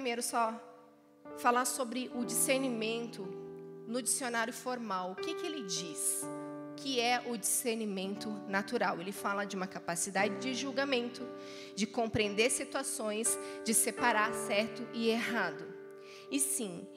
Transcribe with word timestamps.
primeiro 0.00 0.22
só 0.22 0.58
falar 1.36 1.66
sobre 1.66 2.10
o 2.14 2.24
discernimento 2.24 3.22
no 3.86 4.00
dicionário 4.00 4.50
formal. 4.50 5.12
O 5.12 5.14
que, 5.14 5.34
que 5.34 5.44
ele 5.44 5.62
diz? 5.64 6.22
Que 6.74 6.98
é 6.98 7.22
o 7.26 7.36
discernimento 7.36 8.30
natural. 8.48 8.98
Ele 8.98 9.12
fala 9.12 9.44
de 9.44 9.54
uma 9.54 9.66
capacidade 9.66 10.38
de 10.38 10.54
julgamento, 10.54 11.20
de 11.76 11.86
compreender 11.86 12.50
situações, 12.50 13.38
de 13.62 13.74
separar 13.74 14.32
certo 14.32 14.88
e 14.94 15.10
errado. 15.10 15.66
E 16.30 16.40
sim, 16.40 16.88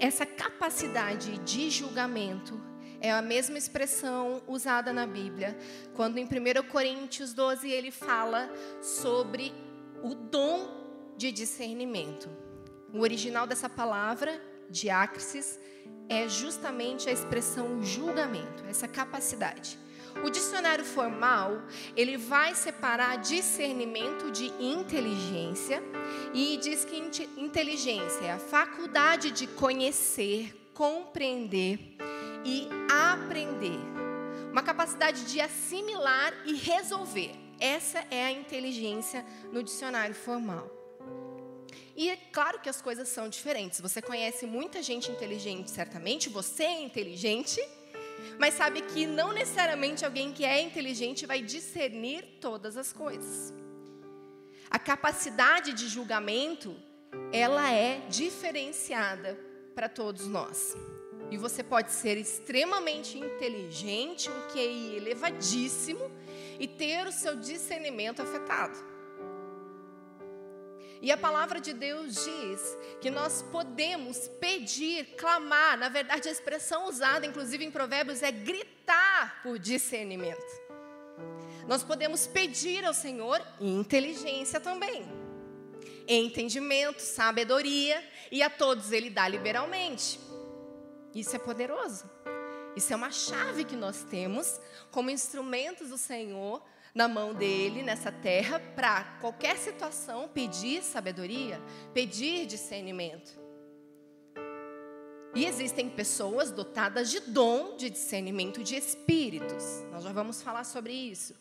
essa 0.00 0.24
capacidade 0.24 1.36
de 1.40 1.68
julgamento 1.68 2.58
é 3.02 3.12
a 3.12 3.20
mesma 3.20 3.58
expressão 3.58 4.42
usada 4.48 4.94
na 4.94 5.06
Bíblia, 5.06 5.54
quando 5.94 6.16
em 6.16 6.24
1 6.24 6.70
Coríntios 6.70 7.34
12 7.34 7.70
ele 7.70 7.90
fala 7.90 8.50
sobre 8.80 9.52
o 10.02 10.14
dom 10.14 11.12
de 11.18 11.30
discernimento. 11.30 12.45
O 12.96 13.00
original 13.00 13.46
dessa 13.46 13.68
palavra, 13.68 14.40
diácrisis, 14.70 15.60
é 16.08 16.26
justamente 16.30 17.10
a 17.10 17.12
expressão 17.12 17.82
julgamento, 17.82 18.64
essa 18.70 18.88
capacidade. 18.88 19.78
O 20.24 20.30
dicionário 20.30 20.82
formal, 20.82 21.60
ele 21.94 22.16
vai 22.16 22.54
separar 22.54 23.18
discernimento 23.18 24.30
de 24.30 24.46
inteligência 24.58 25.82
e 26.32 26.56
diz 26.56 26.86
que 26.86 26.96
inteligência 27.36 28.24
é 28.24 28.32
a 28.32 28.38
faculdade 28.38 29.30
de 29.30 29.46
conhecer, 29.46 30.70
compreender 30.72 31.98
e 32.46 32.66
aprender. 33.12 33.78
Uma 34.50 34.62
capacidade 34.62 35.26
de 35.26 35.38
assimilar 35.38 36.32
e 36.46 36.54
resolver. 36.54 37.32
Essa 37.60 38.02
é 38.10 38.24
a 38.24 38.32
inteligência 38.32 39.22
no 39.52 39.62
dicionário 39.62 40.14
formal. 40.14 40.75
E 41.96 42.10
é 42.10 42.16
claro 42.16 42.60
que 42.60 42.68
as 42.68 42.82
coisas 42.82 43.08
são 43.08 43.28
diferentes. 43.28 43.80
Você 43.80 44.02
conhece 44.02 44.46
muita 44.46 44.82
gente 44.82 45.10
inteligente, 45.10 45.70
certamente, 45.70 46.28
você 46.28 46.64
é 46.64 46.82
inteligente, 46.82 47.60
mas 48.38 48.54
sabe 48.54 48.82
que 48.82 49.06
não 49.06 49.32
necessariamente 49.32 50.04
alguém 50.04 50.32
que 50.32 50.44
é 50.44 50.60
inteligente 50.60 51.26
vai 51.26 51.40
discernir 51.42 52.22
todas 52.40 52.76
as 52.76 52.92
coisas. 52.92 53.52
A 54.70 54.78
capacidade 54.78 55.72
de 55.72 55.88
julgamento, 55.88 56.76
ela 57.32 57.72
é 57.72 58.00
diferenciada 58.08 59.38
para 59.74 59.88
todos 59.88 60.26
nós. 60.26 60.74
E 61.30 61.36
você 61.36 61.62
pode 61.62 61.92
ser 61.92 62.16
extremamente 62.16 63.18
inteligente, 63.18 64.30
um 64.30 64.48
QI 64.52 64.96
elevadíssimo 64.96 66.10
e 66.58 66.68
ter 66.68 67.06
o 67.06 67.12
seu 67.12 67.36
discernimento 67.36 68.22
afetado. 68.22 68.95
E 71.02 71.12
a 71.12 71.16
palavra 71.16 71.60
de 71.60 71.72
Deus 71.72 72.14
diz 72.14 72.78
que 73.00 73.10
nós 73.10 73.42
podemos 73.52 74.28
pedir, 74.40 75.14
clamar, 75.16 75.76
na 75.76 75.88
verdade 75.88 76.28
a 76.28 76.32
expressão 76.32 76.88
usada 76.88 77.26
inclusive 77.26 77.64
em 77.64 77.70
Provérbios 77.70 78.22
é 78.22 78.30
gritar 78.30 79.42
por 79.42 79.58
discernimento. 79.58 80.66
Nós 81.66 81.82
podemos 81.82 82.26
pedir 82.26 82.84
ao 82.84 82.94
Senhor 82.94 83.42
inteligência 83.60 84.60
também, 84.60 85.04
entendimento, 86.06 87.00
sabedoria, 87.00 88.02
e 88.30 88.42
a 88.42 88.48
todos 88.48 88.92
Ele 88.92 89.10
dá 89.10 89.28
liberalmente. 89.28 90.20
Isso 91.14 91.34
é 91.34 91.38
poderoso. 91.38 92.08
Isso 92.76 92.92
é 92.92 92.96
uma 92.96 93.10
chave 93.10 93.64
que 93.64 93.74
nós 93.74 94.02
temos 94.04 94.60
como 94.90 95.10
instrumentos 95.10 95.88
do 95.88 95.96
Senhor 95.96 96.62
na 96.96 97.06
mão 97.06 97.34
dele 97.34 97.82
nessa 97.82 98.10
terra 98.10 98.58
para 98.74 99.04
qualquer 99.20 99.58
situação 99.58 100.26
pedir 100.32 100.82
sabedoria, 100.82 101.60
pedir 101.92 102.46
discernimento. 102.46 103.38
E 105.34 105.44
existem 105.44 105.90
pessoas 105.90 106.50
dotadas 106.50 107.10
de 107.10 107.20
dom 107.20 107.76
de 107.76 107.90
discernimento 107.90 108.64
de 108.64 108.76
espíritos. 108.76 109.84
Nós 109.92 110.04
já 110.04 110.10
vamos 110.10 110.40
falar 110.40 110.64
sobre 110.64 110.94
isso. 110.94 111.36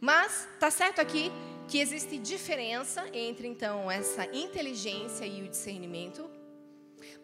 Mas 0.00 0.48
tá 0.60 0.70
certo 0.70 1.00
aqui 1.00 1.32
que 1.66 1.80
existe 1.80 2.16
diferença 2.16 3.04
entre 3.12 3.48
então 3.48 3.90
essa 3.90 4.24
inteligência 4.26 5.26
e 5.26 5.42
o 5.42 5.48
discernimento. 5.48 6.30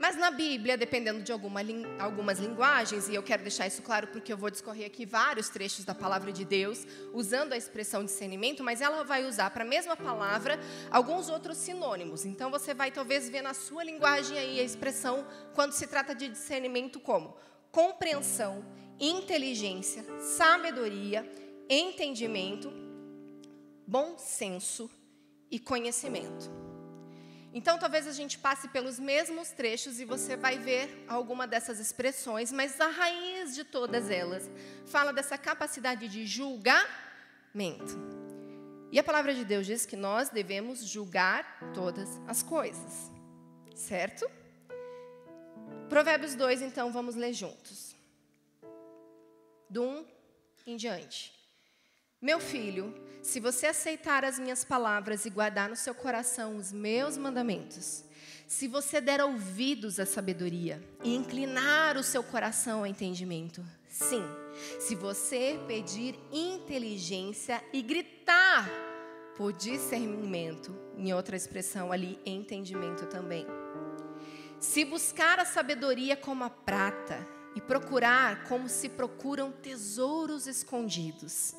Mas 0.01 0.17
na 0.17 0.31
Bíblia, 0.31 0.79
dependendo 0.79 1.23
de 1.23 1.31
alguma, 1.31 1.61
algumas 1.99 2.39
linguagens, 2.39 3.07
e 3.07 3.15
eu 3.15 3.23
quero 3.23 3.43
deixar 3.43 3.67
isso 3.67 3.83
claro 3.83 4.07
porque 4.07 4.33
eu 4.33 4.37
vou 4.37 4.51
discorrer 4.51 4.87
aqui 4.87 5.05
vários 5.05 5.51
trechos 5.51 5.85
da 5.85 5.95
palavra 5.95 6.33
de 6.33 6.43
Deus, 6.43 6.87
usando 7.13 7.53
a 7.53 7.57
expressão 7.57 8.03
discernimento, 8.03 8.65
mas 8.65 8.81
ela 8.81 9.05
vai 9.05 9.27
usar 9.27 9.51
para 9.51 9.63
a 9.63 9.67
mesma 9.67 9.95
palavra 9.95 10.59
alguns 10.91 11.29
outros 11.29 11.59
sinônimos. 11.59 12.25
Então 12.25 12.51
você 12.51 12.73
vai 12.73 12.91
talvez 12.91 13.29
ver 13.29 13.43
na 13.43 13.53
sua 13.53 13.85
linguagem 13.85 14.39
aí 14.39 14.59
a 14.59 14.63
expressão 14.63 15.27
quando 15.55 15.73
se 15.73 15.87
trata 15.87 16.15
de 16.15 16.31
discernimento 16.31 16.99
como 16.99 17.37
compreensão, 17.71 18.65
inteligência, 18.99 20.03
sabedoria, 20.19 21.31
entendimento, 21.69 22.73
bom 23.87 24.17
senso 24.17 24.91
e 25.51 25.59
conhecimento. 25.59 26.70
Então, 27.53 27.79
talvez 27.79 28.07
a 28.07 28.13
gente 28.13 28.39
passe 28.39 28.69
pelos 28.69 28.99
mesmos 28.99 29.51
trechos 29.51 29.99
e 29.99 30.05
você 30.05 30.37
vai 30.37 30.59
ver 30.59 31.05
alguma 31.09 31.47
dessas 31.49 31.81
expressões, 31.81 32.53
mas 32.53 32.81
a 32.81 32.89
raiz 32.89 33.55
de 33.55 33.65
todas 33.65 34.09
elas 34.09 34.49
fala 34.87 35.13
dessa 35.13 35.37
capacidade 35.37 36.07
de 36.07 36.27
julgamento. 36.27 37.99
E 38.93 38.99
a 38.99 39.05
palavra 39.05 39.35
de 39.35 39.45
Deus 39.45 39.67
diz 39.67 39.85
que 39.85 39.97
nós 39.97 40.31
devemos 40.31 40.81
julgar 40.85 41.73
todas 41.75 42.09
as 42.29 42.43
coisas, 42.43 43.11
certo? 43.75 44.31
Provérbios 45.89 46.37
2, 46.37 46.63
então, 46.63 46.93
vamos 46.93 47.17
ler 47.17 47.33
juntos. 47.33 47.97
Do 49.69 49.83
1 49.83 50.07
em 50.67 50.77
diante. 50.77 51.40
Meu 52.23 52.39
filho, 52.39 52.95
se 53.23 53.41
você 53.41 53.69
aceitar 53.69 54.27
as 54.27 54.39
minhas 54.39 54.63
palavras 54.63 55.25
e 55.25 55.31
guardar 55.31 55.71
no 55.71 55.77
seu 55.77 55.95
coração 55.95 56.59
os 56.59 56.71
meus 56.71 57.17
mandamentos, 57.17 58.05
se 58.47 58.69
você 58.69 59.01
der 59.01 59.25
ouvidos 59.25 59.99
à 59.99 60.05
sabedoria 60.05 60.83
e 61.03 61.15
inclinar 61.15 61.97
o 61.97 62.03
seu 62.03 62.23
coração 62.23 62.81
ao 62.81 62.87
entendimento, 62.87 63.65
sim, 63.89 64.23
se 64.79 64.95
você 64.95 65.59
pedir 65.67 66.15
inteligência 66.31 67.65
e 67.73 67.81
gritar 67.81 68.69
por 69.35 69.55
discernimento, 69.55 70.79
em 70.99 71.15
outra 71.15 71.37
expressão 71.37 71.91
ali, 71.91 72.21
entendimento 72.27 73.07
também. 73.07 73.47
Se 74.59 74.85
buscar 74.85 75.39
a 75.39 75.47
sabedoria 75.47 76.19
como 76.19 76.45
a 76.45 76.51
prata 76.51 77.27
e 77.55 77.61
procurar 77.61 78.45
como 78.45 78.69
se 78.69 78.89
procuram 78.89 79.51
tesouros 79.51 80.47
escondidos, 80.47 81.55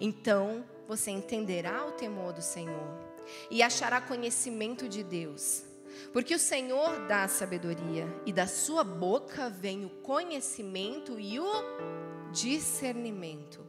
então 0.00 0.64
você 0.88 1.10
entenderá 1.10 1.86
o 1.86 1.92
temor 1.92 2.32
do 2.32 2.42
Senhor 2.42 3.14
e 3.50 3.62
achará 3.62 4.00
conhecimento 4.00 4.88
de 4.88 5.02
Deus. 5.02 5.64
Porque 6.12 6.34
o 6.34 6.38
Senhor 6.38 7.06
dá 7.06 7.28
sabedoria 7.28 8.06
e 8.26 8.32
da 8.32 8.46
sua 8.46 8.82
boca 8.82 9.48
vem 9.48 9.84
o 9.84 9.90
conhecimento 9.90 11.18
e 11.20 11.38
o 11.38 11.52
discernimento. 12.32 13.64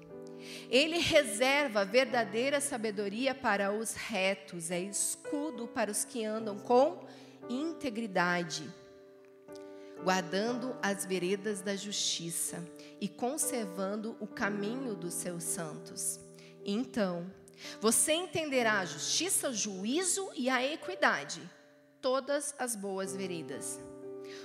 Ele 0.70 0.98
reserva 1.00 1.86
verdadeira 1.86 2.60
sabedoria 2.60 3.34
para 3.34 3.72
os 3.72 3.94
retos, 3.94 4.70
é 4.72 4.80
escudo 4.80 5.68
para 5.68 5.92
os 5.92 6.04
que 6.04 6.24
andam 6.24 6.58
com 6.58 7.06
integridade, 7.50 8.72
guardando 10.04 10.76
as 10.82 11.06
veredas 11.06 11.62
da 11.62 11.76
justiça 11.76 12.64
e 13.00 13.08
conservando 13.08 14.16
o 14.20 14.28
caminho 14.28 14.96
dos 14.96 15.14
seus 15.14 15.44
santos. 15.44 16.20
Então, 16.64 17.32
você 17.80 18.14
entenderá 18.14 18.80
a 18.80 18.86
justiça, 18.86 19.50
o 19.50 19.54
juízo 19.54 20.30
e 20.36 20.50
a 20.50 20.64
equidade, 20.64 21.42
todas 22.02 22.54
as 22.60 22.76
boas 22.76 23.16
veredas. 23.16 23.80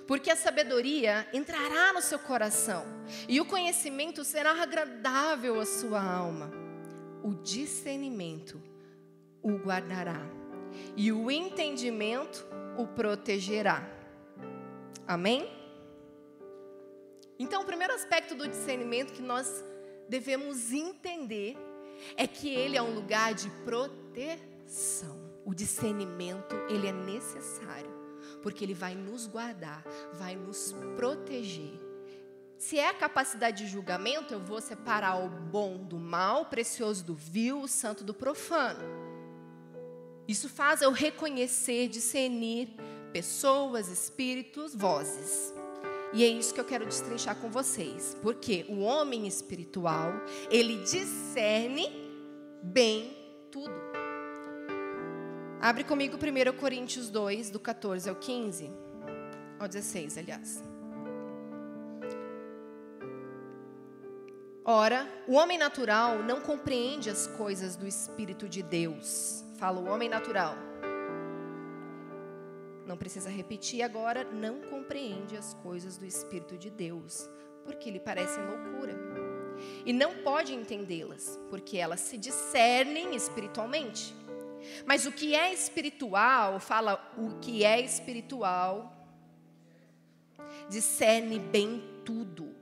Porque 0.07 0.31
a 0.31 0.37
sabedoria 0.37 1.27
entrará 1.33 1.93
no 1.93 2.03
seu 2.03 2.19
coração 2.19 2.85
e 3.29 3.41
o 3.41 3.47
conhecimento 3.47 4.25
será 4.25 4.63
agradável 4.63 5.59
à 5.59 5.67
sua 5.67 6.03
alma. 6.03 6.51
O 7.23 7.35
discernimento 7.35 8.61
o 9.43 9.53
guardará 9.57 10.21
e 10.97 11.13
o 11.13 11.31
entendimento 11.31 12.47
o 12.77 12.87
protegerá. 12.87 14.00
Amém? 15.11 15.51
Então, 17.37 17.63
o 17.63 17.65
primeiro 17.65 17.93
aspecto 17.93 18.37
do 18.37 18.47
discernimento 18.47 19.13
que 19.13 19.21
nós 19.21 19.65
devemos 20.09 20.73
entender 20.73 21.57
é 22.17 22.29
que 22.29 22.49
ele 22.49 22.77
é 22.77 22.83
um 22.83 22.95
lugar 22.95 23.35
de 23.35 23.51
proteção. 23.65 25.19
O 25.45 25.53
discernimento, 25.53 26.55
ele 26.69 26.87
é 26.87 26.93
necessário, 26.93 27.91
porque 28.41 28.63
ele 28.63 28.73
vai 28.73 28.95
nos 28.95 29.27
guardar, 29.27 29.83
vai 30.13 30.37
nos 30.37 30.73
proteger. 30.95 31.75
Se 32.57 32.79
é 32.79 32.89
a 32.89 32.95
capacidade 32.95 33.65
de 33.65 33.69
julgamento, 33.69 34.33
eu 34.33 34.39
vou 34.39 34.61
separar 34.61 35.17
o 35.17 35.29
bom 35.29 35.79
do 35.79 35.99
mal, 35.99 36.43
o 36.43 36.47
precioso 36.47 37.05
do 37.05 37.17
vil, 37.17 37.63
o 37.63 37.67
santo 37.67 38.05
do 38.05 38.15
profano. 38.15 38.85
Isso 40.29 40.49
faz 40.49 40.83
eu 40.83 40.93
reconhecer, 40.93 41.89
discernir 41.89 42.77
pessoas, 43.13 43.89
espíritos, 43.89 44.75
vozes. 44.75 45.53
E 46.13 46.25
é 46.25 46.29
isso 46.29 46.53
que 46.53 46.61
eu 46.61 46.65
quero 46.65 46.85
destrinchar 46.85 47.37
com 47.37 47.49
vocês, 47.49 48.17
porque 48.21 48.67
o 48.69 48.81
homem 48.81 49.27
espiritual, 49.27 50.13
ele 50.51 50.79
discerne 50.79 51.89
bem 52.63 53.17
tudo. 53.51 53.73
Abre 55.61 55.85
comigo 55.85 56.17
1 56.17 56.59
Coríntios 56.59 57.11
2, 57.11 57.51
do 57.51 57.61
14 57.61 58.09
ao 58.09 58.17
15, 58.17 58.71
ao 59.59 59.69
16, 59.69 60.19
aliás. 60.19 60.63
Ora, 64.65 65.09
o 65.27 65.35
homem 65.35 65.59
natural 65.59 66.23
não 66.23 66.41
compreende 66.41 67.09
as 67.09 67.27
coisas 67.27 67.77
do 67.77 67.87
Espírito 67.87 68.49
de 68.49 68.63
Deus. 68.63 69.45
Fala 69.59 69.81
o 69.81 69.89
homem 69.89 70.09
natural. 70.09 70.70
Não 72.91 72.97
precisa 72.97 73.31
repetir 73.31 73.83
agora, 73.83 74.25
não 74.25 74.63
compreende 74.63 75.37
as 75.37 75.55
coisas 75.55 75.97
do 75.97 76.05
Espírito 76.05 76.59
de 76.59 76.69
Deus, 76.69 77.31
porque 77.63 77.89
lhe 77.89 78.01
parecem 78.01 78.45
loucura. 78.45 78.99
E 79.87 79.93
não 79.93 80.25
pode 80.25 80.53
entendê-las, 80.53 81.39
porque 81.49 81.77
elas 81.77 82.01
se 82.01 82.19
discernem 82.19 83.15
espiritualmente. 83.15 84.13
Mas 84.85 85.07
o 85.07 85.13
que 85.13 85.37
é 85.37 85.53
espiritual, 85.53 86.59
fala 86.59 87.15
o 87.17 87.39
que 87.39 87.65
é 87.65 87.81
espiritual, 87.81 88.93
discerne 90.69 91.39
bem 91.39 91.85
tudo 92.05 92.53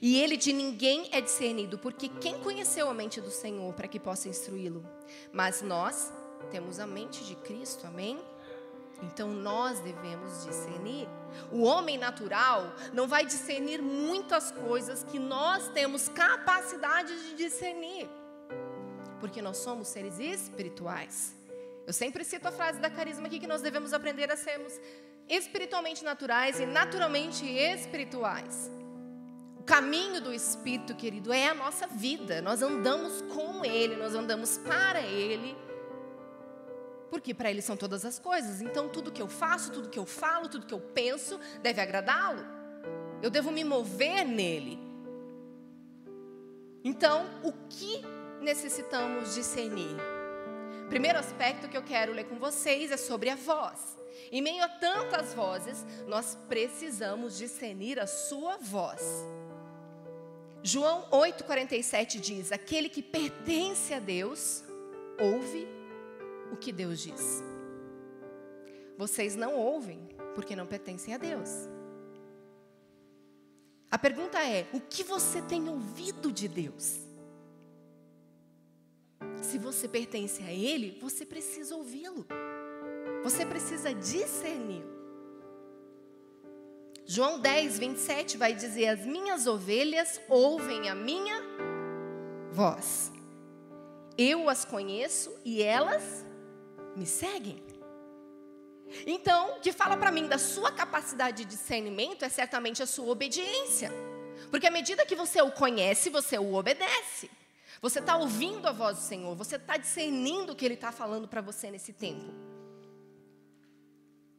e 0.00 0.18
ele 0.18 0.38
de 0.38 0.50
ninguém 0.50 1.10
é 1.12 1.20
discernido, 1.20 1.78
porque 1.78 2.08
quem 2.08 2.38
conheceu 2.40 2.88
a 2.88 2.94
mente 2.94 3.20
do 3.20 3.30
Senhor 3.30 3.74
para 3.74 3.86
que 3.86 4.00
possa 4.00 4.30
instruí-lo? 4.30 4.82
Mas 5.30 5.60
nós 5.60 6.10
temos 6.50 6.80
a 6.80 6.86
mente 6.86 7.22
de 7.22 7.36
Cristo, 7.36 7.86
amém? 7.86 8.18
Então 9.02 9.28
nós 9.28 9.80
devemos 9.80 10.44
discernir. 10.44 11.08
O 11.52 11.62
homem 11.62 11.96
natural 11.96 12.74
não 12.92 13.06
vai 13.06 13.24
discernir 13.24 13.80
muitas 13.80 14.50
coisas 14.50 15.04
que 15.04 15.18
nós 15.18 15.68
temos 15.68 16.08
capacidade 16.08 17.14
de 17.28 17.36
discernir, 17.36 18.08
porque 19.20 19.40
nós 19.40 19.58
somos 19.58 19.88
seres 19.88 20.18
espirituais. 20.18 21.34
Eu 21.86 21.92
sempre 21.92 22.24
cito 22.24 22.48
a 22.48 22.52
frase 22.52 22.80
da 22.80 22.90
carisma 22.90 23.26
aqui 23.26 23.38
que 23.38 23.46
nós 23.46 23.62
devemos 23.62 23.92
aprender 23.92 24.30
a 24.30 24.36
sermos 24.36 24.78
espiritualmente 25.28 26.04
naturais 26.04 26.58
e 26.58 26.66
naturalmente 26.66 27.46
espirituais 27.46 28.70
caminho 29.68 30.18
do 30.22 30.32
Espírito, 30.32 30.94
querido, 30.94 31.30
é 31.30 31.48
a 31.48 31.54
nossa 31.54 31.86
vida. 31.86 32.40
Nós 32.40 32.62
andamos 32.62 33.20
com 33.34 33.62
Ele, 33.62 33.96
nós 33.96 34.14
andamos 34.14 34.56
para 34.56 35.02
Ele. 35.02 35.54
Porque 37.10 37.32
para 37.32 37.50
Ele 37.50 37.62
são 37.62 37.76
todas 37.76 38.04
as 38.04 38.18
coisas. 38.18 38.60
Então, 38.60 38.88
tudo 38.88 39.12
que 39.12 39.22
eu 39.22 39.28
faço, 39.28 39.72
tudo 39.72 39.88
que 39.88 39.98
eu 39.98 40.06
falo, 40.06 40.48
tudo 40.48 40.66
que 40.66 40.74
eu 40.74 40.80
penso 40.80 41.38
deve 41.62 41.80
agradá-lo. 41.80 42.44
Eu 43.22 43.30
devo 43.30 43.50
me 43.50 43.64
mover 43.64 44.24
nele. 44.24 44.78
Então, 46.84 47.26
o 47.42 47.52
que 47.68 48.02
necessitamos 48.40 49.34
discernir? 49.34 49.96
Primeiro 50.88 51.18
aspecto 51.18 51.68
que 51.68 51.76
eu 51.76 51.82
quero 51.82 52.12
ler 52.12 52.24
com 52.24 52.38
vocês 52.38 52.90
é 52.90 52.96
sobre 52.96 53.28
a 53.28 53.36
voz. 53.36 53.98
Em 54.32 54.40
meio 54.40 54.62
a 54.64 54.68
tantas 54.68 55.34
vozes, 55.34 55.84
nós 56.06 56.36
precisamos 56.48 57.36
discernir 57.36 57.98
a 57.98 58.06
sua 58.06 58.56
voz. 58.56 59.02
João 60.62 61.08
8,47 61.10 62.20
diz: 62.20 62.52
Aquele 62.52 62.88
que 62.88 63.02
pertence 63.02 63.94
a 63.94 63.98
Deus, 63.98 64.64
ouve 65.20 65.77
o 66.52 66.56
que 66.56 66.72
Deus 66.72 67.00
diz. 67.00 67.42
Vocês 68.96 69.36
não 69.36 69.54
ouvem 69.54 70.00
porque 70.34 70.56
não 70.56 70.66
pertencem 70.66 71.14
a 71.14 71.18
Deus. 71.18 71.50
A 73.90 73.98
pergunta 73.98 74.38
é: 74.38 74.66
o 74.72 74.80
que 74.80 75.02
você 75.02 75.40
tem 75.42 75.68
ouvido 75.68 76.32
de 76.32 76.48
Deus? 76.48 77.00
Se 79.40 79.58
você 79.58 79.88
pertence 79.88 80.42
a 80.42 80.52
Ele, 80.52 80.98
você 81.00 81.24
precisa 81.24 81.74
ouvi-lo. 81.76 82.26
Você 83.22 83.46
precisa 83.46 83.94
discerni-lo. 83.94 84.98
João 87.06 87.40
10, 87.40 87.78
27 87.78 88.36
vai 88.36 88.54
dizer: 88.54 88.88
As 88.88 89.06
minhas 89.06 89.46
ovelhas 89.46 90.20
ouvem 90.28 90.90
a 90.90 90.94
minha 90.94 91.40
voz. 92.52 93.10
Eu 94.16 94.48
as 94.48 94.64
conheço 94.64 95.34
e 95.44 95.62
elas 95.62 96.24
me 96.96 97.06
seguem. 97.06 97.62
Então, 99.06 99.56
o 99.56 99.60
que 99.60 99.72
fala 99.72 99.96
para 99.96 100.10
mim 100.10 100.26
da 100.26 100.38
sua 100.38 100.72
capacidade 100.72 101.44
de 101.44 101.44
discernimento 101.44 102.24
é 102.24 102.28
certamente 102.28 102.82
a 102.82 102.86
sua 102.86 103.10
obediência. 103.10 103.90
Porque 104.50 104.66
à 104.66 104.70
medida 104.70 105.04
que 105.04 105.14
você 105.14 105.42
o 105.42 105.50
conhece, 105.50 106.10
você 106.10 106.38
o 106.38 106.54
obedece. 106.54 107.30
Você 107.80 108.00
está 108.00 108.16
ouvindo 108.16 108.66
a 108.66 108.72
voz 108.72 108.98
do 108.98 109.02
Senhor, 109.02 109.34
você 109.36 109.56
está 109.56 109.76
discernindo 109.76 110.52
o 110.52 110.56
que 110.56 110.64
Ele 110.64 110.74
está 110.74 110.90
falando 110.90 111.28
para 111.28 111.40
você 111.40 111.70
nesse 111.70 111.92
tempo. 111.92 112.26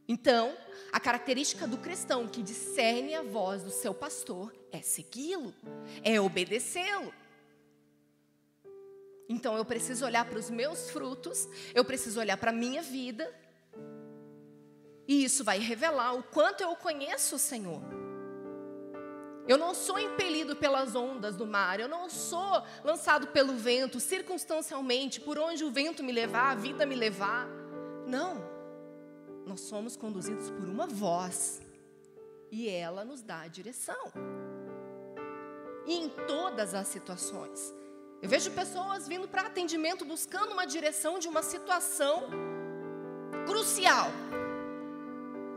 Então, 0.08 0.58
a 0.92 1.00
característica 1.00 1.68
do 1.68 1.78
cristão 1.78 2.28
que 2.28 2.42
discerne 2.42 3.14
a 3.14 3.22
voz 3.22 3.64
do 3.64 3.70
seu 3.70 3.94
pastor 3.94 4.54
é 4.72 4.82
segui-lo, 4.82 5.54
é 6.04 6.20
obedecê-lo. 6.20 7.14
Então 9.30 9.56
eu 9.56 9.64
preciso 9.64 10.04
olhar 10.04 10.26
para 10.26 10.40
os 10.40 10.50
meus 10.50 10.90
frutos, 10.90 11.48
eu 11.74 11.86
preciso 11.86 12.20
olhar 12.20 12.36
para 12.36 12.50
a 12.50 12.54
minha 12.54 12.82
vida, 12.82 13.32
e 15.08 15.24
isso 15.24 15.44
vai 15.44 15.60
revelar 15.60 16.16
o 16.16 16.24
quanto 16.24 16.62
eu 16.62 16.76
conheço 16.76 17.36
o 17.36 17.40
Senhor. 17.40 17.82
Eu 19.48 19.58
não 19.58 19.74
sou 19.74 19.98
impelido 19.98 20.56
pelas 20.56 20.96
ondas 20.96 21.36
do 21.36 21.46
mar, 21.46 21.80
eu 21.80 21.88
não 21.88 22.10
sou 22.10 22.64
lançado 22.84 23.28
pelo 23.28 23.54
vento, 23.54 24.00
circunstancialmente, 24.00 25.22
por 25.22 25.40
onde 25.40 25.64
o 25.64 25.72
vento 25.72 26.04
me 26.04 26.12
levar, 26.12 26.52
a 26.52 26.56
vida 26.56 26.86
me 26.86 26.96
levar. 26.96 27.48
Não 28.06 28.50
nós 29.50 29.62
somos 29.62 29.96
conduzidos 29.96 30.52
por 30.52 30.70
uma 30.70 30.86
voz 30.86 31.60
e 32.52 32.70
ela 32.70 33.04
nos 33.04 33.24
dá 33.24 33.42
a 33.42 33.48
direção. 33.48 34.12
E 35.88 35.94
em 35.96 36.10
todas 36.28 36.76
as 36.76 36.88
situações. 36.88 37.74
Eu 38.22 38.28
vejo 38.28 38.52
pessoas 38.52 39.08
vindo 39.08 39.28
para 39.28 39.44
atendimento 39.44 40.04
buscando 40.04 40.52
uma 40.52 40.66
direção 40.66 41.20
de 41.20 41.28
uma 41.28 41.42
situação 41.42 42.30
crucial. 43.46 44.08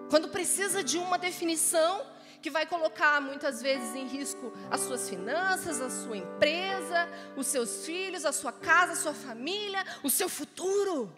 Quando 0.09 0.29
precisa 0.29 0.85
de 0.85 0.97
uma 0.99 1.19
definição 1.19 2.06
que 2.41 2.51
vai 2.51 2.67
colocar 2.67 3.20
muitas 3.20 3.63
vezes 3.63 3.94
em 3.94 4.06
risco 4.06 4.53
as 4.70 4.81
suas 4.81 5.08
finanças, 5.08 5.81
a 5.81 5.91
sua 5.91 6.17
empresa, 6.17 7.08
os 7.36 7.46
seus 7.46 7.84
filhos, 7.84 8.25
a 8.25 8.32
sua 8.32 8.53
casa, 8.53 8.93
a 8.93 8.96
sua 8.96 9.15
família, 9.15 9.84
o 10.03 10.10
seu 10.10 10.29
futuro. 10.29 11.13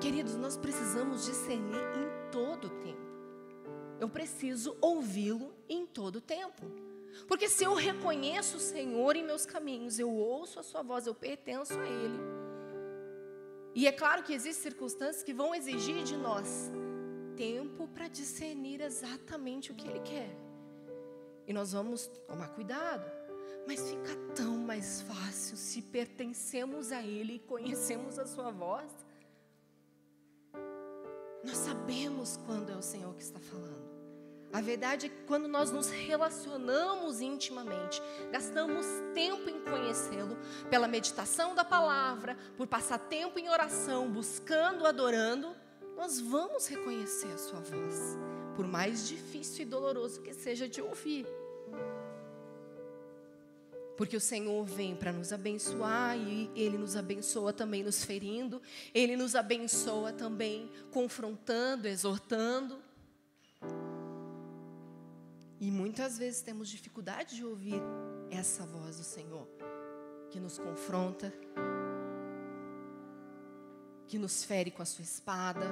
Queridos, 0.00 0.36
nós 0.36 0.56
precisamos 0.56 1.24
discernir 1.24 1.76
em 1.76 2.30
todo 2.30 2.66
o 2.66 2.70
tempo. 2.70 3.08
Eu 4.00 4.08
preciso 4.08 4.76
ouvi-lo 4.80 5.52
em 5.68 5.84
todo 5.84 6.16
o 6.16 6.20
tempo. 6.20 6.87
Porque 7.26 7.48
se 7.48 7.64
eu 7.64 7.74
reconheço 7.74 8.56
o 8.56 8.60
Senhor 8.60 9.16
em 9.16 9.24
meus 9.24 9.44
caminhos, 9.44 9.98
eu 9.98 10.10
ouço 10.10 10.60
a 10.60 10.62
sua 10.62 10.82
voz, 10.82 11.06
eu 11.06 11.14
pertenço 11.14 11.74
a 11.78 11.86
Ele. 11.86 12.18
E 13.74 13.86
é 13.86 13.92
claro 13.92 14.22
que 14.22 14.32
existem 14.32 14.70
circunstâncias 14.70 15.22
que 15.22 15.32
vão 15.32 15.54
exigir 15.54 16.02
de 16.04 16.16
nós 16.16 16.70
tempo 17.36 17.86
para 17.88 18.08
discernir 18.08 18.80
exatamente 18.80 19.70
o 19.70 19.74
que 19.74 19.86
Ele 19.86 20.00
quer. 20.00 20.30
E 21.46 21.52
nós 21.52 21.72
vamos 21.72 22.08
tomar 22.26 22.48
cuidado. 22.48 23.08
Mas 23.66 23.88
fica 23.88 24.16
tão 24.34 24.56
mais 24.56 25.02
fácil 25.02 25.56
se 25.56 25.82
pertencemos 25.82 26.90
a 26.90 27.02
Ele 27.02 27.34
e 27.34 27.38
conhecemos 27.38 28.18
a 28.18 28.26
Sua 28.26 28.50
voz. 28.50 28.90
Nós 31.44 31.56
sabemos 31.58 32.36
quando 32.46 32.70
é 32.70 32.76
o 32.76 32.82
Senhor 32.82 33.14
que 33.14 33.22
está 33.22 33.38
falando. 33.38 33.97
A 34.52 34.62
verdade 34.62 35.06
é 35.06 35.08
que 35.10 35.22
quando 35.26 35.46
nós 35.46 35.70
nos 35.70 35.90
relacionamos 35.90 37.20
intimamente, 37.20 38.00
gastamos 38.32 38.86
tempo 39.12 39.50
em 39.50 39.60
conhecê-lo, 39.60 40.38
pela 40.70 40.88
meditação 40.88 41.54
da 41.54 41.64
palavra, 41.64 42.36
por 42.56 42.66
passar 42.66 42.98
tempo 42.98 43.38
em 43.38 43.50
oração, 43.50 44.10
buscando, 44.10 44.86
adorando, 44.86 45.54
nós 45.96 46.18
vamos 46.18 46.66
reconhecer 46.66 47.30
a 47.32 47.38
sua 47.38 47.60
voz, 47.60 48.16
por 48.56 48.66
mais 48.66 49.06
difícil 49.06 49.62
e 49.62 49.68
doloroso 49.68 50.22
que 50.22 50.32
seja 50.32 50.66
de 50.66 50.80
ouvir. 50.80 51.26
Porque 53.98 54.16
o 54.16 54.20
Senhor 54.20 54.64
vem 54.64 54.94
para 54.94 55.12
nos 55.12 55.32
abençoar 55.32 56.16
e 56.16 56.48
Ele 56.54 56.78
nos 56.78 56.96
abençoa 56.96 57.52
também 57.52 57.82
nos 57.82 58.04
ferindo, 58.04 58.62
Ele 58.94 59.16
nos 59.16 59.34
abençoa 59.34 60.12
também 60.12 60.70
confrontando, 60.90 61.86
exortando. 61.86 62.87
E 65.60 65.70
muitas 65.70 66.16
vezes 66.18 66.40
temos 66.40 66.68
dificuldade 66.68 67.34
de 67.34 67.44
ouvir 67.44 67.82
essa 68.30 68.64
voz 68.64 68.96
do 68.96 69.02
Senhor, 69.02 69.46
que 70.30 70.38
nos 70.38 70.58
confronta, 70.58 71.32
que 74.06 74.18
nos 74.18 74.44
fere 74.44 74.70
com 74.70 74.82
a 74.82 74.86
sua 74.86 75.02
espada. 75.02 75.66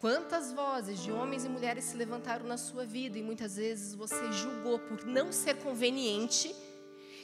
Quantas 0.00 0.52
vozes 0.52 0.98
de 0.98 1.12
homens 1.12 1.44
e 1.44 1.48
mulheres 1.48 1.84
se 1.84 1.96
levantaram 1.96 2.44
na 2.44 2.56
sua 2.56 2.84
vida 2.84 3.16
e 3.16 3.22
muitas 3.22 3.54
vezes 3.54 3.94
você 3.94 4.32
julgou 4.32 4.80
por 4.80 5.04
não 5.04 5.30
ser 5.30 5.58
conveniente 5.62 6.52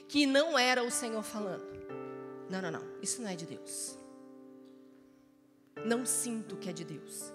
que 0.07 0.25
não 0.25 0.57
era 0.57 0.81
o 0.81 0.89
Senhor 0.89 1.23
falando. 1.23 1.67
Não, 2.49 2.61
não, 2.61 2.71
não, 2.71 2.83
isso 3.01 3.21
não 3.21 3.29
é 3.29 3.35
de 3.35 3.45
Deus. 3.45 3.97
Não 5.85 6.05
sinto 6.05 6.55
que 6.55 6.69
é 6.69 6.73
de 6.73 6.85
Deus. 6.85 7.33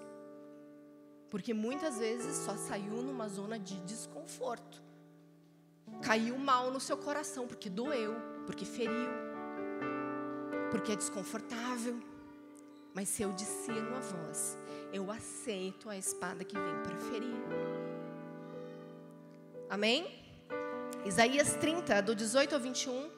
Porque 1.35 1.53
muitas 1.53 1.99
vezes 1.99 2.33
só 2.45 2.55
saiu 2.55 3.01
numa 3.01 3.27
zona 3.27 3.59
de 3.59 3.77
desconforto. 3.81 4.81
Caiu 6.01 6.37
mal 6.37 6.71
no 6.71 6.79
seu 6.79 6.95
coração 6.95 7.45
porque 7.45 7.69
doeu, 7.69 8.15
porque 8.45 8.63
feriu, 8.63 9.09
porque 10.71 10.93
é 10.93 10.95
desconfortável. 10.95 11.99
Mas 12.93 13.09
se 13.09 13.21
eu 13.21 13.33
discerno 13.33 13.97
a 13.97 13.99
voz, 13.99 14.57
eu 14.93 15.11
aceito 15.11 15.89
a 15.89 15.97
espada 15.97 16.45
que 16.45 16.57
vem 16.57 16.81
para 16.81 16.95
ferir. 17.11 17.35
Amém? 19.69 20.07
Isaías 21.05 21.53
30, 21.57 22.01
do 22.01 22.15
18 22.15 22.55
ao 22.55 22.61
21, 22.61 23.09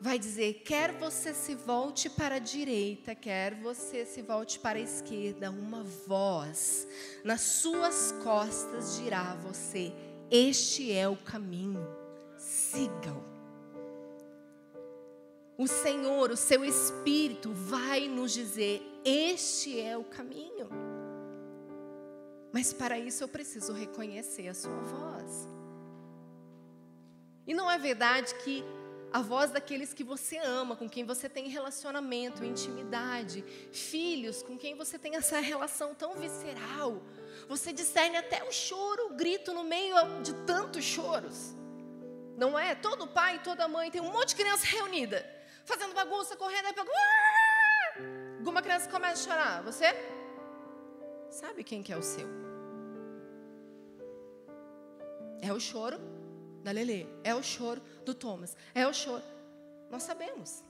vai 0.00 0.18
dizer: 0.18 0.62
quer 0.64 0.92
você 0.92 1.34
se 1.34 1.54
volte 1.54 2.08
para 2.08 2.36
a 2.36 2.40
direita, 2.40 3.14
quer 3.14 3.54
você 3.54 4.04
se 4.04 4.22
volte 4.22 4.58
para 4.58 4.78
a 4.78 4.82
esquerda, 4.82 5.50
uma 5.50 5.82
voz 6.06 6.86
nas 7.24 7.40
suas 7.40 8.12
costas 8.22 8.96
dirá 8.96 9.32
a 9.32 9.34
você: 9.34 9.92
este 10.30 10.92
é 10.92 11.08
o 11.08 11.16
caminho, 11.16 11.86
siga-o. 12.36 13.26
O 15.56 15.66
Senhor, 15.66 16.30
o 16.30 16.36
seu 16.36 16.64
Espírito, 16.64 17.52
vai 17.52 18.06
nos 18.08 18.32
dizer: 18.32 18.82
este 19.04 19.80
é 19.80 19.96
o 19.96 20.04
caminho. 20.04 20.68
Mas 22.52 22.72
para 22.72 22.98
isso 22.98 23.24
eu 23.24 23.28
preciso 23.28 23.72
reconhecer 23.72 24.48
a 24.48 24.54
sua 24.54 24.80
voz. 24.80 25.48
E 27.46 27.54
não 27.54 27.70
é 27.70 27.78
verdade 27.78 28.34
que 28.36 28.64
a 29.12 29.20
voz 29.20 29.50
daqueles 29.50 29.94
que 29.94 30.04
você 30.04 30.38
ama, 30.38 30.76
com 30.76 30.88
quem 30.88 31.04
você 31.04 31.28
tem 31.28 31.48
relacionamento, 31.48 32.44
intimidade, 32.44 33.42
filhos, 33.72 34.42
com 34.42 34.56
quem 34.58 34.74
você 34.74 34.98
tem 34.98 35.16
essa 35.16 35.40
relação 35.40 35.94
tão 35.94 36.14
visceral, 36.14 37.02
você 37.48 37.72
discerne 37.72 38.16
até 38.16 38.44
o 38.44 38.52
choro, 38.52 39.06
o 39.06 39.14
grito 39.14 39.52
no 39.54 39.64
meio 39.64 39.94
de 40.22 40.34
tantos 40.44 40.84
choros. 40.84 41.54
Não 42.36 42.58
é? 42.58 42.74
Todo 42.74 43.06
pai, 43.06 43.40
toda 43.42 43.66
mãe 43.66 43.90
tem 43.90 44.00
um 44.00 44.12
monte 44.12 44.28
de 44.28 44.36
criança 44.36 44.66
reunida, 44.66 45.24
fazendo 45.64 45.94
bagunça, 45.94 46.36
correndo, 46.36 46.66
aí 46.66 46.74
pega. 46.74 46.90
Alguma 48.38 48.62
criança 48.62 48.88
começa 48.88 49.22
a 49.22 49.34
chorar. 49.34 49.62
Você 49.62 49.86
sabe 51.30 51.64
quem 51.64 51.82
que 51.82 51.92
é 51.92 51.96
o 51.96 52.02
seu? 52.02 52.28
É 55.40 55.52
o 55.52 55.58
choro 55.58 56.17
da 56.62 56.70
Lelê, 56.70 57.06
é 57.24 57.34
o 57.34 57.42
choro 57.42 57.80
do 58.04 58.14
Thomas, 58.14 58.56
é 58.74 58.86
o 58.86 58.92
choro. 58.92 59.22
Nós 59.90 60.02
sabemos. 60.02 60.62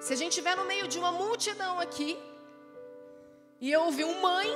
Se 0.00 0.12
a 0.12 0.16
gente 0.16 0.30
estiver 0.30 0.56
no 0.56 0.64
meio 0.64 0.88
de 0.88 0.98
uma 0.98 1.12
multidão 1.12 1.78
aqui, 1.78 2.18
e 3.60 3.70
eu 3.70 3.82
ouvi 3.82 4.04
um 4.04 4.20
mãe, 4.20 4.48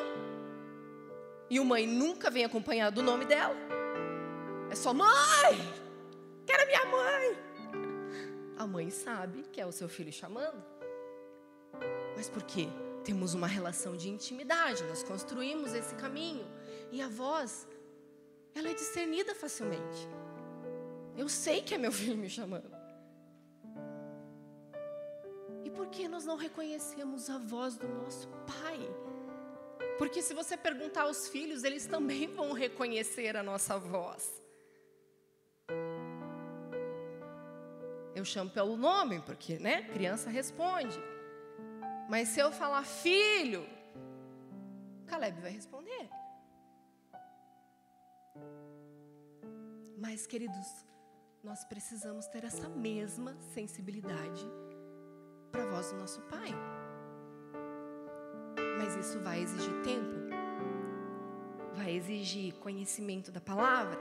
e 1.49 1.61
o 1.61 1.65
mãe 1.65 1.87
nunca 1.87 2.31
vem 2.31 2.45
acompanhado 2.45 2.97
do 2.97 3.03
nome 3.03 3.25
dela, 3.25 3.55
é 4.71 4.75
só 4.75 4.93
mãe, 4.93 5.57
quero 6.45 6.67
minha 6.67 6.85
mãe. 6.87 7.39
A 8.59 8.67
mãe 8.67 8.91
sabe 8.91 9.45
que 9.53 9.61
é 9.61 9.67
o 9.67 9.71
seu 9.71 9.89
filho 9.89 10.13
chamando, 10.13 10.61
mas 12.17 12.29
por 12.29 12.43
quê? 12.43 12.69
Temos 13.05 13.35
uma 13.35 13.47
relação 13.47 13.97
de 13.97 14.09
intimidade, 14.09 14.83
nós 14.85 15.05
construímos 15.05 15.75
esse 15.75 15.95
caminho, 15.95 16.45
e 16.91 17.01
a 17.01 17.09
voz, 17.09 17.69
ela 18.57 18.71
é 18.71 18.75
discernida 18.75 19.35
facilmente. 19.35 20.09
Eu 21.17 21.29
sei 21.29 21.63
que 21.63 21.75
é 21.75 21.79
meu 21.79 21.93
filho 21.93 22.17
me 22.17 22.29
chamando 22.29 22.77
por 25.77 25.89
que 25.89 26.09
nós 26.09 26.25
não 26.25 26.37
reconhecemos 26.37 27.29
a 27.29 27.39
voz 27.39 27.77
do 27.77 27.87
nosso 27.87 28.27
Pai? 28.47 28.79
Porque 29.99 30.23
se 30.23 30.35
você 30.35 30.57
perguntar 30.57 31.03
aos 31.03 31.29
filhos, 31.29 31.65
eles 31.65 31.87
também 31.87 32.27
vão 32.27 32.53
reconhecer 32.53 33.37
a 33.37 33.43
nossa 33.43 33.79
voz. 33.79 34.43
Eu 38.15 38.25
chamo 38.25 38.51
pelo 38.51 38.77
nome, 38.77 39.21
porque, 39.21 39.59
né, 39.59 39.83
criança 39.83 40.31
responde. 40.31 40.99
Mas 42.09 42.29
se 42.29 42.41
eu 42.41 42.51
falar 42.51 42.85
filho, 42.85 43.67
Caleb 45.07 45.41
vai 45.41 45.51
responder. 45.51 46.09
Mas, 49.99 50.27
queridos, 50.27 50.85
nós 51.43 51.65
precisamos 51.65 52.27
ter 52.27 52.45
essa 52.45 52.69
mesma 52.69 53.37
sensibilidade 53.55 54.45
para 55.53 55.63
a 55.63 55.67
voz 55.67 55.93
do 55.93 55.99
nosso 55.99 56.21
Pai. 56.23 56.51
Mas 58.79 58.97
isso 58.97 59.19
vai 59.21 59.41
exigir 59.41 59.83
tempo, 59.83 60.15
vai 61.75 61.93
exigir 61.93 62.55
conhecimento 62.55 63.31
da 63.31 63.41
palavra. 63.41 63.99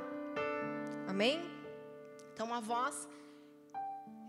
Amém? 1.08 1.42
Então 2.34 2.54
a 2.54 2.60
voz 2.60 3.08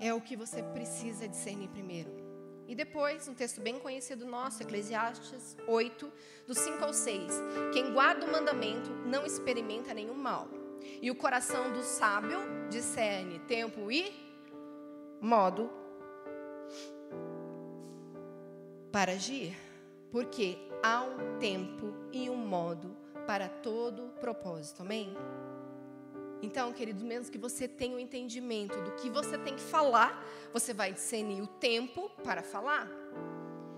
é 0.01 0.13
o 0.13 0.21
que 0.21 0.37
você 0.37 0.63
precisa 0.63 1.27
discernir 1.27 1.69
primeiro. 1.69 2.26
E 2.69 2.75
depois, 2.75 3.29
um 3.29 3.35
texto 3.35 3.61
bem 3.61 3.79
conhecido 3.79 4.27
nosso, 4.27 4.63
Eclesiastes 4.63 5.57
8, 5.67 6.13
do 6.47 6.55
5 6.55 6.85
ao 6.85 6.93
6. 6.93 7.33
Quem 7.73 7.93
guarda 7.93 8.27
o 8.27 8.33
mandamento 8.33 8.91
não 9.07 9.25
experimenta 9.25 9.95
nenhum 9.95 10.15
mal. 10.15 10.49
E 11.01 11.11
o 11.11 11.15
coração 11.15 11.73
do 11.73 11.83
sábio 11.83 12.39
discerne 12.69 13.39
tempo 13.41 13.91
e 13.91 14.13
modo 15.21 15.71
para 18.93 19.13
agir, 19.13 19.57
porque 20.11 20.59
há 20.83 21.03
um 21.03 21.39
tempo 21.39 21.95
e 22.13 22.31
um 22.31 22.37
modo 22.37 22.97
para 23.27 23.49
todo 23.49 24.11
propósito, 24.21 24.83
amém? 24.83 25.15
Então, 26.43 26.73
querido, 26.73 27.05
mesmo 27.05 27.33
que 27.33 27.39
você 27.39 27.67
tenha 27.67 27.95
o 27.95 27.97
um 27.97 28.01
entendimento 28.01 28.81
do 28.83 28.93
que 28.93 29.09
você 29.09 29.39
tem 29.39 29.55
que 29.55 29.63
falar, 29.63 30.23
você 30.53 30.75
vai 30.75 30.93
discernir 30.93 31.43
o 31.43 31.47
tempo 31.47 32.11
para 32.23 32.43
falar. 32.43 32.89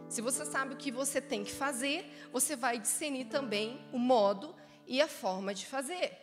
Se 0.08 0.20
você 0.20 0.44
sabe 0.44 0.74
o 0.74 0.76
que 0.76 0.90
você 0.90 1.20
tem 1.20 1.44
que 1.44 1.52
fazer, 1.52 2.04
você 2.32 2.56
vai 2.56 2.78
discernir 2.78 3.26
também 3.26 3.80
o 3.92 3.98
modo 3.98 4.54
e 4.86 5.00
a 5.00 5.08
forma 5.08 5.54
de 5.54 5.66
fazer. 5.66 6.16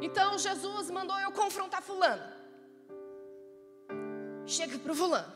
Então, 0.00 0.36
Jesus 0.38 0.90
mandou 0.90 1.18
eu 1.18 1.32
confrontar 1.32 1.82
Fulano. 1.82 2.36
Chega 4.46 4.78
para 4.78 4.92
o 4.92 4.94
Fulano. 4.94 5.32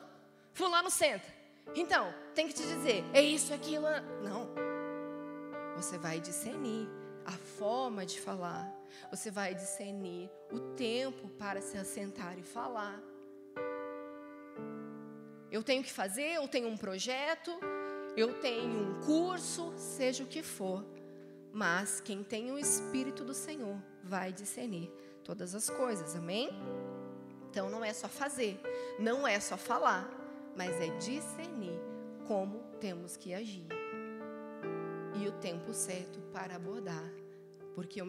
Fulano 0.52 0.90
senta. 0.90 1.26
Então, 1.74 2.12
tem 2.34 2.48
que 2.48 2.54
te 2.54 2.62
dizer, 2.62 3.04
é 3.12 3.22
isso, 3.22 3.54
aquilo. 3.54 3.86
Não. 4.22 4.48
Você 5.76 5.96
vai 5.98 6.20
discernir 6.20 6.88
a 7.24 7.32
forma 7.32 8.04
de 8.04 8.20
falar. 8.20 8.81
Você 9.10 9.30
vai 9.30 9.54
discernir 9.54 10.30
o 10.50 10.60
tempo 10.74 11.28
para 11.30 11.60
se 11.60 11.76
assentar 11.76 12.38
e 12.38 12.42
falar. 12.42 13.00
Eu 15.50 15.62
tenho 15.62 15.82
que 15.82 15.92
fazer, 15.92 16.34
eu 16.34 16.48
tenho 16.48 16.68
um 16.68 16.76
projeto, 16.76 17.50
eu 18.16 18.40
tenho 18.40 18.70
um 18.70 19.00
curso, 19.00 19.72
seja 19.76 20.24
o 20.24 20.26
que 20.26 20.42
for. 20.42 20.84
Mas 21.52 22.00
quem 22.00 22.24
tem 22.24 22.50
o 22.50 22.58
Espírito 22.58 23.24
do 23.24 23.34
Senhor 23.34 23.76
vai 24.02 24.32
discernir 24.32 24.90
todas 25.22 25.54
as 25.54 25.68
coisas, 25.68 26.16
amém? 26.16 26.48
Então 27.50 27.68
não 27.68 27.84
é 27.84 27.92
só 27.92 28.08
fazer, 28.08 28.58
não 28.98 29.28
é 29.28 29.38
só 29.38 29.58
falar, 29.58 30.10
mas 30.56 30.80
é 30.80 30.88
discernir 30.96 31.78
como 32.26 32.60
temos 32.80 33.16
que 33.16 33.34
agir 33.34 33.66
e 35.14 35.28
o 35.28 35.32
tempo 35.32 35.72
certo 35.72 36.20
para 36.32 36.56
abordar. 36.56 37.12
Porque 37.74 38.00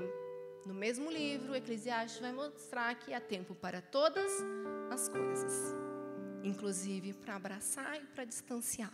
no 0.65 0.73
mesmo 0.73 1.11
livro, 1.11 1.55
Eclesiastes 1.55 2.21
vai 2.21 2.31
mostrar 2.31 2.95
que 2.95 3.13
há 3.13 3.19
tempo 3.19 3.53
para 3.53 3.81
todas 3.81 4.31
as 4.89 5.09
coisas, 5.09 5.75
inclusive 6.43 7.13
para 7.13 7.35
abraçar 7.35 7.97
e 8.01 8.05
para 8.07 8.25
distanciar, 8.25 8.93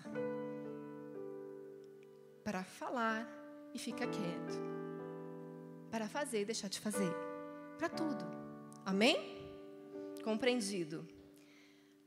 para 2.43 2.63
falar 2.63 3.27
e 3.73 3.79
ficar 3.79 4.07
quieto, 4.07 4.59
para 5.91 6.07
fazer 6.07 6.41
e 6.41 6.45
deixar 6.45 6.69
de 6.69 6.79
fazer, 6.79 7.13
para 7.77 7.89
tudo. 7.89 8.25
Amém? 8.85 9.37
Compreendido. 10.23 11.07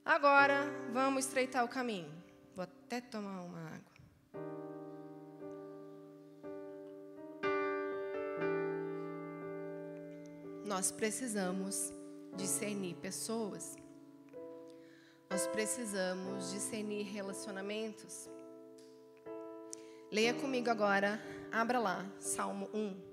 Agora 0.05 0.65
vamos 0.93 1.27
estreitar 1.27 1.65
o 1.65 1.69
caminho. 1.69 2.13
Vou 2.55 2.65
até 2.65 3.01
tomar 3.01 3.43
uma 3.43 3.61
água. 3.67 3.92
Nós 10.73 10.91
precisamos 10.91 11.93
discernir 12.35 12.95
pessoas 12.95 13.77
nós 15.33 15.47
precisamos 15.47 16.51
discernir 16.51 17.05
relacionamentos. 17.05 18.29
Leia 20.11 20.35
comigo 20.35 20.69
agora, 20.69 21.19
abra 21.51 21.79
lá, 21.79 22.07
Salmo 22.19 22.69
1. 22.75 23.12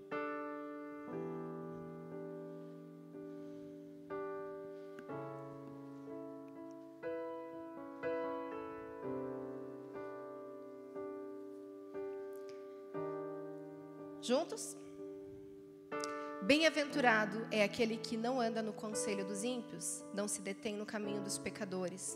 Bem-aventurado 16.71 17.47
é 17.49 17.63
aquele 17.63 17.97
que 17.97 18.15
não 18.15 18.39
anda 18.39 18.61
no 18.61 18.71
conselho 18.71 19.25
dos 19.25 19.43
ímpios, 19.43 20.05
não 20.13 20.27
se 20.27 20.39
detém 20.39 20.75
no 20.75 20.85
caminho 20.85 21.19
dos 21.19 21.35
pecadores, 21.35 22.15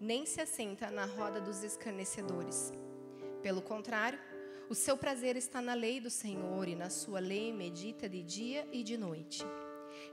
nem 0.00 0.24
se 0.24 0.40
assenta 0.40 0.90
na 0.90 1.04
roda 1.04 1.38
dos 1.38 1.62
escarnecedores. 1.62 2.72
Pelo 3.42 3.60
contrário, 3.60 4.18
o 4.70 4.74
seu 4.74 4.96
prazer 4.96 5.36
está 5.36 5.60
na 5.60 5.74
lei 5.74 6.00
do 6.00 6.08
Senhor 6.08 6.66
e 6.66 6.74
na 6.74 6.88
sua 6.88 7.20
lei 7.20 7.52
medita 7.52 8.08
de 8.08 8.22
dia 8.22 8.66
e 8.72 8.82
de 8.82 8.96
noite. 8.96 9.44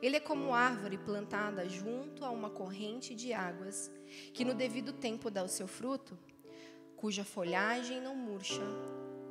Ele 0.01 0.17
é 0.17 0.19
como 0.19 0.53
árvore 0.53 0.97
plantada 0.97 1.69
junto 1.69 2.25
a 2.25 2.29
uma 2.29 2.49
corrente 2.49 3.15
de 3.15 3.31
águas, 3.31 3.89
que 4.33 4.43
no 4.43 4.53
devido 4.53 4.91
tempo 4.91 5.31
dá 5.31 5.43
o 5.43 5.47
seu 5.47 5.65
fruto, 5.65 6.19
cuja 6.97 7.23
folhagem 7.23 8.01
não 8.01 8.17
murcha, 8.17 8.65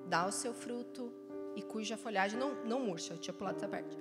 dá 0.08 0.24
o 0.24 0.32
seu 0.32 0.54
fruto 0.54 1.19
e 1.56 1.62
cuja 1.62 1.96
folhagem 1.96 2.38
não, 2.38 2.64
não 2.64 2.80
murcha. 2.80 3.14
Eu 3.14 3.18
tinha 3.18 3.34
pulado 3.34 3.58
essa 3.58 3.68
parte. 3.68 3.96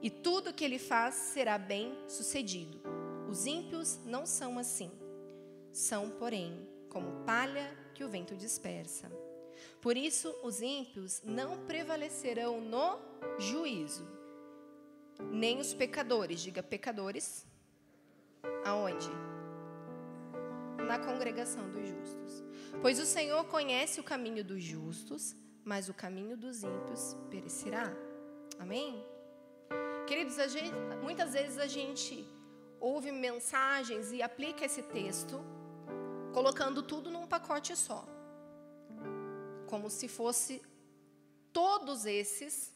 E 0.00 0.10
tudo 0.10 0.52
que 0.52 0.64
ele 0.64 0.78
faz 0.78 1.14
será 1.14 1.58
bem 1.58 1.92
sucedido. 2.06 2.80
Os 3.28 3.46
ímpios 3.46 3.98
não 4.04 4.24
são 4.24 4.58
assim. 4.58 4.90
São, 5.72 6.10
porém, 6.10 6.66
como 6.88 7.24
palha 7.24 7.76
que 7.94 8.04
o 8.04 8.08
vento 8.08 8.36
dispersa. 8.36 9.10
Por 9.80 9.96
isso, 9.96 10.34
os 10.42 10.60
ímpios 10.60 11.20
não 11.24 11.58
prevalecerão 11.66 12.60
no 12.60 12.98
juízo, 13.38 14.06
nem 15.30 15.60
os 15.60 15.74
pecadores, 15.74 16.40
diga 16.40 16.62
pecadores, 16.62 17.44
aonde? 18.64 19.10
Na 20.86 20.98
congregação 20.98 21.68
dos 21.70 21.88
justos. 21.88 22.44
Pois 22.80 22.98
o 22.98 23.04
Senhor 23.04 23.44
conhece 23.46 24.00
o 24.00 24.04
caminho 24.04 24.44
dos 24.44 24.62
justos, 24.62 25.34
mas 25.68 25.86
o 25.90 25.92
caminho 25.92 26.34
dos 26.34 26.64
ímpios 26.64 27.14
perecerá. 27.30 27.92
Amém? 28.58 29.04
Queridos, 30.06 30.36
gente, 30.50 30.72
muitas 31.02 31.34
vezes 31.34 31.58
a 31.58 31.66
gente 31.66 32.26
ouve 32.80 33.12
mensagens 33.12 34.10
e 34.10 34.22
aplica 34.22 34.64
esse 34.64 34.82
texto 34.82 35.38
colocando 36.32 36.82
tudo 36.82 37.10
num 37.10 37.26
pacote 37.26 37.76
só. 37.76 38.02
Como 39.66 39.90
se 39.90 40.08
fosse 40.08 40.62
todos 41.52 42.06
esses 42.06 42.72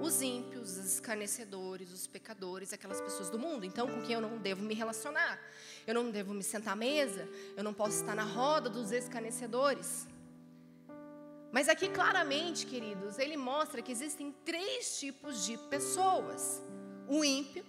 os 0.00 0.20
ímpios, 0.20 0.76
os 0.78 0.94
escarnecedores, 0.94 1.92
os 1.92 2.08
pecadores, 2.08 2.72
aquelas 2.72 3.00
pessoas 3.00 3.30
do 3.30 3.38
mundo. 3.38 3.64
Então, 3.64 3.86
com 3.86 4.02
quem 4.02 4.14
eu 4.14 4.20
não 4.20 4.38
devo 4.38 4.62
me 4.62 4.74
relacionar? 4.74 5.38
Eu 5.86 5.94
não 5.94 6.10
devo 6.10 6.34
me 6.34 6.42
sentar 6.42 6.72
à 6.72 6.76
mesa? 6.76 7.28
Eu 7.56 7.62
não 7.62 7.72
posso 7.72 8.00
estar 8.00 8.16
na 8.16 8.24
roda 8.24 8.68
dos 8.68 8.90
escarnecedores? 8.90 10.08
Mas 11.52 11.68
aqui 11.68 11.90
claramente, 11.90 12.64
queridos, 12.64 13.18
ele 13.18 13.36
mostra 13.36 13.82
que 13.82 13.92
existem 13.92 14.32
três 14.42 14.98
tipos 14.98 15.44
de 15.44 15.58
pessoas: 15.68 16.62
o 17.06 17.22
ímpio, 17.22 17.64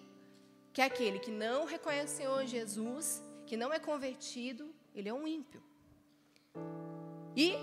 que 0.71 0.81
é 0.81 0.85
aquele 0.85 1.19
que 1.19 1.29
não 1.29 1.65
reconhece 1.65 2.13
o 2.13 2.17
Senhor 2.17 2.45
Jesus, 2.45 3.21
que 3.45 3.57
não 3.57 3.73
é 3.73 3.79
convertido, 3.79 4.73
ele 4.95 5.09
é 5.09 5.13
um 5.13 5.27
ímpio. 5.27 5.61
E 7.35 7.55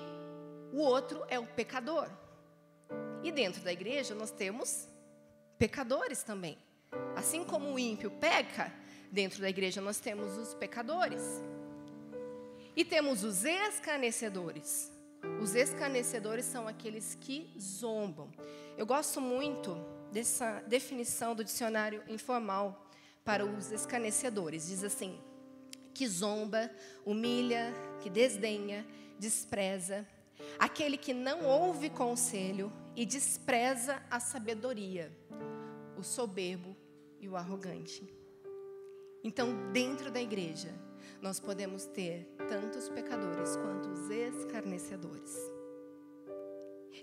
o 0.74 0.78
outro 0.78 1.24
é 1.28 1.38
o 1.38 1.46
pecador. 1.46 2.08
E 3.22 3.32
dentro 3.32 3.62
da 3.62 3.72
igreja 3.72 4.14
nós 4.14 4.30
temos 4.30 4.86
pecadores 5.58 6.22
também. 6.22 6.58
Assim 7.16 7.44
como 7.44 7.72
o 7.72 7.78
ímpio 7.78 8.10
peca, 8.10 8.70
dentro 9.10 9.40
da 9.40 9.48
igreja 9.48 9.80
nós 9.80 9.98
temos 9.98 10.36
os 10.36 10.52
pecadores. 10.52 11.22
E 12.76 12.84
temos 12.84 13.24
os 13.24 13.44
escarnecedores. 13.44 14.99
Os 15.40 15.54
escarnecedores 15.54 16.44
são 16.44 16.68
aqueles 16.68 17.16
que 17.20 17.50
zombam. 17.58 18.30
Eu 18.76 18.86
gosto 18.86 19.20
muito 19.20 19.76
dessa 20.12 20.60
definição 20.66 21.34
do 21.34 21.44
dicionário 21.44 22.02
informal 22.08 22.86
para 23.24 23.44
os 23.44 23.70
escarnecedores. 23.70 24.68
Diz 24.68 24.84
assim: 24.84 25.18
que 25.94 26.06
zomba, 26.06 26.70
humilha, 27.04 27.74
que 28.00 28.08
desdenha, 28.08 28.86
despreza, 29.18 30.06
aquele 30.58 30.96
que 30.96 31.12
não 31.12 31.44
ouve 31.44 31.90
conselho 31.90 32.72
e 32.96 33.04
despreza 33.04 34.02
a 34.10 34.18
sabedoria, 34.18 35.12
o 35.96 36.02
soberbo 36.02 36.74
e 37.20 37.28
o 37.28 37.36
arrogante. 37.36 38.02
Então, 39.22 39.70
dentro 39.72 40.10
da 40.10 40.20
igreja, 40.20 40.72
nós 41.20 41.38
podemos 41.38 41.84
ter 41.84 42.26
tanto 42.50 42.80
os 42.80 42.88
pecadores 42.88 43.54
quanto 43.54 43.88
os 43.90 44.10
escarnecedores. 44.10 45.38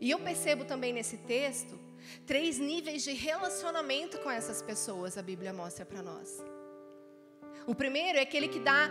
E 0.01 0.11
eu 0.11 0.19
percebo 0.19 0.65
também 0.65 0.91
nesse 0.91 1.15
texto 1.19 1.79
três 2.25 2.59
níveis 2.59 3.01
de 3.01 3.13
relacionamento 3.13 4.19
com 4.19 4.29
essas 4.29 4.61
pessoas, 4.61 5.17
a 5.17 5.21
Bíblia 5.21 5.53
mostra 5.53 5.85
para 5.85 6.03
nós. 6.03 6.43
O 7.65 7.73
primeiro 7.73 8.17
é 8.17 8.21
aquele 8.21 8.49
que 8.49 8.59
dá 8.59 8.89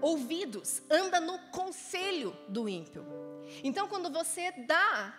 ouvidos, 0.00 0.80
anda 0.88 1.18
no 1.18 1.36
conselho 1.50 2.36
do 2.48 2.68
ímpio. 2.68 3.04
Então, 3.64 3.88
quando 3.88 4.08
você 4.10 4.52
dá 4.68 5.12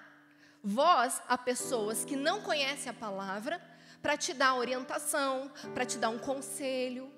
voz 0.64 1.22
a 1.28 1.38
pessoas 1.38 2.06
que 2.06 2.16
não 2.16 2.42
conhecem 2.42 2.90
a 2.90 2.94
palavra, 2.94 3.62
para 4.02 4.16
te 4.16 4.34
dar 4.34 4.56
orientação, 4.56 5.52
para 5.74 5.86
te 5.86 5.98
dar 5.98 6.10
um 6.10 6.18
conselho, 6.18 7.12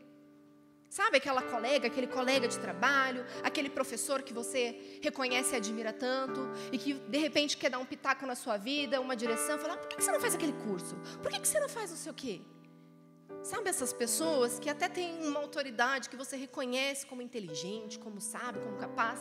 Sabe 0.93 1.17
aquela 1.17 1.41
colega, 1.41 1.87
aquele 1.87 2.05
colega 2.05 2.47
de 2.47 2.59
trabalho, 2.59 3.25
aquele 3.41 3.67
professor 3.67 4.21
que 4.21 4.31
você 4.31 4.99
reconhece 5.01 5.55
e 5.55 5.57
admira 5.57 5.91
tanto 5.91 6.39
e 6.71 6.77
que 6.77 6.93
de 6.93 7.17
repente 7.17 7.57
quer 7.57 7.71
dar 7.71 7.79
um 7.79 7.85
pitaco 7.93 8.27
na 8.27 8.35
sua 8.35 8.57
vida, 8.57 9.01
uma 9.01 9.15
direção, 9.15 9.57
falar: 9.57 9.77
por 9.77 9.87
que 9.87 9.99
você 9.99 10.11
não 10.11 10.19
faz 10.19 10.35
aquele 10.35 10.53
curso? 10.53 10.95
Por 11.23 11.31
que 11.31 11.39
você 11.39 11.59
não 11.59 11.67
faz 11.67 11.89
não 11.89 11.97
sei 11.97 12.11
o 12.11 12.13
quê? 12.13 12.41
Sabe 13.41 13.71
essas 13.71 13.91
pessoas 13.91 14.59
que 14.59 14.69
até 14.69 14.87
têm 14.87 15.25
uma 15.25 15.39
autoridade 15.39 16.09
que 16.09 16.15
você 16.15 16.37
reconhece 16.37 17.07
como 17.07 17.23
inteligente, 17.23 17.97
como 17.97 18.21
sábio, 18.21 18.61
como 18.61 18.77
capaz, 18.77 19.19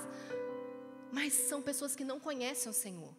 mas 1.11 1.32
são 1.32 1.62
pessoas 1.62 1.96
que 1.96 2.04
não 2.04 2.20
conhecem 2.20 2.68
o 2.68 2.74
Senhor. 2.74 3.14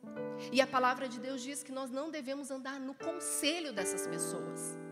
E 0.52 0.62
a 0.62 0.68
palavra 0.68 1.10
de 1.10 1.20
Deus 1.20 1.42
diz 1.42 1.64
que 1.64 1.72
nós 1.72 1.90
não 1.90 2.12
devemos 2.12 2.52
andar 2.52 2.80
no 2.80 2.94
conselho 2.94 3.74
dessas 3.74 4.06
pessoas. 4.06 4.83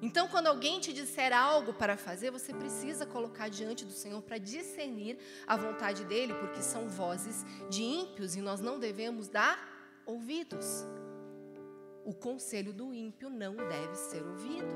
Então, 0.00 0.28
quando 0.28 0.46
alguém 0.46 0.78
te 0.78 0.92
disser 0.92 1.32
algo 1.32 1.72
para 1.72 1.96
fazer, 1.96 2.30
você 2.30 2.54
precisa 2.54 3.04
colocar 3.04 3.48
diante 3.48 3.84
do 3.84 3.92
Senhor 3.92 4.22
para 4.22 4.38
discernir 4.38 5.18
a 5.46 5.56
vontade 5.56 6.04
dele, 6.04 6.34
porque 6.34 6.62
são 6.62 6.88
vozes 6.88 7.44
de 7.68 7.82
ímpios 7.82 8.36
e 8.36 8.40
nós 8.40 8.60
não 8.60 8.78
devemos 8.78 9.28
dar 9.28 9.58
ouvidos. 10.06 10.86
O 12.04 12.14
conselho 12.14 12.72
do 12.72 12.94
ímpio 12.94 13.28
não 13.28 13.56
deve 13.56 13.94
ser 13.96 14.22
ouvido. 14.22 14.74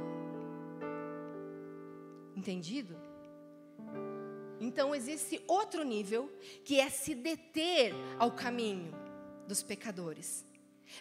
Entendido? 2.35 2.97
Então 4.61 4.95
existe 4.95 5.43
outro 5.47 5.83
nível 5.83 6.31
que 6.65 6.79
é 6.79 6.89
se 6.89 7.15
deter 7.15 7.95
ao 8.19 8.33
caminho 8.33 8.95
dos 9.47 9.63
pecadores. 9.63 10.45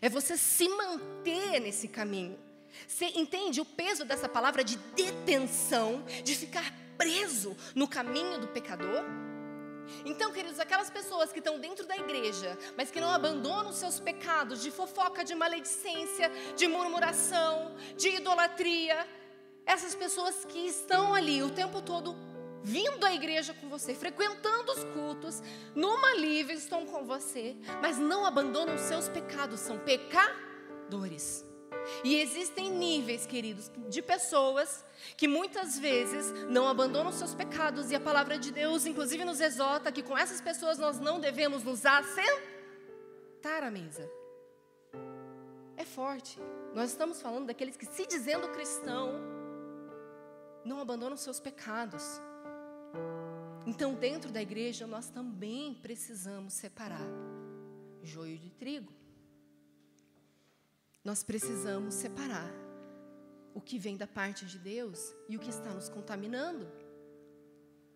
É 0.02 0.10
você 0.10 0.38
se 0.38 0.68
manter 0.70 1.60
nesse 1.60 1.88
caminho. 1.88 2.40
Você 2.88 3.06
entende 3.16 3.62
o 3.62 3.66
peso 3.66 4.06
dessa 4.06 4.28
palavra 4.30 4.64
de 4.64 4.78
detenção, 4.96 6.04
de 6.24 6.36
ficar 6.36 6.74
preso 6.98 7.56
no 7.76 7.88
caminho 7.88 8.40
do 8.40 8.48
pecador? 8.48 9.04
Então, 10.06 10.32
queridos, 10.32 10.60
aquelas 10.60 10.90
pessoas 10.90 11.32
que 11.32 11.40
estão 11.40 11.60
dentro 11.60 11.86
da 11.86 11.98
igreja, 11.98 12.58
mas 12.78 12.90
que 12.90 13.00
não 13.00 13.10
abandonam 13.10 13.74
seus 13.74 14.00
pecados 14.00 14.62
de 14.62 14.72
fofoca, 14.72 15.24
de 15.24 15.36
maledicência, 15.36 16.32
de 16.56 16.68
murmuração, 16.68 17.76
de 17.98 18.10
idolatria, 18.10 19.08
essas 19.66 19.94
pessoas 19.96 20.46
que 20.46 20.60
estão 20.60 21.14
ali 21.14 21.44
o 21.44 21.50
tempo 21.50 21.82
todo 21.82 22.16
vindo 22.64 23.04
à 23.06 23.14
igreja 23.14 23.54
com 23.54 23.68
você, 23.68 23.94
frequentando 23.94 24.72
os 24.72 24.84
cultos, 24.86 25.42
numa 25.76 26.14
livre 26.16 26.54
estão 26.54 26.86
com 26.86 27.04
você, 27.06 27.56
mas 27.82 27.98
não 27.98 28.26
abandonam 28.26 28.76
os 28.76 28.82
seus 28.82 29.10
pecados, 29.10 29.60
são 29.60 29.80
pecadores. 29.80 31.46
E 32.04 32.16
existem 32.16 32.70
níveis, 32.72 33.26
queridos, 33.26 33.72
de 33.90 34.02
pessoas 34.02 34.84
que 35.18 35.28
muitas 35.28 35.78
vezes 35.78 36.32
não 36.50 36.68
abandonam 36.68 37.12
seus 37.12 37.34
pecados, 37.34 37.92
e 37.92 37.96
a 37.96 38.00
palavra 38.00 38.38
de 38.38 38.52
Deus, 38.52 38.86
inclusive, 38.86 39.26
nos 39.26 39.40
exorta 39.40 39.92
que 39.92 40.04
com 40.04 40.18
essas 40.18 40.42
pessoas 40.42 40.78
nós 40.78 41.00
não 41.00 41.20
devemos 41.20 41.64
nos 41.64 41.86
assentar 41.86 43.64
à 43.64 43.72
mesa. 43.72 44.10
É 45.78 45.86
forte. 45.86 46.40
Nós 46.74 46.92
estamos 46.92 47.22
falando 47.22 47.48
daqueles 47.48 47.76
que, 47.76 47.86
se 47.86 48.06
dizendo 48.06 48.48
cristão, 48.50 49.14
não 50.64 50.80
abandonam 50.80 51.18
seus 51.18 51.40
pecados. 51.40 52.22
Então, 53.66 53.94
dentro 53.94 54.32
da 54.32 54.42
igreja, 54.42 54.86
nós 54.88 55.10
também 55.10 55.74
precisamos 55.76 56.54
separar 56.54 57.08
joio 58.04 58.38
de 58.38 58.50
trigo. 58.50 59.01
Nós 61.04 61.24
precisamos 61.24 61.96
separar 61.96 62.52
o 63.54 63.60
que 63.60 63.80
vem 63.80 63.98
da 63.98 64.08
parte 64.08 64.46
de 64.46 64.60
Deus 64.60 65.14
e 65.28 65.36
o 65.36 65.40
que 65.40 65.50
está 65.50 65.74
nos 65.74 65.90
contaminando. 65.90 66.72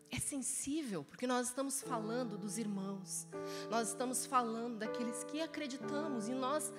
É 0.10 0.20
sensível, 0.20 1.04
porque 1.04 1.28
nós 1.28 1.48
estamos 1.48 1.82
falando 1.82 2.38
dos 2.38 2.58
irmãos, 2.58 3.28
nós 3.70 3.90
estamos 3.90 4.26
falando 4.26 4.80
daqueles 4.80 5.24
que 5.26 5.42
acreditamos 5.42 6.28
e 6.28 6.34
nós 6.34 6.72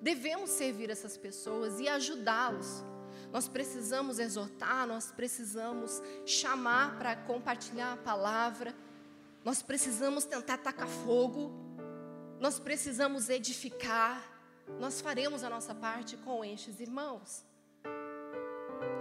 devemos 0.00 0.50
servir 0.50 0.90
essas 0.90 1.16
pessoas 1.16 1.78
e 1.80 1.88
ajudá-los. 1.88 2.84
Nós 3.32 3.48
precisamos 3.48 4.18
exortar, 4.18 4.86
nós 4.86 5.12
precisamos 5.12 6.02
chamar 6.24 6.98
para 6.98 7.14
compartilhar 7.14 7.92
a 7.92 7.96
palavra, 7.96 8.74
nós 9.44 9.62
precisamos 9.62 10.24
tentar 10.24 10.58
tacar 10.58 10.88
fogo, 10.88 11.52
nós 12.40 12.58
precisamos 12.58 13.28
edificar, 13.28 14.37
nós 14.78 15.00
faremos 15.00 15.42
a 15.42 15.50
nossa 15.50 15.74
parte 15.74 16.16
com 16.18 16.44
estes 16.44 16.80
irmãos. 16.80 17.44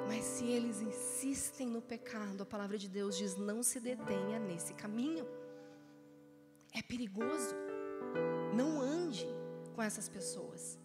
Mas 0.08 0.23
se 0.23 0.45
eles 0.45 0.82
insistem 0.82 1.67
no 1.67 1.82
pecado, 1.82 2.41
a 2.43 2.45
palavra 2.45 2.77
de 2.77 2.88
Deus 2.88 3.17
diz: 3.17 3.36
não 3.36 3.62
se 3.62 3.80
detenha 3.80 4.39
nesse 4.39 4.73
caminho. 4.73 5.27
É 6.73 6.82
perigoso. 6.82 7.56
Não 8.56 8.80
ande 8.80 9.27
com 9.75 9.82
essas 9.82 10.08
pessoas. 10.08 10.80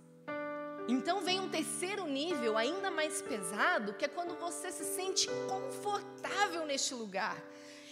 Então 0.88 1.20
vem 1.22 1.38
um 1.40 1.48
terceiro 1.48 2.06
nível 2.06 2.58
ainda 2.58 2.90
mais 2.90 3.22
pesado, 3.22 3.94
que 3.94 4.04
é 4.04 4.08
quando 4.08 4.34
você 4.34 4.72
se 4.72 4.84
sente 4.84 5.28
confortável 5.48 6.66
neste 6.66 6.92
lugar 6.92 7.40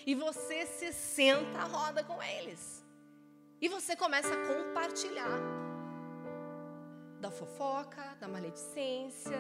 e 0.05 0.15
você 0.15 0.67
se 0.67 0.93
senta 0.93 1.61
à 1.61 1.65
roda 1.65 2.03
com 2.03 2.21
eles. 2.23 2.85
E 3.61 3.69
você 3.69 3.95
começa 3.95 4.35
a 4.35 4.47
compartilhar 4.47 5.60
da 7.21 7.31
fofoca, 7.31 8.17
da 8.19 8.27
maledicência, 8.27 9.39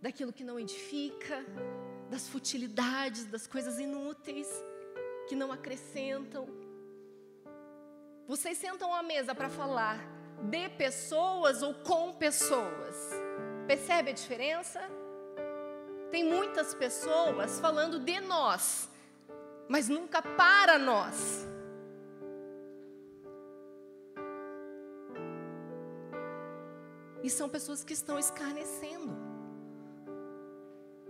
daquilo 0.00 0.32
que 0.32 0.44
não 0.44 0.58
edifica, 0.58 1.44
das 2.08 2.28
futilidades, 2.28 3.24
das 3.24 3.46
coisas 3.46 3.78
inúteis 3.78 4.48
que 5.28 5.34
não 5.34 5.50
acrescentam. 5.50 6.46
Vocês 8.26 8.56
sentam 8.58 8.94
à 8.94 9.02
mesa 9.02 9.34
para 9.34 9.48
falar 9.48 9.98
de 10.50 10.68
pessoas 10.70 11.62
ou 11.62 11.74
com 11.74 12.12
pessoas. 12.12 13.10
Percebe 13.66 14.10
a 14.10 14.14
diferença? 14.14 14.80
Tem 16.10 16.24
muitas 16.24 16.74
pessoas 16.74 17.58
falando 17.58 17.98
de 17.98 18.20
nós, 18.20 18.88
mas 19.68 19.88
nunca 19.88 20.22
para 20.22 20.78
nós. 20.78 21.55
E 27.26 27.30
são 27.30 27.48
pessoas 27.48 27.82
que 27.82 27.92
estão 27.92 28.20
escarnecendo, 28.20 29.12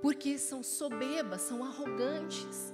porque 0.01 0.39
são 0.39 0.63
soberbas, 0.63 1.43
são 1.43 1.63
arrogantes, 1.63 2.73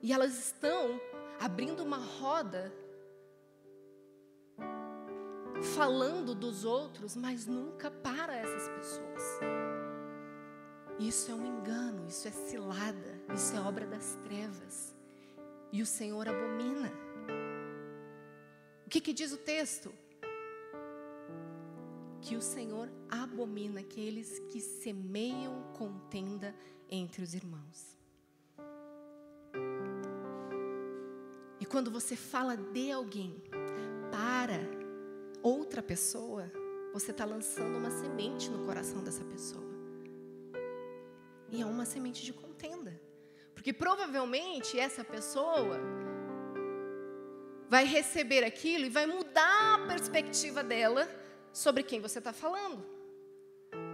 e 0.00 0.12
elas 0.12 0.38
estão 0.38 1.00
abrindo 1.40 1.82
uma 1.82 1.96
roda 1.96 2.72
falando 5.74 6.36
dos 6.36 6.64
outros, 6.64 7.16
mas 7.16 7.46
nunca 7.46 7.90
para 7.90 8.32
essas 8.32 8.68
pessoas. 8.68 9.22
Isso 11.00 11.32
é 11.32 11.34
um 11.34 11.44
engano, 11.44 12.06
isso 12.06 12.28
é 12.28 12.30
cilada, 12.30 13.20
isso 13.34 13.56
é 13.56 13.60
obra 13.60 13.88
das 13.88 14.16
trevas. 14.22 14.94
E 15.72 15.82
o 15.82 15.86
Senhor 15.86 16.28
abomina. 16.28 16.92
O 18.86 18.88
que, 18.88 19.00
que 19.00 19.12
diz 19.12 19.32
o 19.32 19.36
texto? 19.36 19.92
Que 22.28 22.36
o 22.36 22.42
Senhor 22.42 22.90
abomina 23.08 23.80
aqueles 23.80 24.38
que 24.50 24.60
semeiam 24.60 25.62
contenda 25.72 26.54
entre 26.90 27.22
os 27.22 27.32
irmãos. 27.32 27.96
E 31.58 31.64
quando 31.64 31.90
você 31.90 32.14
fala 32.16 32.54
de 32.54 32.92
alguém, 32.92 33.42
para 34.12 34.60
outra 35.42 35.82
pessoa, 35.82 36.52
você 36.92 37.12
está 37.12 37.24
lançando 37.24 37.78
uma 37.78 37.90
semente 37.90 38.50
no 38.50 38.66
coração 38.66 39.02
dessa 39.02 39.24
pessoa. 39.24 39.64
E 41.50 41.62
é 41.62 41.64
uma 41.64 41.86
semente 41.86 42.22
de 42.22 42.34
contenda. 42.34 43.00
Porque 43.54 43.72
provavelmente 43.72 44.78
essa 44.78 45.02
pessoa 45.02 45.80
vai 47.70 47.86
receber 47.86 48.44
aquilo 48.44 48.84
e 48.84 48.90
vai 48.90 49.06
mudar 49.06 49.76
a 49.76 49.86
perspectiva 49.86 50.62
dela 50.62 51.08
sobre 51.52 51.82
quem 51.82 52.00
você 52.00 52.18
está 52.18 52.32
falando. 52.32 52.84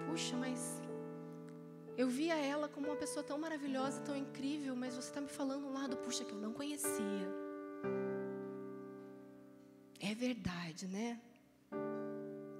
Puxa, 0.06 0.36
mas 0.36 0.80
eu 1.96 2.08
via 2.08 2.36
ela 2.36 2.68
como 2.68 2.88
uma 2.88 2.96
pessoa 2.96 3.22
tão 3.22 3.38
maravilhosa, 3.38 4.00
tão 4.00 4.16
incrível, 4.16 4.74
mas 4.74 4.94
você 4.94 5.08
está 5.08 5.20
me 5.20 5.28
falando 5.28 5.66
um 5.66 5.72
lado, 5.72 5.96
puxa, 5.98 6.24
que 6.24 6.32
eu 6.32 6.38
não 6.38 6.52
conhecia. 6.52 7.28
É 10.00 10.14
verdade, 10.14 10.86
né? 10.86 11.20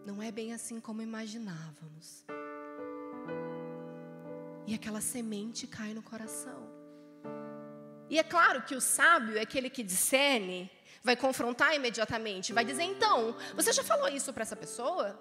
não 0.04 0.22
é 0.22 0.30
bem 0.30 0.52
assim 0.52 0.80
como 0.80 1.02
imaginávamos. 1.02 2.24
E 4.66 4.74
aquela 4.74 5.00
semente 5.00 5.66
cai 5.66 5.92
no 5.94 6.02
coração. 6.02 6.62
E 8.08 8.18
é 8.18 8.22
claro 8.22 8.62
que 8.62 8.74
o 8.74 8.80
sábio 8.80 9.36
é 9.36 9.40
aquele 9.40 9.70
que 9.70 9.82
discerne, 9.82 10.70
vai 11.04 11.14
confrontar 11.14 11.74
imediatamente, 11.74 12.52
vai 12.54 12.64
dizer: 12.64 12.82
então, 12.84 13.36
você 13.54 13.72
já 13.72 13.84
falou 13.84 14.08
isso 14.08 14.32
para 14.32 14.42
essa 14.42 14.56
pessoa? 14.56 15.20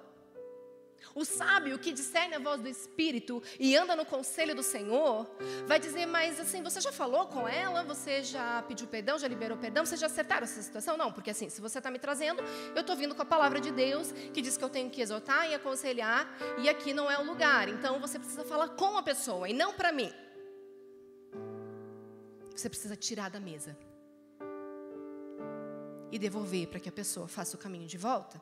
O 1.14 1.26
sábio 1.26 1.78
que 1.78 1.92
discerne 1.92 2.34
a 2.36 2.40
voz 2.40 2.62
do 2.62 2.68
Espírito 2.68 3.44
e 3.60 3.76
anda 3.76 3.96
no 3.96 4.06
conselho 4.06 4.56
do 4.56 4.64
Senhor, 4.64 5.30
vai 5.68 5.78
dizer, 5.78 6.06
mas 6.08 6.40
assim, 6.40 6.64
você 6.64 6.80
já 6.82 6.92
falou 6.92 7.28
com 7.28 7.48
ela? 7.48 7.84
Você 7.84 8.24
já 8.24 8.64
pediu 8.64 8.88
perdão? 8.88 9.20
Já 9.20 9.28
liberou 9.28 9.58
perdão? 9.58 9.86
Vocês 9.86 10.00
já 10.00 10.08
acertaram 10.08 10.46
essa 10.46 10.62
situação? 10.62 10.98
Não, 10.98 11.12
porque 11.12 11.30
assim, 11.30 11.50
se 11.50 11.62
você 11.62 11.78
está 11.78 11.92
me 11.92 12.00
trazendo, 12.00 12.42
eu 12.74 12.82
estou 12.82 12.96
vindo 12.96 13.14
com 13.14 13.22
a 13.22 13.26
palavra 13.26 13.60
de 13.60 13.70
Deus, 13.70 14.12
que 14.34 14.42
diz 14.42 14.58
que 14.58 14.64
eu 14.64 14.70
tenho 14.70 14.90
que 14.90 15.02
exortar 15.02 15.48
e 15.50 15.54
aconselhar, 15.54 16.28
e 16.58 16.70
aqui 16.70 16.94
não 16.94 17.12
é 17.12 17.20
o 17.20 17.24
lugar. 17.24 17.68
Então 17.68 18.00
você 18.00 18.18
precisa 18.18 18.44
falar 18.46 18.70
com 18.70 18.98
a 18.98 19.04
pessoa 19.04 19.48
e 19.48 19.54
não 19.54 19.74
para 19.74 19.92
mim. 19.92 20.12
Você 22.56 22.70
precisa 22.70 22.96
tirar 22.96 23.30
da 23.30 23.40
mesa 23.40 23.78
e 26.14 26.20
devolver 26.20 26.68
para 26.68 26.80
que 26.80 26.88
a 26.88 26.92
pessoa 26.92 27.28
faça 27.28 27.56
o 27.56 27.60
caminho 27.60 27.88
de 27.88 27.98
volta. 27.98 28.40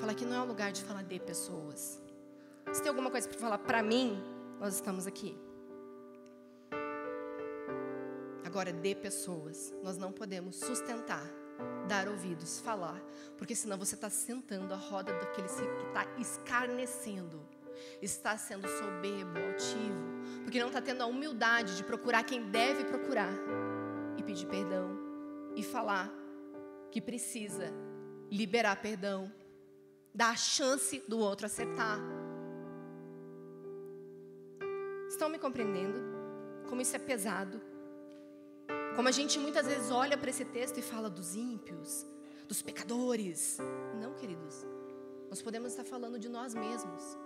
Fala 0.00 0.12
que 0.12 0.24
não 0.24 0.34
é 0.34 0.40
um 0.40 0.44
lugar 0.44 0.72
de 0.72 0.82
falar 0.82 1.04
de 1.04 1.20
pessoas. 1.20 2.02
Se 2.72 2.82
tem 2.82 2.88
alguma 2.88 3.12
coisa 3.12 3.28
para 3.28 3.38
falar 3.38 3.58
para 3.58 3.80
mim, 3.80 4.20
nós 4.58 4.74
estamos 4.74 5.06
aqui. 5.06 5.38
Agora, 8.44 8.72
de 8.72 8.94
pessoas, 8.96 9.72
nós 9.84 9.96
não 9.96 10.10
podemos 10.10 10.56
sustentar, 10.56 11.24
dar 11.86 12.08
ouvidos, 12.08 12.58
falar, 12.58 13.00
porque 13.36 13.54
senão 13.54 13.78
você 13.78 13.94
está 13.94 14.10
sentando 14.10 14.74
a 14.74 14.76
roda 14.76 15.12
daquele 15.12 15.46
que 15.46 15.86
está 15.86 16.06
escarnecendo, 16.18 17.40
está 18.02 18.36
sendo 18.36 18.66
soberbo, 18.66 19.38
altivo, 19.38 20.42
porque 20.42 20.58
não 20.58 20.66
está 20.66 20.82
tendo 20.82 21.04
a 21.04 21.06
humildade 21.06 21.76
de 21.76 21.84
procurar 21.84 22.24
quem 22.24 22.50
deve 22.50 22.82
procurar 22.82 23.32
e 24.16 24.24
pedir 24.24 24.46
perdão 24.46 24.98
e 25.54 25.62
falar 25.62 26.17
que 26.98 27.02
precisa 27.02 27.72
liberar 28.28 28.82
perdão 28.82 29.32
dar 30.12 30.30
a 30.30 30.36
chance 30.36 31.00
do 31.06 31.16
outro 31.16 31.46
acertar. 31.46 32.00
Estão 35.08 35.28
me 35.28 35.38
compreendendo? 35.38 36.00
Como 36.68 36.82
isso 36.82 36.96
é 36.96 36.98
pesado? 36.98 37.60
Como 38.96 39.06
a 39.06 39.12
gente 39.12 39.38
muitas 39.38 39.64
vezes 39.68 39.92
olha 39.92 40.18
para 40.18 40.28
esse 40.28 40.44
texto 40.44 40.78
e 40.78 40.82
fala 40.82 41.08
dos 41.08 41.36
ímpios, 41.36 42.04
dos 42.48 42.60
pecadores. 42.62 43.58
Não, 44.02 44.14
queridos. 44.14 44.66
Nós 45.30 45.40
podemos 45.40 45.70
estar 45.70 45.84
falando 45.84 46.18
de 46.18 46.28
nós 46.28 46.52
mesmos. 46.52 47.16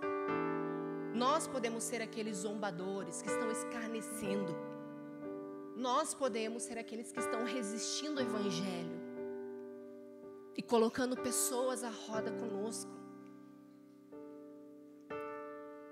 Nós 1.15 1.47
podemos 1.47 1.83
ser 1.83 1.99
aqueles 1.99 2.37
zombadores 2.37 3.23
que 3.23 3.29
estão 3.29 3.49
escarnecendo. 3.49 4.55
Nós 5.75 6.13
podemos 6.13 6.61
ser 6.61 6.77
aqueles 6.77 7.11
que 7.11 7.19
estão 7.19 7.43
resistindo 7.43 8.19
ao 8.19 8.27
Evangelho 8.27 9.02
e 10.55 10.61
colocando 10.61 11.15
pessoas 11.17 11.83
à 11.83 11.89
roda 11.89 12.31
conosco. 12.31 12.91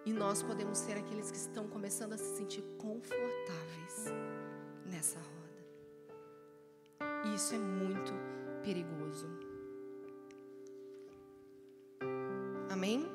E 0.06 0.14
nós 0.14 0.42
podemos 0.42 0.78
ser 0.78 0.98
aqueles 0.98 1.30
que 1.30 1.38
estão 1.38 1.68
começando 1.68 2.14
a 2.14 2.18
se 2.18 2.38
sentir 2.38 2.64
confortáveis 2.78 4.06
nessa 4.86 5.20
roda. 5.20 5.32
E 7.28 7.36
isso 7.36 7.54
é 7.54 7.58
muito 7.58 8.14
perigoso. 8.64 9.28
Amém? 12.70 13.06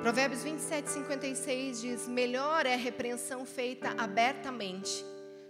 Provérbios 0.00 0.42
27, 0.42 0.90
56 0.90 1.80
diz: 1.80 2.08
Melhor 2.08 2.66
é 2.66 2.74
a 2.74 2.78
repreensão 2.78 3.44
feita 3.44 3.94
abertamente 3.98 5.04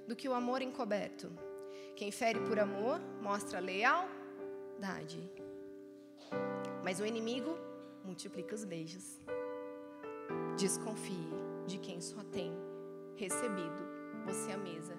do 0.06 0.16
que 0.16 0.28
o 0.28 0.34
amor 0.34 0.60
encoberto. 0.60 1.32
Quem 1.94 2.10
fere 2.10 2.40
por 2.40 2.58
amor 2.58 3.00
mostra 3.20 3.60
lealdade. 3.60 5.30
Mas 6.82 7.00
o 7.00 7.06
inimigo 7.06 7.56
multiplica 8.04 8.54
os 8.54 8.64
beijos. 8.64 9.20
Desconfie 10.56 11.30
de 11.66 11.78
quem 11.78 12.00
só 12.00 12.22
tem 12.24 12.52
recebido 13.16 13.92
você 14.24 14.52
à 14.52 14.58
mesa 14.58 14.96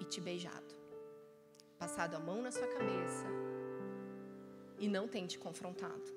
e 0.00 0.04
te 0.04 0.20
beijado, 0.20 0.74
passado 1.78 2.14
a 2.14 2.20
mão 2.20 2.40
na 2.42 2.50
sua 2.50 2.66
cabeça 2.66 3.26
e 4.78 4.88
não 4.88 5.08
tem 5.08 5.26
te 5.26 5.38
confrontado. 5.38 6.14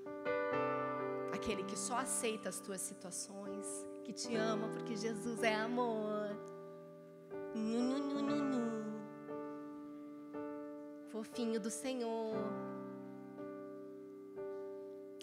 Aquele 1.34 1.64
que 1.64 1.78
só 1.78 1.98
aceita 1.98 2.50
as 2.50 2.60
tuas 2.60 2.82
situações, 2.82 3.66
que 4.04 4.14
te 4.14 4.36
ama 4.36 4.68
porque 4.70 4.96
Jesus 4.96 5.42
é 5.44 5.56
amor. 5.56 6.30
Fofinho 11.20 11.60
do 11.60 11.70
Senhor. 11.70 12.34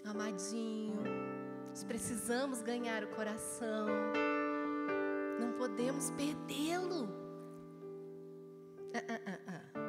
Amadinho. 0.05 1.03
Nós 1.71 1.83
precisamos 1.85 2.61
ganhar 2.61 3.03
o 3.03 3.09
coração. 3.09 3.87
Não 5.41 5.55
podemos 5.55 6.11
perdê-lo. 6.11 7.09
Ah, 8.93 9.05
ah, 9.09 9.21
ah, 9.27 9.41
ah. 9.49 9.81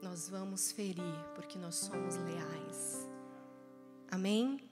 Nós 0.00 0.28
vamos 0.28 0.70
ferir 0.70 1.24
porque 1.34 1.58
nós 1.58 1.74
somos 1.74 2.16
leais. 2.18 3.10
Amém? 4.12 4.70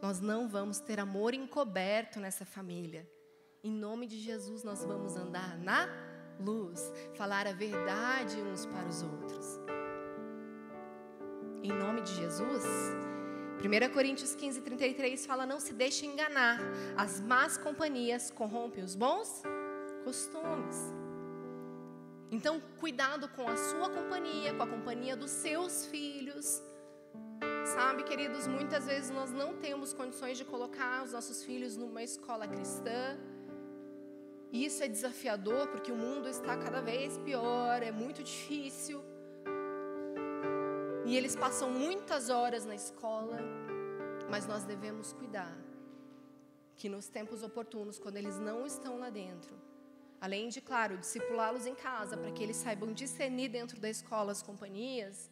Nós 0.00 0.20
não 0.20 0.48
vamos 0.48 0.80
ter 0.80 0.98
amor 0.98 1.34
encoberto 1.34 2.18
nessa 2.18 2.46
família. 2.46 3.06
Em 3.62 3.70
nome 3.70 4.06
de 4.06 4.18
Jesus, 4.18 4.64
nós 4.64 4.82
vamos 4.82 5.16
andar 5.16 5.58
na 5.58 5.86
luz, 6.40 6.92
falar 7.14 7.46
a 7.46 7.52
verdade 7.52 8.36
uns 8.36 8.66
para 8.66 8.86
os 8.86 9.02
outros. 9.02 9.60
Em 11.62 11.72
nome 11.72 12.02
de 12.02 12.14
Jesus, 12.14 12.64
1 13.58 13.92
Coríntios 13.92 14.34
15, 14.34 14.60
33 14.60 15.26
fala: 15.26 15.46
Não 15.46 15.58
se 15.58 15.72
deixe 15.72 16.06
enganar, 16.06 16.60
as 16.96 17.20
más 17.20 17.56
companhias 17.56 18.30
corrompem 18.30 18.84
os 18.84 18.94
bons 18.94 19.42
costumes. 20.04 20.76
Então, 22.30 22.60
cuidado 22.78 23.28
com 23.28 23.48
a 23.48 23.56
sua 23.56 23.88
companhia, 23.88 24.52
com 24.54 24.62
a 24.62 24.66
companhia 24.66 25.16
dos 25.16 25.30
seus 25.30 25.86
filhos. 25.86 26.62
Sabe, 27.74 28.04
queridos, 28.04 28.46
muitas 28.46 28.86
vezes 28.86 29.10
nós 29.10 29.32
não 29.32 29.56
temos 29.56 29.92
condições 29.92 30.38
de 30.38 30.44
colocar 30.44 31.02
os 31.02 31.12
nossos 31.12 31.42
filhos 31.42 31.76
numa 31.76 32.02
escola 32.02 32.46
cristã. 32.46 33.18
Isso 34.52 34.82
é 34.82 34.88
desafiador 34.88 35.68
porque 35.68 35.90
o 35.90 35.96
mundo 35.96 36.28
está 36.28 36.56
cada 36.56 36.80
vez 36.80 37.18
pior, 37.18 37.82
é 37.82 37.90
muito 37.90 38.22
difícil. 38.22 39.02
E 41.04 41.16
eles 41.16 41.36
passam 41.36 41.70
muitas 41.70 42.30
horas 42.30 42.64
na 42.64 42.74
escola, 42.74 43.38
mas 44.28 44.46
nós 44.46 44.64
devemos 44.64 45.12
cuidar 45.12 45.56
que 46.76 46.88
nos 46.88 47.08
tempos 47.08 47.42
oportunos, 47.42 47.98
quando 47.98 48.16
eles 48.16 48.38
não 48.38 48.66
estão 48.66 48.98
lá 48.98 49.08
dentro, 49.08 49.54
além 50.20 50.48
de, 50.48 50.60
claro, 50.60 50.98
discipulá-los 50.98 51.64
em 51.64 51.74
casa, 51.74 52.16
para 52.16 52.30
que 52.32 52.42
eles 52.42 52.56
saibam 52.56 52.92
discernir 52.92 53.48
dentro 53.48 53.80
da 53.80 53.88
escola 53.88 54.32
as 54.32 54.42
companhias, 54.42 55.30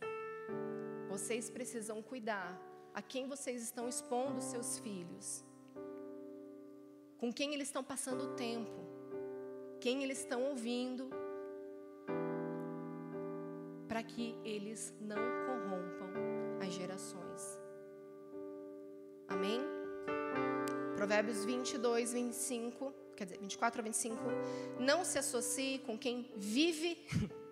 vocês 1.08 1.50
precisam 1.50 2.02
cuidar 2.02 2.58
a 2.94 3.02
quem 3.02 3.26
vocês 3.26 3.62
estão 3.62 3.88
expondo 3.88 4.40
seus 4.40 4.78
filhos, 4.78 5.44
com 7.18 7.32
quem 7.32 7.52
eles 7.52 7.68
estão 7.68 7.82
passando 7.82 8.24
o 8.24 8.34
tempo, 8.34 8.93
quem 9.84 10.02
eles 10.02 10.20
estão 10.20 10.42
ouvindo, 10.44 11.10
para 13.86 14.02
que 14.02 14.34
eles 14.42 14.94
não 14.98 15.18
corrompam 15.44 16.10
as 16.66 16.72
gerações. 16.72 17.60
Amém? 19.28 19.60
Provérbios 20.96 21.44
22, 21.44 22.14
25, 22.14 22.94
quer 23.14 23.24
dizer, 23.24 23.38
24 23.38 23.82
a 23.82 23.84
25. 23.84 24.16
Não 24.80 25.04
se 25.04 25.18
associe 25.18 25.80
com 25.80 25.98
quem 25.98 26.32
vive 26.34 27.06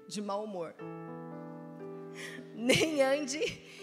de 0.09 0.23
mau 0.23 0.45
humor, 0.45 0.75
nem 2.57 3.03
ande 3.03 3.43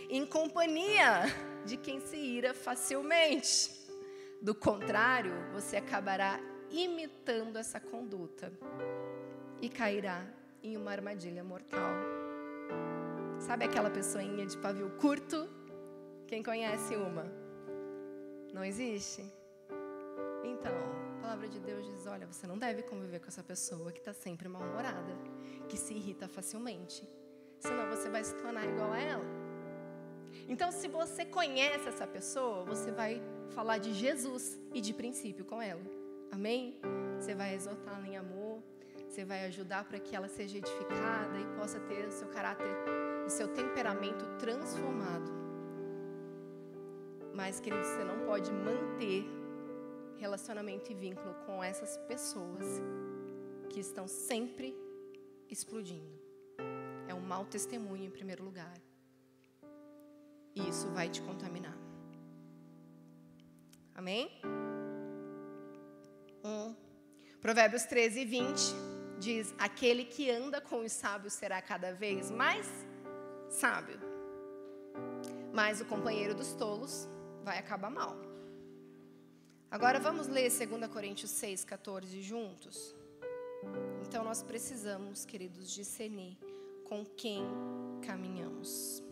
em 0.09 0.25
companhia 0.25 1.25
de 1.67 1.77
quem 1.77 1.99
se 1.99 2.17
ira 2.17 2.55
facilmente. 2.55 3.77
Do 4.41 4.55
contrário, 4.55 5.33
você 5.53 5.77
acabará 5.77 6.39
imitando 6.71 7.57
essa 7.57 7.79
conduta 7.79 8.51
e 9.61 9.69
cairá 9.69 10.25
em 10.63 10.77
uma 10.77 10.91
armadilha 10.91 11.43
mortal. 11.43 11.93
Sabe 13.39 13.65
aquela 13.65 13.89
pessoinha 13.89 14.45
de 14.45 14.57
pavio 14.57 14.89
curto? 14.97 15.49
Quem 16.27 16.43
conhece 16.43 16.95
uma? 16.95 17.25
Não 18.53 18.63
existe? 18.63 19.23
Então, 20.43 20.73
a 21.17 21.21
palavra 21.21 21.47
de 21.47 21.59
Deus 21.59 21.85
diz: 21.85 22.05
olha, 22.05 22.27
você 22.27 22.45
não 22.45 22.57
deve 22.57 22.83
conviver 22.83 23.19
com 23.19 23.27
essa 23.27 23.43
pessoa 23.43 23.91
que 23.91 23.99
está 23.99 24.13
sempre 24.13 24.47
mal-humorada, 24.47 25.17
que 25.67 25.77
se 25.77 25.93
irrita 25.93 26.27
facilmente. 26.27 27.07
Senão 27.59 27.89
você 27.89 28.09
vai 28.09 28.23
se 28.23 28.33
tornar 28.35 28.65
igual 28.65 28.91
a 28.91 28.99
ela. 28.99 29.25
Então, 30.47 30.71
se 30.71 30.87
você 30.87 31.25
conhece 31.25 31.87
essa 31.87 32.07
pessoa, 32.07 32.63
você 32.63 32.91
vai 32.91 33.21
falar 33.49 33.77
de 33.77 33.93
Jesus 33.93 34.59
e 34.73 34.81
de 34.81 34.93
princípio 34.93 35.45
com 35.45 35.61
ela. 35.61 35.98
Amém? 36.31 36.79
Você 37.19 37.35
vai 37.35 37.53
exortá-la 37.55 38.07
em 38.07 38.17
amor, 38.17 38.61
você 39.07 39.25
vai 39.25 39.45
ajudar 39.45 39.83
para 39.85 39.99
que 39.99 40.15
ela 40.15 40.27
seja 40.27 40.57
edificada 40.57 41.39
e 41.39 41.45
possa 41.57 41.79
ter 41.81 42.07
o 42.07 42.11
seu 42.11 42.27
caráter 42.29 42.67
o 43.29 43.31
seu 43.31 43.47
temperamento 43.47 44.25
transformado. 44.39 45.31
Mas, 47.35 47.59
querido, 47.59 47.83
você 47.83 48.03
não 48.03 48.25
pode 48.25 48.51
manter 48.51 49.23
relacionamento 50.17 50.91
e 50.91 50.95
vínculo 50.95 51.35
com 51.45 51.63
essas 51.63 51.95
pessoas 52.07 52.65
que 53.69 53.79
estão 53.79 54.07
sempre 54.07 54.75
explodindo. 55.47 56.19
É 57.07 57.13
um 57.13 57.21
mau 57.21 57.45
testemunho, 57.45 58.03
em 58.03 58.09
primeiro 58.09 58.43
lugar. 58.43 58.73
E 60.55 60.67
isso 60.67 60.87
vai 60.89 61.07
te 61.07 61.21
contaminar. 61.21 61.77
Amém? 63.93 64.31
Um. 66.43 66.75
Provérbios 67.41 67.83
13, 67.83 68.25
20 68.25 68.61
diz: 69.19 69.53
Aquele 69.57 70.05
que 70.05 70.29
anda 70.29 70.61
com 70.61 70.79
os 70.79 70.91
sábios 70.91 71.33
será 71.33 71.61
cada 71.61 71.93
vez 71.93 72.31
mais 72.31 72.67
sábio. 73.49 73.99
Mas 75.53 75.81
o 75.81 75.85
companheiro 75.85 76.35
dos 76.35 76.53
tolos 76.53 77.07
vai 77.43 77.57
acabar 77.57 77.89
mal. 77.89 78.15
Agora 79.71 79.99
vamos 79.99 80.27
ler 80.27 80.49
2 80.49 80.91
Coríntios 80.91 81.31
6, 81.31 81.63
14 81.63 82.21
juntos? 82.21 82.95
Então 84.01 84.23
nós 84.23 84.41
precisamos, 84.41 85.25
queridos, 85.25 85.69
discernir 85.69 86.37
com 86.85 87.05
quem 87.05 87.43
caminhamos. 88.05 89.03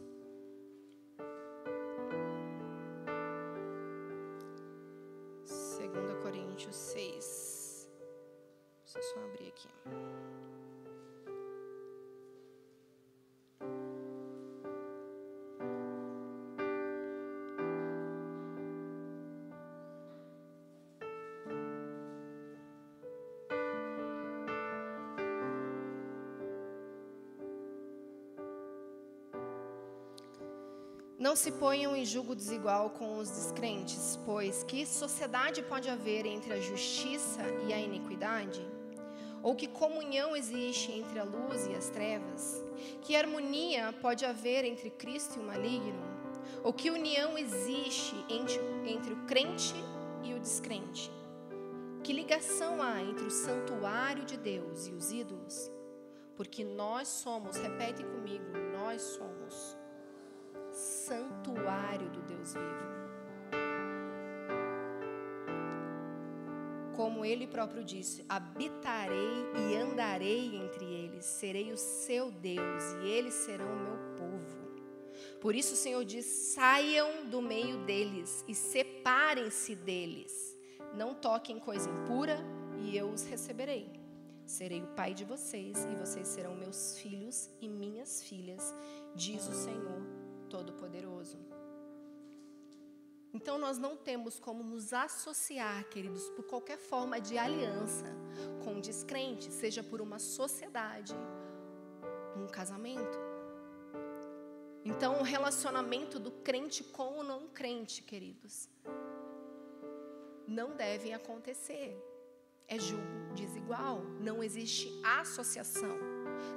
Não 31.28 31.36
se 31.36 31.52
ponham 31.52 31.94
em 31.94 32.06
julgo 32.06 32.34
desigual 32.34 32.90
com 32.92 33.18
os 33.18 33.30
descrentes, 33.30 34.18
pois 34.26 34.63
que 34.63 34.86
sociedade 34.86 35.62
pode 35.62 35.90
haver 35.90 36.26
entre 36.26 36.54
a 36.54 36.62
justiça 36.62 37.42
e 37.68 37.74
a 37.74 37.78
iniquidade? 37.78 38.66
Ou 39.44 39.54
que 39.54 39.68
comunhão 39.68 40.38
existe 40.38 40.90
entre 40.90 41.20
a 41.20 41.26
luz 41.26 41.68
e 41.68 41.76
as 41.76 41.90
trevas? 41.90 42.63
Que 43.02 43.13
harmonia 43.13 43.94
pode 44.02 44.24
haver 44.24 44.63
entre 44.63 44.90
Cristo 44.90 45.38
e 45.38 45.42
o 45.42 45.46
maligno? 45.46 46.02
Ou 46.63 46.72
que 46.72 46.90
união 46.90 47.38
existe 47.38 48.16
entre, 48.30 48.62
entre 48.86 49.13
o 49.13 49.26
crente 49.26 49.76
e 50.24 50.34
o 50.34 50.40
descrente? 50.40 51.12
Que 52.06 52.13
ligação 52.13 52.82
há 52.82 53.02
entre 53.02 53.26
o 53.26 53.32
santuário 53.32 54.24
de 54.24 54.38
Deus 54.38 54.88
e 54.88 54.94
os 54.94 55.12
ídolos? 55.12 55.70
Porque 56.38 56.63
nós 56.63 57.10
somos, 57.10 57.58
repete 57.58 58.02
comigo, 58.02 58.46
nós 58.72 59.02
somos 59.02 59.77
santuário 61.08 62.10
do 62.10 62.22
Deus 62.22 62.54
vivo. 62.54 62.98
como 66.98 67.24
ele 67.24 67.46
próprio 67.46 67.84
disse: 67.84 68.26
habitarei 68.28 69.46
e 69.70 69.76
andarei 69.76 70.56
entre 70.56 70.84
eles, 70.84 71.26
serei 71.26 71.72
o 71.72 71.78
seu 71.78 72.32
Deus 72.32 72.84
e 73.04 73.08
eles 73.08 73.36
serão 73.36 73.72
o 73.72 73.80
meu 73.80 73.98
povo. 74.17 74.58
Por 75.39 75.54
isso 75.54 75.74
o 75.76 75.78
Senhor 75.78 76.04
diz: 76.04 76.26
saiam 76.26 77.26
do 77.28 77.39
meio 77.39 77.78
deles 77.86 78.43
e 78.48 78.56
separem-se 78.56 79.76
deles. 79.76 80.58
Não 80.96 81.13
toquem 81.13 81.60
coisa 81.60 81.88
impura 81.88 82.39
e 82.82 82.98
eu 82.98 83.10
os 83.10 83.24
receberei. 83.24 83.91
Serei 84.43 84.82
o 84.82 84.88
pai 84.88 85.13
de 85.13 85.24
vocês 85.24 85.86
e 85.86 85.96
vocês 85.96 86.28
serão 86.28 86.56
meus 86.56 86.98
filhos 86.98 87.50
e 87.62 87.70
minhas 87.70 88.24
filhas, 88.24 88.74
diz 89.13 89.48
o 89.48 89.54
Senhor 89.54 90.17
Todo-Poderoso. 90.48 91.38
Então 93.34 93.58
nós 93.58 93.78
não 93.78 93.96
temos 93.96 94.40
como 94.40 94.64
nos 94.64 94.94
associar, 94.94 95.84
queridos, 95.90 96.28
por 96.30 96.44
qualquer 96.46 96.78
forma 96.78 97.20
de 97.20 97.38
aliança 97.38 98.06
com 98.64 98.80
descrente, 98.80 99.52
seja 99.52 99.84
por 99.84 100.02
uma 100.02 100.18
sociedade, 100.18 101.14
um 102.36 102.48
casamento. 102.48 103.18
Então 104.84 105.20
o 105.20 105.24
relacionamento 105.24 106.18
do 106.18 106.32
crente 106.32 106.84
com 106.84 107.20
o 107.20 107.24
não 107.24 107.48
crente, 107.50 108.02
queridos, 108.02 108.70
não 110.48 110.76
devem 110.76 111.14
acontecer. 111.14 111.96
É 112.70 112.80
julgo 112.80 113.34
desigual, 113.36 114.02
não 114.20 114.44
existe 114.44 114.90
associação, 115.04 115.98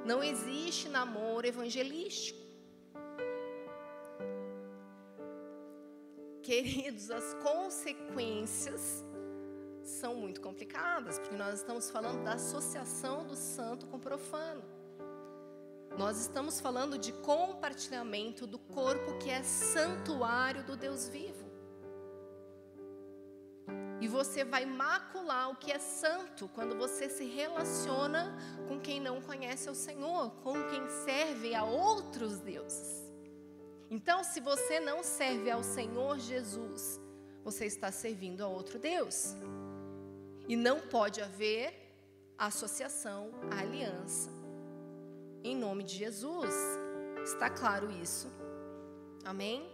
não 0.04 0.22
existe 0.22 0.88
namoro 0.88 1.46
evangelístico. 1.46 2.39
Queridos, 6.42 7.10
as 7.10 7.34
consequências 7.34 9.04
são 9.82 10.14
muito 10.14 10.40
complicadas, 10.40 11.18
porque 11.18 11.36
nós 11.36 11.60
estamos 11.60 11.90
falando 11.90 12.24
da 12.24 12.34
associação 12.34 13.26
do 13.26 13.36
santo 13.36 13.86
com 13.86 13.96
o 13.96 14.00
profano. 14.00 14.62
Nós 15.98 16.20
estamos 16.20 16.60
falando 16.60 16.96
de 16.96 17.12
compartilhamento 17.12 18.46
do 18.46 18.58
corpo 18.58 19.18
que 19.18 19.28
é 19.28 19.42
santuário 19.42 20.64
do 20.64 20.76
Deus 20.76 21.08
vivo. 21.08 21.50
E 24.00 24.08
você 24.08 24.44
vai 24.44 24.64
macular 24.64 25.50
o 25.50 25.56
que 25.56 25.70
é 25.70 25.78
santo 25.78 26.48
quando 26.54 26.74
você 26.74 27.08
se 27.10 27.26
relaciona 27.26 28.34
com 28.66 28.80
quem 28.80 28.98
não 28.98 29.20
conhece 29.20 29.68
o 29.68 29.74
Senhor, 29.74 30.30
com 30.42 30.54
quem 30.68 30.88
serve 31.04 31.54
a 31.54 31.64
outros 31.64 32.38
deuses. 32.38 32.99
Então, 33.90 34.22
se 34.22 34.38
você 34.38 34.78
não 34.78 35.02
serve 35.02 35.50
ao 35.50 35.64
Senhor 35.64 36.16
Jesus, 36.20 37.00
você 37.42 37.66
está 37.66 37.90
servindo 37.90 38.44
a 38.44 38.46
outro 38.46 38.78
Deus. 38.78 39.34
E 40.48 40.54
não 40.54 40.78
pode 40.78 41.20
haver 41.20 41.74
associação, 42.38 43.32
aliança. 43.50 44.30
Em 45.42 45.56
nome 45.56 45.82
de 45.82 45.96
Jesus. 45.96 46.54
Está 47.24 47.50
claro 47.50 47.90
isso? 47.90 48.28
Amém? 49.24 49.68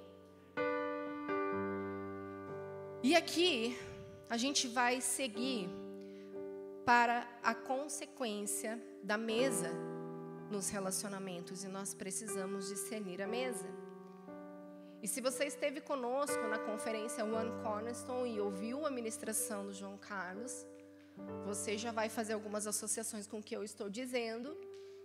E 3.03 3.15
aqui 3.15 3.79
a 4.31 4.37
gente 4.37 4.67
vai 4.67 5.01
seguir 5.01 5.69
para 6.87 7.29
a 7.43 7.55
consequência 7.55 8.81
da 9.03 9.19
mesa 9.19 9.71
nos 10.51 10.69
relacionamentos 10.71 11.65
e 11.65 11.69
nós 11.69 11.93
precisamos 11.93 12.69
discernir 12.69 13.21
a 13.21 13.27
mesa. 13.27 13.86
E 15.07 15.09
se 15.09 15.21
você 15.21 15.45
esteve 15.45 15.81
conosco 15.81 16.43
na 16.49 16.59
conferência 16.59 17.25
One 17.25 17.63
Cornerstone 17.63 18.35
e 18.35 18.41
ouviu 18.41 18.85
a 18.85 18.91
ministração 18.91 19.65
do 19.65 19.73
João 19.73 19.97
Carlos, 19.97 20.67
você 21.45 21.79
já 21.79 21.93
vai 21.93 22.09
fazer 22.09 22.33
algumas 22.33 22.67
associações 22.67 23.25
com 23.25 23.39
o 23.39 23.43
que 23.49 23.55
eu 23.55 23.63
estou 23.63 23.89
dizendo. 23.89 24.59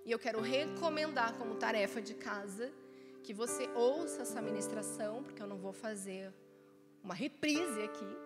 E 0.04 0.12
eu 0.12 0.18
quero 0.18 0.42
recomendar 0.42 1.38
como 1.38 1.54
tarefa 1.54 2.02
de 2.02 2.16
casa 2.16 2.72
que 3.24 3.32
você 3.32 3.70
ouça 3.76 4.24
essa 4.24 4.42
ministração, 4.42 5.22
porque 5.22 5.40
eu 5.40 5.46
não 5.46 5.60
vou 5.60 5.72
fazer 5.72 6.34
uma 7.04 7.14
reprise 7.14 7.84
aqui. 7.84 8.18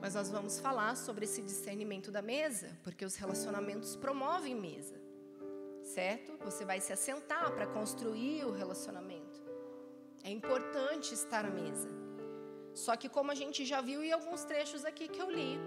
Mas 0.00 0.14
nós 0.14 0.30
vamos 0.30 0.58
falar 0.58 0.96
sobre 0.96 1.26
esse 1.26 1.42
discernimento 1.42 2.10
da 2.10 2.22
mesa, 2.22 2.70
porque 2.82 3.04
os 3.04 3.14
relacionamentos 3.16 3.94
promovem 3.94 4.54
mesa. 4.54 4.98
Certo? 5.84 6.32
Você 6.46 6.64
vai 6.64 6.80
se 6.80 6.94
assentar 6.94 7.52
para 7.52 7.66
construir 7.66 8.46
o 8.46 8.52
relacionamento. 8.52 9.41
É 10.22 10.30
importante 10.30 11.12
estar 11.14 11.44
à 11.44 11.50
mesa. 11.50 11.88
Só 12.74 12.96
que, 12.96 13.08
como 13.08 13.30
a 13.30 13.34
gente 13.34 13.64
já 13.64 13.80
viu 13.80 14.02
em 14.02 14.12
alguns 14.12 14.44
trechos 14.44 14.84
aqui 14.84 15.08
que 15.08 15.20
eu 15.20 15.30
li, 15.30 15.58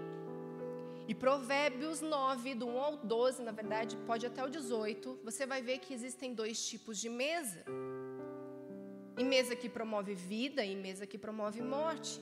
e 1.08 1.14
Provérbios 1.14 2.00
9, 2.00 2.54
do 2.56 2.66
1 2.66 2.80
ao 2.80 2.96
12, 2.96 3.42
na 3.42 3.52
verdade, 3.52 3.96
pode 3.98 4.26
até 4.26 4.42
o 4.42 4.48
18, 4.48 5.20
você 5.22 5.46
vai 5.46 5.62
ver 5.62 5.78
que 5.78 5.94
existem 5.94 6.34
dois 6.34 6.66
tipos 6.68 6.98
de 6.98 7.08
mesa. 7.08 7.64
E 9.16 9.22
mesa 9.22 9.54
que 9.54 9.68
promove 9.68 10.14
vida 10.14 10.64
e 10.64 10.74
mesa 10.74 11.06
que 11.06 11.16
promove 11.16 11.62
morte. 11.62 12.20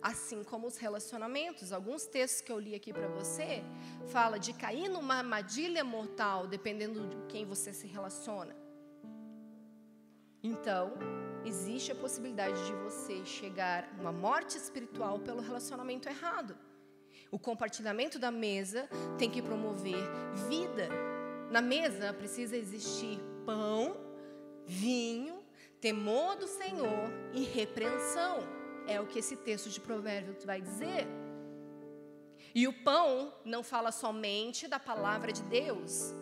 Assim 0.00 0.42
como 0.42 0.66
os 0.66 0.78
relacionamentos. 0.78 1.72
Alguns 1.72 2.06
textos 2.06 2.40
que 2.40 2.50
eu 2.50 2.58
li 2.58 2.74
aqui 2.74 2.90
para 2.90 3.06
você 3.06 3.62
fala 4.06 4.38
de 4.38 4.54
cair 4.54 4.88
numa 4.88 5.16
armadilha 5.16 5.84
mortal, 5.84 6.46
dependendo 6.46 7.06
de 7.06 7.16
quem 7.28 7.44
você 7.44 7.70
se 7.72 7.86
relaciona. 7.86 8.56
Então, 10.42 10.94
existe 11.44 11.92
a 11.92 11.94
possibilidade 11.94 12.66
de 12.66 12.72
você 12.74 13.24
chegar 13.24 13.88
a 13.96 14.00
uma 14.00 14.12
morte 14.12 14.56
espiritual 14.56 15.18
pelo 15.18 15.40
relacionamento 15.40 16.08
errado. 16.08 16.56
O 17.30 17.38
compartilhamento 17.38 18.18
da 18.18 18.30
mesa 18.30 18.88
tem 19.18 19.30
que 19.30 19.42
promover 19.42 20.02
vida. 20.48 20.88
Na 21.50 21.60
mesa 21.60 22.12
precisa 22.12 22.56
existir 22.56 23.18
pão, 23.44 23.96
vinho, 24.66 25.42
temor 25.80 26.36
do 26.36 26.46
Senhor 26.46 27.10
e 27.32 27.42
repreensão. 27.42 28.40
É 28.86 29.00
o 29.00 29.06
que 29.06 29.18
esse 29.18 29.36
texto 29.36 29.70
de 29.70 29.80
Provérbios 29.80 30.44
vai 30.44 30.60
dizer. 30.60 31.06
E 32.54 32.68
o 32.68 32.72
pão 32.72 33.32
não 33.44 33.62
fala 33.62 33.90
somente 33.90 34.68
da 34.68 34.78
palavra 34.78 35.32
de 35.32 35.42
Deus, 35.44 36.12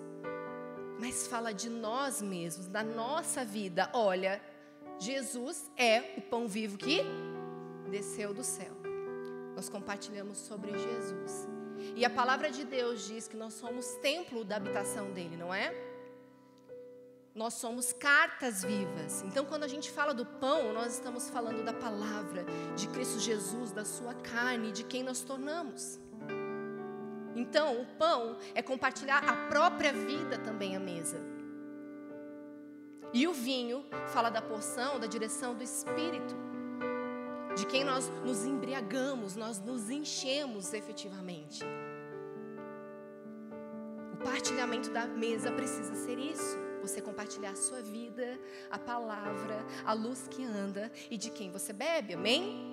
mas 1.00 1.26
fala 1.26 1.52
de 1.52 1.68
nós 1.68 2.22
mesmos, 2.22 2.68
da 2.68 2.84
nossa 2.84 3.44
vida. 3.44 3.90
Olha, 3.92 4.40
Jesus 5.00 5.70
é 5.78 6.14
o 6.18 6.20
pão 6.20 6.46
vivo 6.46 6.76
que 6.76 7.00
desceu 7.90 8.34
do 8.34 8.44
céu. 8.44 8.72
Nós 9.56 9.66
compartilhamos 9.66 10.36
sobre 10.36 10.70
Jesus. 10.72 11.48
E 11.96 12.04
a 12.04 12.10
palavra 12.10 12.50
de 12.50 12.64
Deus 12.64 13.06
diz 13.06 13.26
que 13.26 13.36
nós 13.36 13.54
somos 13.54 13.86
templo 14.02 14.44
da 14.44 14.56
habitação 14.56 15.10
dele, 15.12 15.38
não 15.38 15.54
é? 15.54 15.74
Nós 17.34 17.54
somos 17.54 17.94
cartas 17.94 18.62
vivas. 18.62 19.22
Então, 19.22 19.46
quando 19.46 19.64
a 19.64 19.68
gente 19.68 19.90
fala 19.90 20.12
do 20.12 20.26
pão, 20.26 20.74
nós 20.74 20.92
estamos 20.92 21.30
falando 21.30 21.64
da 21.64 21.72
palavra 21.72 22.44
de 22.76 22.86
Cristo 22.88 23.18
Jesus, 23.20 23.72
da 23.72 23.86
sua 23.86 24.12
carne, 24.12 24.70
de 24.70 24.84
quem 24.84 25.02
nós 25.02 25.22
tornamos. 25.22 25.98
Então, 27.34 27.80
o 27.80 27.86
pão 27.96 28.36
é 28.54 28.60
compartilhar 28.60 29.24
a 29.24 29.48
própria 29.48 29.94
vida 29.94 30.36
também 30.38 30.76
à 30.76 30.80
mesa. 30.80 31.29
E 33.12 33.26
o 33.26 33.32
vinho 33.32 33.84
fala 34.12 34.30
da 34.30 34.40
porção, 34.40 35.00
da 35.00 35.06
direção 35.06 35.54
do 35.54 35.64
Espírito, 35.64 36.34
de 37.56 37.66
quem 37.66 37.82
nós 37.82 38.08
nos 38.24 38.44
embriagamos, 38.44 39.34
nós 39.34 39.58
nos 39.60 39.90
enchemos 39.90 40.72
efetivamente. 40.72 41.64
O 44.14 44.16
partilhamento 44.22 44.90
da 44.90 45.06
mesa 45.06 45.50
precisa 45.50 45.94
ser 45.94 46.18
isso. 46.18 46.56
Você 46.82 47.00
compartilhar 47.00 47.50
a 47.50 47.56
sua 47.56 47.82
vida, 47.82 48.38
a 48.70 48.78
palavra, 48.78 49.64
a 49.84 49.92
luz 49.92 50.28
que 50.28 50.44
anda 50.44 50.90
e 51.10 51.16
de 51.16 51.30
quem 51.30 51.50
você 51.50 51.72
bebe, 51.72 52.14
amém? 52.14 52.70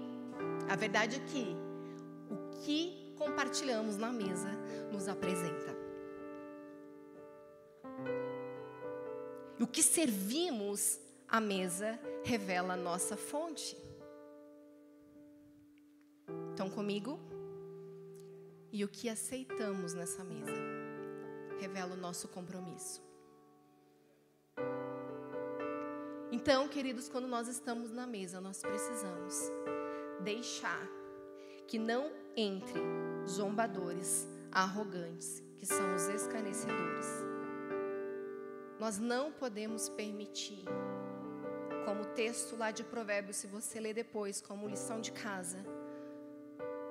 A 0.69 0.75
verdade 0.75 1.17
é 1.17 1.19
que 1.19 1.55
o 2.29 2.61
que 2.61 3.13
compartilhamos 3.17 3.97
na 3.97 4.11
mesa 4.11 4.49
nos 4.91 5.07
apresenta. 5.07 5.76
E 9.59 9.63
o 9.63 9.67
que 9.67 9.81
servimos 9.81 10.99
à 11.27 11.41
mesa 11.41 11.99
revela 12.23 12.73
a 12.73 12.77
nossa 12.77 13.17
fonte. 13.17 13.75
Estão 16.51 16.69
comigo? 16.69 17.19
E 18.71 18.83
o 18.83 18.87
que 18.87 19.09
aceitamos 19.09 19.93
nessa 19.93 20.23
mesa 20.23 20.53
revela 21.59 21.93
o 21.93 21.97
nosso 21.97 22.27
compromisso. 22.27 23.01
Então, 26.31 26.67
queridos, 26.67 27.09
quando 27.09 27.27
nós 27.27 27.47
estamos 27.47 27.91
na 27.91 28.05
mesa, 28.05 28.39
nós 28.39 28.61
precisamos 28.61 29.33
deixar 30.23 30.87
que 31.67 31.79
não 31.79 32.11
entre 32.35 32.79
zombadores, 33.27 34.27
arrogantes, 34.51 35.41
que 35.57 35.65
são 35.65 35.95
os 35.95 36.07
escarnecedores 36.09 37.36
nós 38.79 38.99
não 38.99 39.31
podemos 39.31 39.89
permitir, 39.89 40.63
como 41.85 42.01
o 42.01 42.13
texto 42.13 42.55
lá 42.55 42.69
de 42.69 42.83
Provérbios, 42.83 43.37
se 43.37 43.47
você 43.47 43.79
ler 43.79 43.93
depois, 43.93 44.39
como 44.39 44.67
lição 44.67 45.01
de 45.01 45.11
casa, 45.11 45.57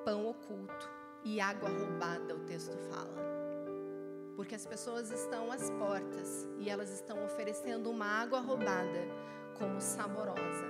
pão 0.05 0.27
oculto 0.27 0.91
e 1.25 1.41
água 1.41 1.69
roubada, 1.69 2.35
o 2.35 2.41
texto 2.41 2.77
fala. 2.91 3.25
Porque 4.35 4.55
as 4.55 4.67
pessoas 4.67 5.11
estão 5.11 5.51
às 5.51 5.71
portas 5.71 6.49
e 6.59 6.69
elas 6.69 6.91
estão 6.91 7.25
oferecendo 7.25 7.91
uma 7.91 8.07
água 8.07 8.41
roubada 8.41 9.01
como 9.59 9.81
saborosa. 9.81 10.67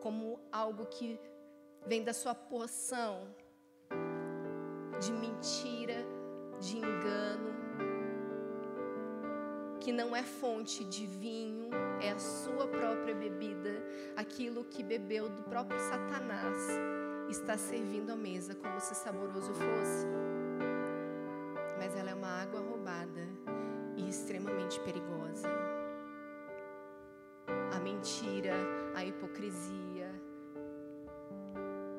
Como 0.00 0.40
algo 0.50 0.86
que 0.86 1.20
vem 1.86 2.02
da 2.02 2.12
sua 2.12 2.34
porção 2.34 3.34
de 5.00 5.12
mentira, 5.12 6.04
de 6.60 6.78
engano, 6.78 7.61
que 9.82 9.90
não 9.90 10.14
é 10.14 10.22
fonte 10.22 10.84
de 10.84 11.04
vinho, 11.04 11.68
é 12.00 12.12
a 12.12 12.18
sua 12.18 12.68
própria 12.68 13.12
bebida, 13.16 13.82
aquilo 14.16 14.64
que 14.64 14.80
bebeu 14.80 15.28
do 15.28 15.42
próprio 15.42 15.80
Satanás, 15.80 16.56
está 17.28 17.58
servindo 17.58 18.10
à 18.10 18.16
mesa 18.16 18.54
como 18.54 18.78
se 18.78 18.94
saboroso 18.94 19.52
fosse. 19.52 20.06
Mas 21.78 21.96
ela 21.96 22.10
é 22.10 22.14
uma 22.14 22.42
água 22.42 22.60
roubada 22.60 23.26
e 23.96 24.08
extremamente 24.08 24.78
perigosa. 24.82 25.48
A 27.74 27.80
mentira, 27.80 28.54
a 28.94 29.04
hipocrisia, 29.04 30.08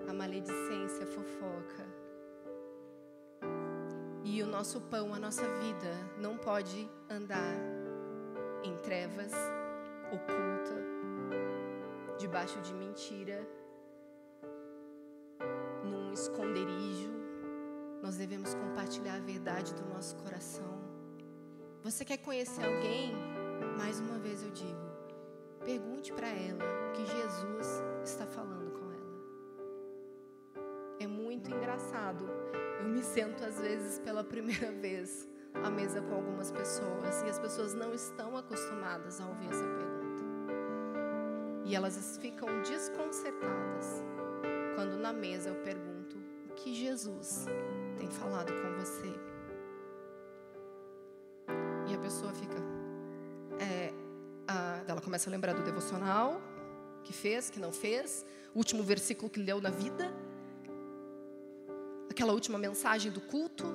a 0.08 0.14
maledicência, 0.14 1.04
a 1.04 1.08
fofoca. 1.08 1.86
E 4.24 4.42
o 4.42 4.48
nosso 4.48 4.80
pão, 4.80 5.14
a 5.14 5.20
nossa 5.20 5.44
vida, 5.60 5.94
não 6.18 6.38
pode 6.38 6.90
andar 7.10 7.73
em 8.64 8.78
trevas, 8.78 9.34
oculta, 10.12 10.76
debaixo 12.18 12.60
de 12.62 12.74
mentira, 12.74 13.46
num 15.84 16.14
esconderijo. 16.14 17.12
Nós 18.02 18.18
devemos 18.18 18.54
compartilhar 18.54 19.16
a 19.16 19.20
verdade 19.20 19.74
do 19.74 19.86
nosso 19.86 20.16
coração. 20.18 20.82
Você 21.82 22.06
quer 22.06 22.18
conhecer 22.18 22.64
alguém? 22.64 23.14
Mais 23.78 24.00
uma 24.00 24.18
vez 24.20 24.44
eu 24.44 24.52
digo, 24.52 24.80
pergunte 25.66 26.14
para 26.14 26.28
ela 26.28 26.64
o 26.90 26.92
que 26.94 27.06
Jesus 27.06 27.84
está 28.04 28.26
falando 28.26 28.72
com 28.72 28.92
ela. 28.92 30.64
É 31.00 31.08
muito 31.08 31.50
engraçado. 31.50 32.26
Eu 32.80 32.90
me 32.90 33.04
sento 33.04 33.44
às 33.44 33.60
vezes 33.60 34.00
pela 34.00 34.24
primeira 34.24 34.72
vez 34.80 35.28
à 35.62 35.70
mesa 35.70 36.02
com 36.02 36.16
algumas 36.16 36.52
pessoas 36.52 37.22
e 37.26 37.30
as 37.30 37.40
pessoas 37.40 37.74
não 37.74 37.94
estão 37.94 38.36
acostumadas 38.38 39.20
a 39.20 39.28
ouvir 39.28 39.50
essa 39.50 39.64
pergunta. 39.64 40.24
E 41.66 41.76
elas 41.76 42.18
ficam 42.18 42.62
desconcertadas 42.62 44.04
quando 44.76 44.98
na 44.98 45.14
mesa 45.14 45.50
eu 45.50 45.56
pergunto 45.56 46.18
o 46.50 46.54
que 46.54 46.74
Jesus 46.74 47.46
tem 47.98 48.10
falado 48.10 48.52
com 48.54 48.78
você. 48.78 49.14
E 51.90 51.94
a 51.94 51.98
pessoa 52.00 52.34
fica. 52.34 52.58
É, 53.60 53.94
a, 54.48 54.84
ela 54.88 55.02
começa 55.02 55.30
a 55.30 55.32
lembrar 55.32 55.54
do 55.54 55.64
devocional 55.64 56.42
que 57.04 57.14
fez, 57.14 57.50
que 57.50 57.60
não 57.60 57.72
fez, 57.72 58.26
o 58.54 58.58
último 58.58 58.82
versículo 58.82 59.30
que 59.30 59.40
leu 59.40 59.60
na 59.60 59.70
vida, 59.70 60.14
aquela 62.10 62.34
última 62.34 62.58
mensagem 62.58 63.12
do 63.12 63.20
culto 63.20 63.66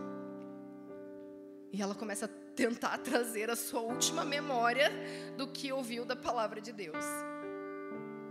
e 1.72 1.82
ela 1.82 1.94
começa 1.94 2.26
a 2.26 2.28
tentar 2.54 2.98
trazer 3.04 3.50
a 3.50 3.56
sua 3.56 3.80
última 3.80 4.24
memória 4.24 4.90
do 5.36 5.48
que 5.48 5.72
ouviu 5.72 6.04
da 6.04 6.16
palavra 6.16 6.60
de 6.60 6.72
Deus. 6.72 7.04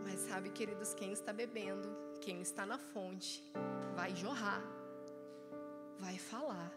Mas 0.04 0.20
sabe, 0.22 0.50
queridos, 0.50 0.94
quem 0.94 1.12
está 1.12 1.32
bebendo, 1.32 1.90
quem 2.22 2.42
está 2.42 2.66
na 2.66 2.78
fonte, 2.78 3.44
vai 3.96 4.16
jorrar, 4.16 4.64
vai 6.00 6.18
falar 6.18 6.72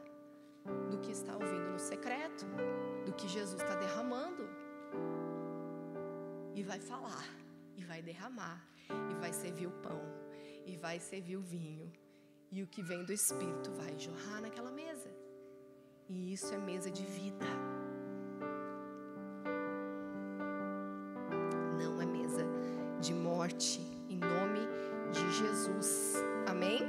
do 0.90 0.98
que 0.98 1.11
está 1.11 1.34
ouvindo 1.34 1.70
no 1.70 1.78
secreto, 1.78 2.46
do 3.04 3.12
que 3.12 3.28
Jesus 3.28 3.61
está 3.61 3.76
derramando. 3.76 4.48
E 6.54 6.62
vai 6.62 6.80
falar, 6.80 7.24
e 7.76 7.84
vai 7.84 8.02
derramar, 8.02 8.66
e 9.11 9.14
vai 9.14 9.32
servir 9.32 9.66
o 9.66 9.70
pão, 9.70 10.00
e 10.66 10.76
vai 10.76 10.98
servir 11.00 11.36
o 11.36 11.42
vinho. 11.42 11.90
E 12.52 12.62
o 12.62 12.66
que 12.66 12.82
vem 12.82 13.04
do 13.04 13.12
Espírito 13.12 13.70
vai 13.72 13.96
jorrar 13.98 14.40
naquela 14.40 14.70
mesa. 14.70 15.09
E 16.11 16.32
isso 16.32 16.52
é 16.52 16.58
mesa 16.58 16.90
de 16.90 17.04
vida. 17.04 17.46
Não 21.80 22.02
é 22.02 22.06
mesa 22.06 22.44
de 23.00 23.14
morte. 23.14 23.80
Em 24.08 24.16
nome 24.16 24.61
de 25.12 25.32
Jesus. 25.32 26.16
Amém? 26.48 26.80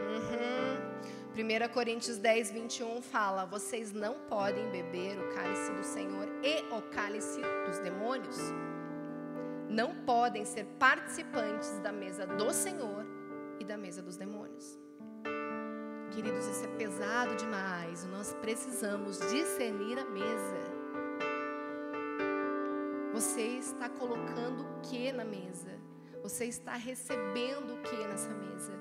Uhum. 0.00 1.68
1 1.68 1.72
Coríntios 1.74 2.16
10, 2.16 2.52
21 2.52 3.02
fala: 3.02 3.44
Vocês 3.44 3.92
não 3.92 4.14
podem 4.14 4.70
beber 4.70 5.18
o 5.18 5.34
cálice 5.34 5.70
do 5.72 5.84
Senhor 5.84 6.26
e 6.42 6.74
o 6.74 6.80
cálice 6.90 7.42
dos 7.66 7.78
demônios. 7.80 8.38
Não 9.68 9.94
podem 10.06 10.46
ser 10.46 10.64
participantes 10.78 11.78
da 11.80 11.92
mesa 11.92 12.26
do 12.26 12.50
Senhor 12.50 13.04
e 13.60 13.64
da 13.64 13.76
mesa 13.76 14.00
dos 14.00 14.16
demônios. 14.16 14.87
Queridos, 16.12 16.46
isso 16.46 16.64
é 16.64 16.68
pesado 16.68 17.36
demais. 17.36 18.04
Nós 18.06 18.32
precisamos 18.40 19.18
discernir 19.30 19.98
a 19.98 20.04
mesa. 20.04 20.78
Você 23.12 23.42
está 23.42 23.88
colocando 23.88 24.62
o 24.62 24.80
que 24.80 25.12
na 25.12 25.24
mesa? 25.24 25.78
Você 26.22 26.46
está 26.46 26.74
recebendo 26.74 27.74
o 27.74 27.82
que 27.82 27.96
nessa 28.06 28.30
mesa? 28.30 28.72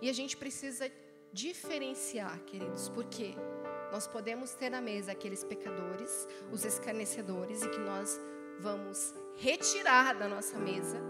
E 0.00 0.08
a 0.08 0.12
gente 0.12 0.36
precisa 0.36 0.90
diferenciar, 1.32 2.38
queridos, 2.40 2.88
porque 2.88 3.34
nós 3.92 4.06
podemos 4.06 4.54
ter 4.54 4.70
na 4.70 4.80
mesa 4.80 5.12
aqueles 5.12 5.44
pecadores, 5.44 6.28
os 6.52 6.64
escarnecedores, 6.64 7.62
e 7.62 7.68
que 7.68 7.78
nós 7.78 8.20
vamos 8.58 9.14
retirar 9.36 10.14
da 10.14 10.28
nossa 10.28 10.58
mesa 10.58 11.00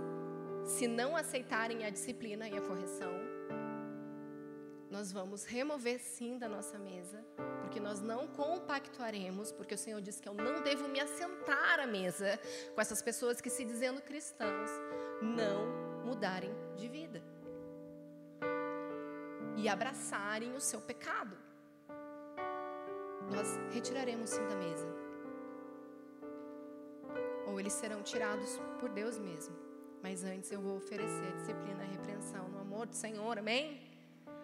se 0.65 0.87
não 0.87 1.17
aceitarem 1.17 1.85
a 1.85 1.91
disciplina 1.91 2.49
e 2.49 2.57
a 2.57 2.61
correção 2.61 3.13
nós 4.91 5.13
vamos 5.13 5.45
remover 5.45 6.01
sim 6.01 6.37
da 6.37 6.49
nossa 6.49 6.77
mesa, 6.77 7.25
porque 7.61 7.79
nós 7.79 8.01
não 8.01 8.27
compactuaremos, 8.27 9.53
porque 9.53 9.75
o 9.75 9.79
Senhor 9.79 10.01
disse 10.01 10.21
que 10.21 10.29
eu 10.29 10.35
não 10.35 10.63
devo 10.63 10.89
me 10.89 10.99
assentar 10.99 11.79
à 11.79 11.87
mesa 11.87 12.39
com 12.75 12.81
essas 12.81 13.01
pessoas 13.01 13.41
que, 13.41 13.49
se 13.49 13.65
dizendo 13.65 14.03
cristãos, 14.03 14.69
não 15.23 16.05
mudarem 16.05 16.53
de 16.75 16.89
vida 16.89 17.23
e 19.57 19.69
abraçarem 19.69 20.57
o 20.57 20.61
seu 20.61 20.81
pecado. 20.81 21.39
Nós 23.31 23.47
retiraremos 23.73 24.31
sim 24.31 24.45
da 24.49 24.57
mesa, 24.57 24.89
ou 27.47 27.61
eles 27.61 27.75
serão 27.75 28.03
tirados 28.03 28.59
por 28.81 28.91
Deus 28.91 29.19
mesmo. 29.19 29.57
Mas 30.03 30.25
antes 30.25 30.51
eu 30.51 30.61
vou 30.61 30.79
oferecer 30.79 31.27
a 31.29 31.37
disciplina, 31.37 31.83
a 31.83 31.87
repreensão 31.87 32.49
no 32.49 32.59
amor 32.59 32.87
do 32.87 32.97
Senhor, 32.97 33.39
amém? 33.39 33.90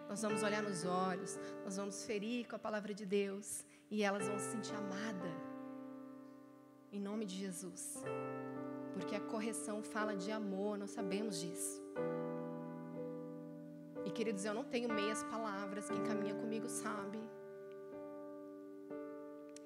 Nós 0.08 0.22
vamos 0.22 0.42
olhar 0.42 0.62
nos 0.62 0.84
olhos, 0.84 1.38
nós 1.64 1.76
vamos 1.76 2.04
ferir 2.04 2.46
com 2.46 2.56
a 2.56 2.58
palavra 2.58 2.94
de 2.94 3.04
Deus 3.04 3.64
e 3.90 4.02
elas 4.02 4.26
vão 4.26 4.38
se 4.38 4.50
sentir 4.52 4.74
amadas. 4.74 5.32
Em 6.92 7.00
nome 7.00 7.24
de 7.24 7.36
Jesus. 7.36 8.02
Porque 8.94 9.14
a 9.14 9.20
correção 9.20 9.82
fala 9.82 10.16
de 10.16 10.30
amor, 10.30 10.78
nós 10.78 10.90
sabemos 10.90 11.40
disso. 11.40 11.82
E 14.04 14.10
queridos, 14.10 14.44
eu 14.44 14.54
não 14.54 14.64
tenho 14.64 14.88
meias 14.88 15.22
palavras, 15.24 15.88
quem 15.88 16.02
caminha 16.04 16.34
comigo 16.34 16.68
sabe. 16.68 17.18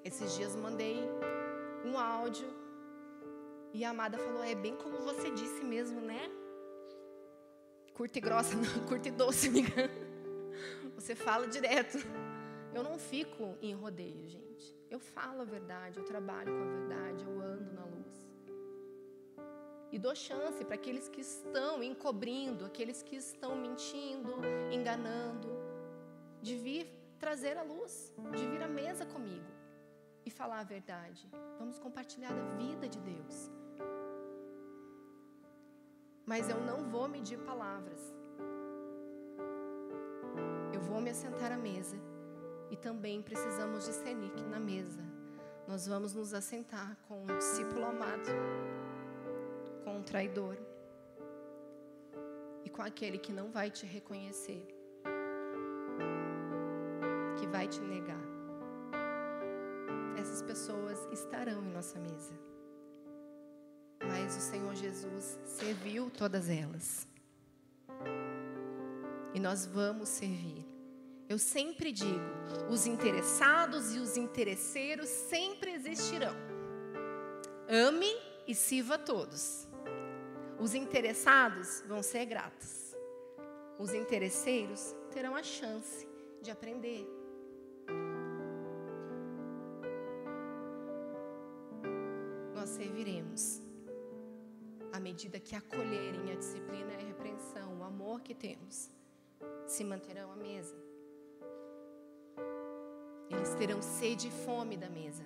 Esses 0.03 0.35
dias 0.35 0.55
mandei 0.55 0.97
um 1.85 1.97
áudio 1.97 2.49
e 3.71 3.85
a 3.85 3.91
amada 3.91 4.17
falou: 4.17 4.43
É 4.43 4.55
bem 4.55 4.75
como 4.75 4.97
você 4.97 5.29
disse 5.29 5.63
mesmo, 5.63 6.01
né? 6.01 6.29
Curta 7.93 8.17
e 8.17 8.21
grossa, 8.21 8.55
não, 8.57 8.87
curta 8.87 9.07
e 9.07 9.11
doce, 9.11 9.49
me 9.49 9.61
engano. 9.61 10.10
Você 11.01 11.15
fala 11.15 11.47
direto. 11.47 11.97
Eu 12.75 12.83
não 12.83 12.97
fico 12.97 13.57
em 13.59 13.73
rodeio, 13.73 14.29
gente. 14.29 14.75
Eu 14.89 14.99
falo 14.99 15.41
a 15.41 15.43
verdade, 15.43 15.97
eu 15.97 16.05
trabalho 16.05 16.53
com 16.53 16.63
a 16.63 16.71
verdade, 16.77 17.23
eu 17.23 17.41
ando 17.41 17.73
na 17.73 17.83
luz. 17.85 18.29
E 19.91 19.97
dou 19.97 20.15
chance 20.15 20.63
para 20.63 20.75
aqueles 20.75 21.09
que 21.09 21.21
estão 21.21 21.81
encobrindo, 21.81 22.65
aqueles 22.65 23.01
que 23.01 23.15
estão 23.15 23.55
mentindo, 23.55 24.35
enganando, 24.71 25.49
de 26.41 26.55
vir 26.55 26.87
trazer 27.19 27.57
a 27.57 27.63
luz, 27.63 28.13
de 28.37 28.45
vir 28.47 28.61
à 28.61 28.67
mesa 28.67 29.05
comigo 29.05 29.51
e 30.25 30.29
falar 30.29 30.59
a 30.59 30.63
verdade. 30.63 31.29
Vamos 31.57 31.79
compartilhar 31.79 32.31
a 32.31 32.57
vida 32.57 32.87
de 32.87 32.99
Deus. 32.99 33.49
Mas 36.25 36.49
eu 36.49 36.61
não 36.61 36.89
vou 36.89 37.07
medir 37.07 37.37
palavras 37.39 38.20
vou 40.81 41.01
me 41.01 41.09
assentar 41.09 41.51
à 41.51 41.57
mesa. 41.57 41.97
E 42.69 42.75
também 42.77 43.21
precisamos 43.21 43.85
discernir 43.85 44.31
que 44.31 44.43
na 44.43 44.59
mesa 44.59 45.01
nós 45.67 45.87
vamos 45.87 46.13
nos 46.13 46.33
assentar 46.33 46.97
com 47.07 47.23
um 47.23 47.37
discípulo 47.37 47.85
amado, 47.85 48.29
com 49.83 49.97
um 49.97 50.03
traidor, 50.03 50.57
e 52.63 52.69
com 52.69 52.81
aquele 52.81 53.17
que 53.17 53.31
não 53.31 53.51
vai 53.51 53.69
te 53.69 53.85
reconhecer, 53.85 54.65
que 57.39 57.47
vai 57.47 57.67
te 57.67 57.81
negar. 57.81 58.21
Essas 60.17 60.41
pessoas 60.41 60.99
estarão 61.11 61.61
em 61.63 61.71
nossa 61.71 61.99
mesa. 61.99 62.33
Mas 64.07 64.35
o 64.35 64.41
Senhor 64.41 64.75
Jesus 64.75 65.39
serviu 65.43 66.09
todas 66.09 66.49
elas. 66.49 67.07
E 69.33 69.39
nós 69.39 69.65
vamos 69.65 70.09
servir. 70.09 70.70
Eu 71.31 71.39
sempre 71.39 71.93
digo: 71.93 72.29
os 72.69 72.85
interessados 72.85 73.95
e 73.95 73.99
os 73.99 74.17
interesseiros 74.17 75.07
sempre 75.07 75.71
existirão. 75.71 76.35
Ame 77.69 78.13
e 78.45 78.53
sirva 78.53 78.97
todos. 78.97 79.65
Os 80.59 80.73
interessados 80.73 81.85
vão 81.87 82.03
ser 82.03 82.25
gratos. 82.25 82.93
Os 83.79 83.93
interesseiros 83.93 84.93
terão 85.13 85.33
a 85.33 85.41
chance 85.41 86.05
de 86.41 86.51
aprender. 86.51 87.07
Nós 92.53 92.71
serviremos 92.71 93.61
à 94.91 94.99
medida 94.99 95.39
que 95.39 95.55
acolherem 95.55 96.29
a 96.29 96.35
disciplina 96.35 96.91
e 96.91 96.95
a 96.97 97.07
repreensão, 97.07 97.79
o 97.79 97.83
amor 97.85 98.19
que 98.19 98.35
temos, 98.35 98.91
se 99.65 99.85
manterão 99.85 100.29
à 100.33 100.35
mesa. 100.35 100.90
Eles 103.31 103.53
terão 103.55 103.81
sede 103.81 104.27
e 104.27 104.31
fome 104.45 104.75
da 104.77 104.89
mesa. 104.89 105.23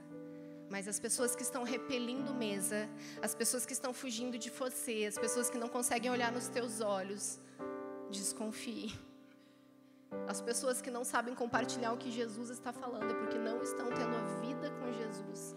Mas 0.69 0.87
as 0.87 0.99
pessoas 0.99 1.35
que 1.35 1.43
estão 1.43 1.63
repelindo 1.63 2.33
mesa, 2.33 2.89
as 3.21 3.35
pessoas 3.35 3.65
que 3.65 3.73
estão 3.73 3.93
fugindo 3.93 4.37
de 4.37 4.49
você, 4.49 5.05
as 5.07 5.17
pessoas 5.17 5.49
que 5.49 5.57
não 5.57 5.69
conseguem 5.69 6.11
olhar 6.11 6.31
nos 6.31 6.47
teus 6.47 6.81
olhos, 6.81 7.39
desconfie. 8.09 8.93
As 10.27 10.41
pessoas 10.41 10.81
que 10.81 10.89
não 10.89 11.03
sabem 11.03 11.35
compartilhar 11.35 11.93
o 11.93 11.97
que 11.97 12.11
Jesus 12.11 12.49
está 12.49 12.71
falando 12.73 13.11
é 13.11 13.13
porque 13.13 13.37
não 13.37 13.61
estão 13.61 13.87
tendo 13.89 14.15
a 14.15 14.23
vida 14.41 14.71
com 14.79 14.91
Jesus. 14.91 15.55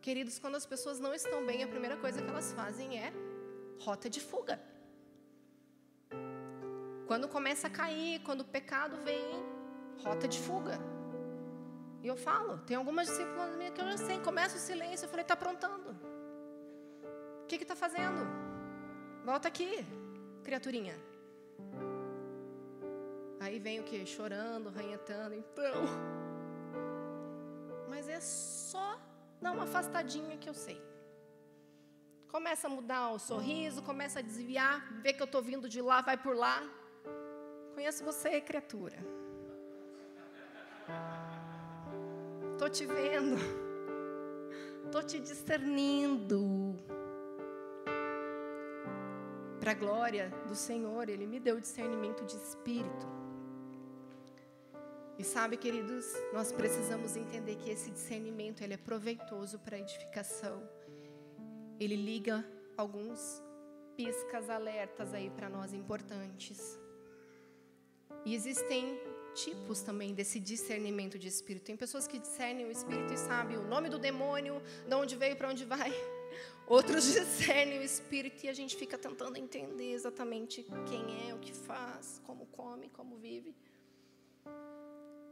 Queridos, 0.00 0.38
quando 0.38 0.56
as 0.56 0.66
pessoas 0.66 0.98
não 0.98 1.14
estão 1.14 1.44
bem, 1.44 1.62
a 1.62 1.68
primeira 1.68 1.96
coisa 1.96 2.20
que 2.22 2.28
elas 2.28 2.52
fazem 2.52 2.98
é 2.98 3.12
rota 3.78 4.08
de 4.10 4.20
fuga. 4.20 4.60
Quando 7.10 7.26
começa 7.26 7.66
a 7.66 7.70
cair, 7.70 8.20
quando 8.20 8.42
o 8.42 8.44
pecado 8.44 8.96
vem, 8.98 9.20
rota 10.04 10.28
de 10.28 10.38
fuga. 10.38 10.78
E 12.04 12.06
eu 12.06 12.16
falo, 12.16 12.58
tem 12.58 12.76
algumas 12.76 13.08
discípulas 13.08 13.56
minhas 13.56 13.74
que 13.74 13.80
eu 13.80 13.88
já 13.90 13.96
sei, 13.96 14.20
começa 14.20 14.56
o 14.56 14.60
silêncio, 14.60 15.06
eu 15.06 15.08
falei, 15.08 15.24
está 15.24 15.34
aprontando. 15.34 15.90
O 17.42 17.46
que 17.48 17.56
está 17.56 17.74
fazendo? 17.74 18.20
Volta 19.24 19.48
aqui, 19.48 19.84
criaturinha. 20.44 20.96
Aí 23.40 23.58
vem 23.58 23.80
o 23.80 23.82
que? 23.82 24.06
Chorando, 24.06 24.70
ranhetando, 24.70 25.34
então. 25.34 25.82
Mas 27.88 28.08
é 28.08 28.20
só 28.20 29.00
dar 29.42 29.50
uma 29.50 29.64
afastadinha 29.64 30.38
que 30.38 30.48
eu 30.48 30.54
sei. 30.54 30.80
Começa 32.28 32.68
a 32.68 32.70
mudar 32.70 33.10
o 33.10 33.18
sorriso, 33.18 33.82
começa 33.82 34.20
a 34.20 34.22
desviar, 34.22 34.92
vê 35.02 35.12
que 35.12 35.20
eu 35.20 35.24
estou 35.24 35.42
vindo 35.42 35.68
de 35.68 35.82
lá, 35.82 36.02
vai 36.02 36.16
por 36.16 36.36
lá. 36.36 36.62
Conheço 37.74 38.04
você, 38.04 38.40
criatura. 38.40 38.96
Estou 42.52 42.68
te 42.68 42.84
vendo. 42.84 43.36
Estou 44.84 45.02
te 45.02 45.20
discernindo. 45.20 46.78
Para 49.58 49.72
a 49.72 49.74
glória 49.74 50.30
do 50.46 50.54
Senhor, 50.54 51.08
Ele 51.08 51.26
me 51.26 51.38
deu 51.38 51.60
discernimento 51.60 52.24
de 52.24 52.36
espírito. 52.36 53.06
E 55.18 55.22
sabe, 55.22 55.58
queridos, 55.58 56.06
nós 56.32 56.50
precisamos 56.50 57.14
entender 57.14 57.56
que 57.56 57.68
esse 57.68 57.90
discernimento 57.90 58.62
ele 58.62 58.72
é 58.72 58.78
proveitoso 58.78 59.58
para 59.58 59.76
a 59.76 59.78
edificação. 59.78 60.66
Ele 61.78 61.94
liga 61.94 62.42
alguns 62.74 63.42
piscas 63.94 64.48
alertas 64.48 65.12
aí 65.12 65.28
para 65.28 65.50
nós 65.50 65.74
importantes. 65.74 66.80
E 68.24 68.34
existem 68.34 69.00
tipos 69.34 69.80
também 69.80 70.12
desse 70.14 70.38
discernimento 70.38 71.18
de 71.18 71.28
espírito. 71.28 71.64
Tem 71.64 71.76
pessoas 71.76 72.06
que 72.06 72.18
discernem 72.18 72.66
o 72.66 72.70
espírito 72.70 73.12
e 73.12 73.16
sabem 73.16 73.56
o 73.56 73.62
nome 73.62 73.88
do 73.88 73.98
demônio, 73.98 74.60
de 74.86 74.94
onde 74.94 75.16
veio, 75.16 75.36
para 75.36 75.48
onde 75.48 75.64
vai. 75.64 75.90
Outros 76.66 77.04
discernem 77.04 77.78
o 77.78 77.82
espírito 77.82 78.44
e 78.44 78.48
a 78.48 78.52
gente 78.52 78.76
fica 78.76 78.96
tentando 78.98 79.36
entender 79.36 79.92
exatamente 79.92 80.64
quem 80.88 81.28
é, 81.28 81.34
o 81.34 81.38
que 81.38 81.52
faz, 81.52 82.20
como 82.24 82.46
come, 82.46 82.88
como 82.90 83.16
vive. 83.16 83.54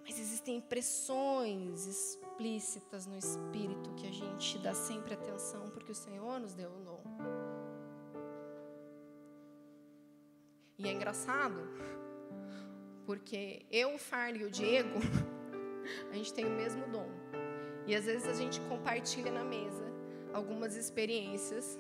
Mas 0.03 0.19
existem 0.19 0.57
impressões 0.57 1.87
explícitas 1.87 3.07
no 3.07 3.17
espírito 3.17 3.95
que 3.95 4.07
a 4.07 4.13
gente 4.13 4.59
dá 4.59 4.73
sempre 4.73 5.13
atenção 5.15 5.69
porque 5.71 5.93
o 5.93 5.95
Senhor 5.95 6.41
nos 6.41 6.55
deu 6.55 6.71
o 6.71 6.81
dom. 6.81 7.03
E 10.79 10.89
é 10.89 10.93
engraçado 10.93 11.59
porque 13.09 13.63
eu, 13.73 13.95
o 13.95 13.99
Farley 13.99 14.43
e 14.43 14.45
o 14.45 14.51
Diego, 14.51 14.99
a 16.13 16.15
gente 16.15 16.31
tem 16.35 16.45
o 16.45 16.51
mesmo 16.51 16.87
dom. 16.89 17.09
E 17.87 17.95
às 17.95 18.05
vezes 18.05 18.29
a 18.29 18.35
gente 18.35 18.61
compartilha 18.69 19.33
na 19.33 19.43
mesa 19.43 19.87
algumas 20.31 20.77
experiências. 20.77 21.79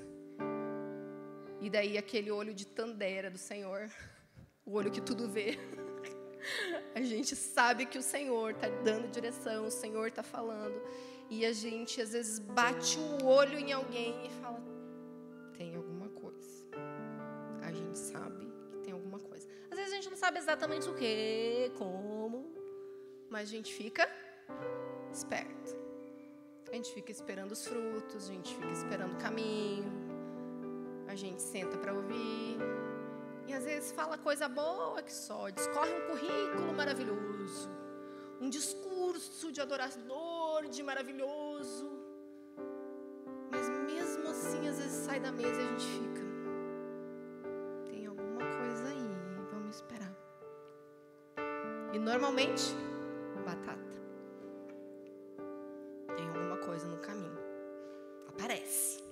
E 1.60 1.68
daí 1.68 1.98
aquele 1.98 2.30
olho 2.30 2.54
de 2.54 2.66
tandera 2.66 3.30
do 3.30 3.36
Senhor, 3.36 3.90
o 4.64 4.72
olho 4.72 4.90
que 4.90 5.02
tudo 5.02 5.28
vê. 5.28 5.58
A 6.94 7.02
gente 7.02 7.36
sabe 7.36 7.84
que 7.84 7.98
o 7.98 8.02
Senhor 8.02 8.52
está 8.52 8.68
dando 8.68 9.10
direção, 9.10 9.66
o 9.66 9.70
Senhor 9.70 10.08
está 10.08 10.22
falando. 10.22 10.80
E 11.28 11.44
a 11.44 11.52
gente 11.52 12.00
às 12.00 12.12
vezes 12.12 12.38
bate 12.38 12.98
o 12.98 13.26
olho 13.26 13.58
em 13.58 13.70
alguém 13.70 14.24
e 14.24 14.30
fala: 14.40 14.62
tem 15.58 15.74
alguma 15.74 15.87
vezes 19.88 19.92
a 19.92 19.96
gente 19.96 20.10
não 20.10 20.16
sabe 20.16 20.38
exatamente 20.38 20.88
o 20.88 20.94
que, 20.94 21.72
como, 21.76 22.52
mas 23.30 23.48
a 23.48 23.52
gente 23.52 23.72
fica 23.72 24.08
esperto. 25.12 25.76
A 26.70 26.74
gente 26.74 26.92
fica 26.92 27.10
esperando 27.10 27.52
os 27.52 27.66
frutos, 27.66 28.28
a 28.28 28.32
gente 28.32 28.54
fica 28.54 28.72
esperando 28.72 29.14
o 29.14 29.16
caminho, 29.16 29.90
a 31.06 31.14
gente 31.14 31.40
senta 31.40 31.78
para 31.78 31.94
ouvir. 31.94 32.58
E 33.46 33.54
às 33.54 33.64
vezes 33.64 33.92
fala 33.92 34.18
coisa 34.18 34.46
boa 34.48 35.02
que 35.02 35.12
só, 35.12 35.48
discorre 35.48 35.90
um 35.90 36.06
currículo 36.08 36.74
maravilhoso, 36.74 37.70
um 38.40 38.50
discurso 38.50 39.50
de 39.50 39.60
adorador, 39.62 40.68
de 40.68 40.82
maravilhoso. 40.82 41.90
Mas 43.50 43.66
mesmo 43.90 44.28
assim, 44.28 44.68
às 44.68 44.78
vezes 44.78 45.06
sai 45.06 45.18
da 45.18 45.32
mesa 45.32 45.62
e 45.62 45.64
a 45.64 45.70
gente 45.70 45.86
fica. 45.86 46.17
Normalmente, 52.08 52.64
batata. 53.44 53.96
Tem 56.16 56.26
alguma 56.26 56.56
coisa 56.56 56.86
no 56.88 56.96
caminho. 56.96 57.38
Aparece. 58.30 59.04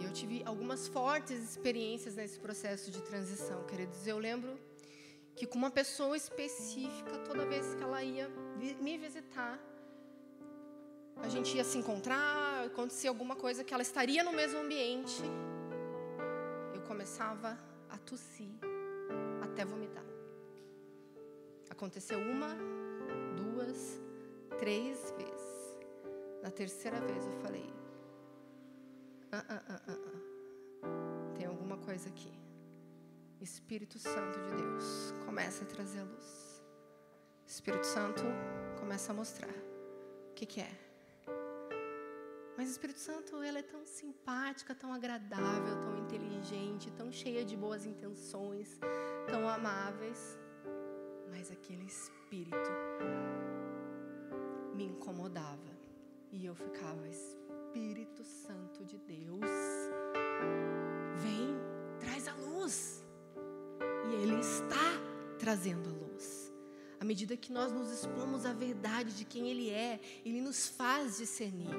Eu 0.00 0.12
tive 0.12 0.44
algumas 0.46 0.86
fortes 0.86 1.36
experiências 1.50 2.14
nesse 2.14 2.38
processo 2.38 2.88
de 2.88 3.02
transição, 3.02 3.64
queridos. 3.64 4.06
Eu 4.06 4.18
lembro 4.18 4.56
que 5.34 5.44
com 5.44 5.58
uma 5.58 5.72
pessoa 5.72 6.16
específica, 6.16 7.18
toda 7.28 7.44
vez 7.44 7.74
que 7.74 7.82
ela 7.82 8.00
ia 8.04 8.28
me 8.80 8.96
visitar, 8.96 9.58
a 11.16 11.28
gente 11.28 11.56
ia 11.56 11.64
se 11.64 11.78
encontrar, 11.78 12.66
acontecia 12.66 13.10
alguma 13.10 13.34
coisa 13.34 13.64
que 13.64 13.74
ela 13.74 13.82
estaria 13.82 14.22
no 14.22 14.32
mesmo 14.32 14.60
ambiente, 14.60 15.22
eu 16.72 16.82
começava 16.82 17.58
a 17.90 17.98
tossir 17.98 18.52
até 19.42 19.64
vomitar. 19.64 20.13
Aconteceu 21.84 22.18
uma, 22.18 22.48
duas, 23.36 24.00
três 24.58 25.12
vezes. 25.18 25.78
Na 26.42 26.50
terceira 26.50 26.98
vez 26.98 27.26
eu 27.26 27.32
falei: 27.42 27.70
ah, 29.30 29.44
ah, 29.46 29.62
ah, 29.68 29.82
ah, 29.88 29.92
ah. 29.92 31.34
tem 31.36 31.44
alguma 31.44 31.76
coisa 31.76 32.08
aqui. 32.08 32.32
Espírito 33.38 33.98
Santo 33.98 34.40
de 34.40 34.62
Deus 34.62 35.12
começa 35.26 35.64
a 35.64 35.66
trazer 35.66 36.00
a 36.00 36.04
luz. 36.04 36.62
Espírito 37.46 37.84
Santo 37.84 38.22
começa 38.80 39.12
a 39.12 39.14
mostrar 39.14 39.52
o 40.30 40.34
que, 40.34 40.46
que 40.46 40.62
é. 40.62 40.72
Mas 42.56 42.70
Espírito 42.70 42.98
Santo, 42.98 43.42
ela 43.42 43.58
é 43.58 43.62
tão 43.62 43.84
simpática, 43.84 44.74
tão 44.74 44.90
agradável, 44.90 45.78
tão 45.82 45.98
inteligente, 45.98 46.90
tão 46.92 47.12
cheia 47.12 47.44
de 47.44 47.54
boas 47.54 47.84
intenções, 47.84 48.80
tão 49.28 49.46
amáveis 49.46 50.42
mas 51.36 51.50
aquele 51.50 51.84
espírito 51.84 52.70
me 54.72 54.84
incomodava. 54.84 55.74
E 56.30 56.46
eu 56.46 56.54
ficava, 56.54 57.08
Espírito 57.08 58.22
Santo 58.22 58.84
de 58.84 58.96
Deus, 58.98 59.50
Vem, 61.16 61.56
traz 61.98 62.28
a 62.28 62.34
luz. 62.34 63.04
E 64.08 64.14
Ele 64.22 64.38
está 64.38 64.76
trazendo 65.38 65.90
a 65.90 65.92
luz. 65.92 66.52
À 67.00 67.04
medida 67.04 67.36
que 67.36 67.52
nós 67.52 67.72
nos 67.72 67.90
expomos 67.90 68.46
à 68.46 68.52
verdade 68.52 69.16
de 69.16 69.24
quem 69.24 69.50
Ele 69.50 69.70
é, 69.70 70.00
Ele 70.24 70.40
nos 70.40 70.68
faz 70.68 71.16
discernir. 71.18 71.74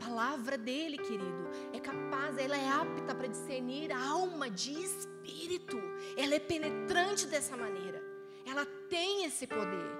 A 0.00 0.04
palavra 0.04 0.56
dele, 0.56 0.96
querido, 0.96 1.44
é 1.72 1.78
capaz, 1.78 2.38
ela 2.38 2.56
é 2.56 2.68
apta 2.68 3.14
para 3.14 3.28
discernir 3.28 3.92
a 3.92 4.02
alma 4.02 4.50
de 4.50 4.72
espírito. 4.72 5.78
Ela 6.16 6.34
é 6.34 6.40
penetrante 6.40 7.26
dessa 7.26 7.56
maneira. 7.56 8.11
Ela 8.52 8.66
tem 8.90 9.24
esse 9.24 9.46
poder. 9.46 9.90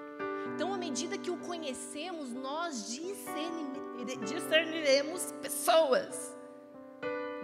Então, 0.54 0.74
à 0.74 0.76
medida 0.76 1.16
que 1.16 1.30
o 1.30 1.38
conhecemos, 1.38 2.34
nós 2.34 2.92
discerniremos 2.92 5.32
pessoas. 5.40 6.36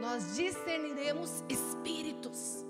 Nós 0.02 0.36
discerniremos 0.36 1.42
espíritos. 1.48 2.62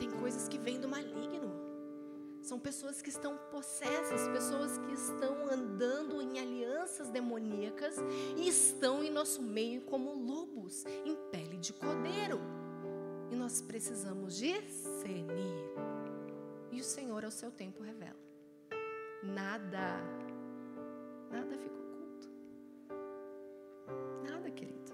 Tem 0.00 0.10
coisas 0.10 0.48
que 0.48 0.58
vêm 0.58 0.80
do 0.80 0.88
maligno. 0.88 1.54
São 2.42 2.58
pessoas 2.58 3.00
que 3.00 3.08
estão 3.08 3.38
possessas, 3.52 4.26
pessoas 4.30 4.76
que 4.78 4.94
estão 4.94 5.48
andando 5.48 6.20
em 6.20 6.40
alianças 6.40 7.08
demoníacas 7.08 7.98
e 8.36 8.48
estão 8.48 9.04
em 9.04 9.10
nosso 9.10 9.40
meio 9.40 9.82
como 9.82 10.12
lobos 10.12 10.84
em 11.04 11.14
pele 11.30 11.56
de 11.56 11.72
cordeiro. 11.72 12.40
E 13.30 13.36
nós 13.36 13.62
precisamos 13.62 14.36
discernir. 14.36 15.93
E 16.74 16.80
o 16.80 16.84
Senhor, 16.84 17.24
ao 17.24 17.30
seu 17.30 17.52
tempo, 17.52 17.84
revela. 17.84 18.18
Nada, 19.22 20.00
nada 21.30 21.56
fica 21.56 21.78
oculto. 21.84 22.28
Nada, 24.28 24.50
querido. 24.50 24.92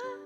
Ah. 0.00 0.18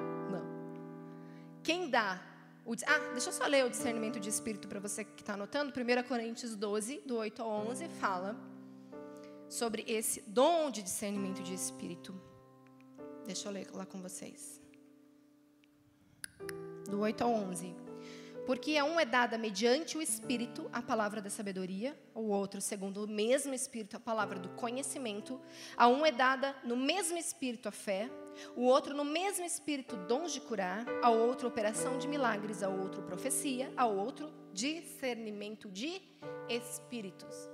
Não. 0.32 1.62
Quem 1.62 1.90
dá 1.90 2.18
o, 2.64 2.72
ah, 2.86 2.98
deixa 3.12 3.28
eu 3.28 3.32
só 3.34 3.46
ler 3.46 3.66
o 3.66 3.70
discernimento 3.70 4.18
de 4.18 4.30
espírito 4.30 4.66
para 4.68 4.80
você 4.80 5.04
que 5.04 5.20
está 5.20 5.34
anotando. 5.34 5.70
1 5.70 6.08
Coríntios 6.08 6.56
12, 6.56 7.02
do 7.04 7.16
8 7.16 7.42
ao 7.42 7.50
11, 7.68 7.88
fala 8.00 8.34
sobre 9.50 9.84
esse 9.86 10.22
dom 10.22 10.70
de 10.70 10.82
discernimento 10.82 11.42
de 11.42 11.52
espírito. 11.52 12.18
Deixa 13.26 13.48
eu 13.48 13.52
ler 13.52 13.70
lá 13.74 13.84
com 13.84 14.00
vocês. 14.00 14.62
Do 16.88 17.00
8 17.00 17.22
ao 17.22 17.30
11. 17.30 17.87
Porque 18.48 18.78
a 18.78 18.84
um 18.86 18.98
é 18.98 19.04
dada 19.04 19.36
mediante 19.36 19.98
o 19.98 20.00
Espírito 20.00 20.70
a 20.72 20.80
palavra 20.80 21.20
da 21.20 21.28
sabedoria, 21.28 21.94
o 22.14 22.30
outro, 22.30 22.62
segundo 22.62 23.04
o 23.04 23.06
mesmo 23.06 23.52
Espírito, 23.52 23.98
a 23.98 24.00
palavra 24.00 24.38
do 24.38 24.48
conhecimento. 24.48 25.38
A 25.76 25.86
um 25.86 26.06
é 26.06 26.10
dada 26.10 26.56
no 26.64 26.74
mesmo 26.74 27.18
Espírito 27.18 27.68
a 27.68 27.70
fé, 27.70 28.10
o 28.56 28.62
outro 28.62 28.94
no 28.94 29.04
mesmo 29.04 29.44
Espírito 29.44 29.96
dons 29.96 30.32
de 30.32 30.40
curar, 30.40 30.86
ao 31.02 31.14
outro 31.14 31.46
operação 31.46 31.98
de 31.98 32.08
milagres, 32.08 32.62
ao 32.62 32.72
outro 32.72 33.02
profecia, 33.02 33.70
ao 33.76 33.94
outro 33.94 34.32
discernimento 34.54 35.70
de 35.70 36.00
espíritos. 36.48 37.50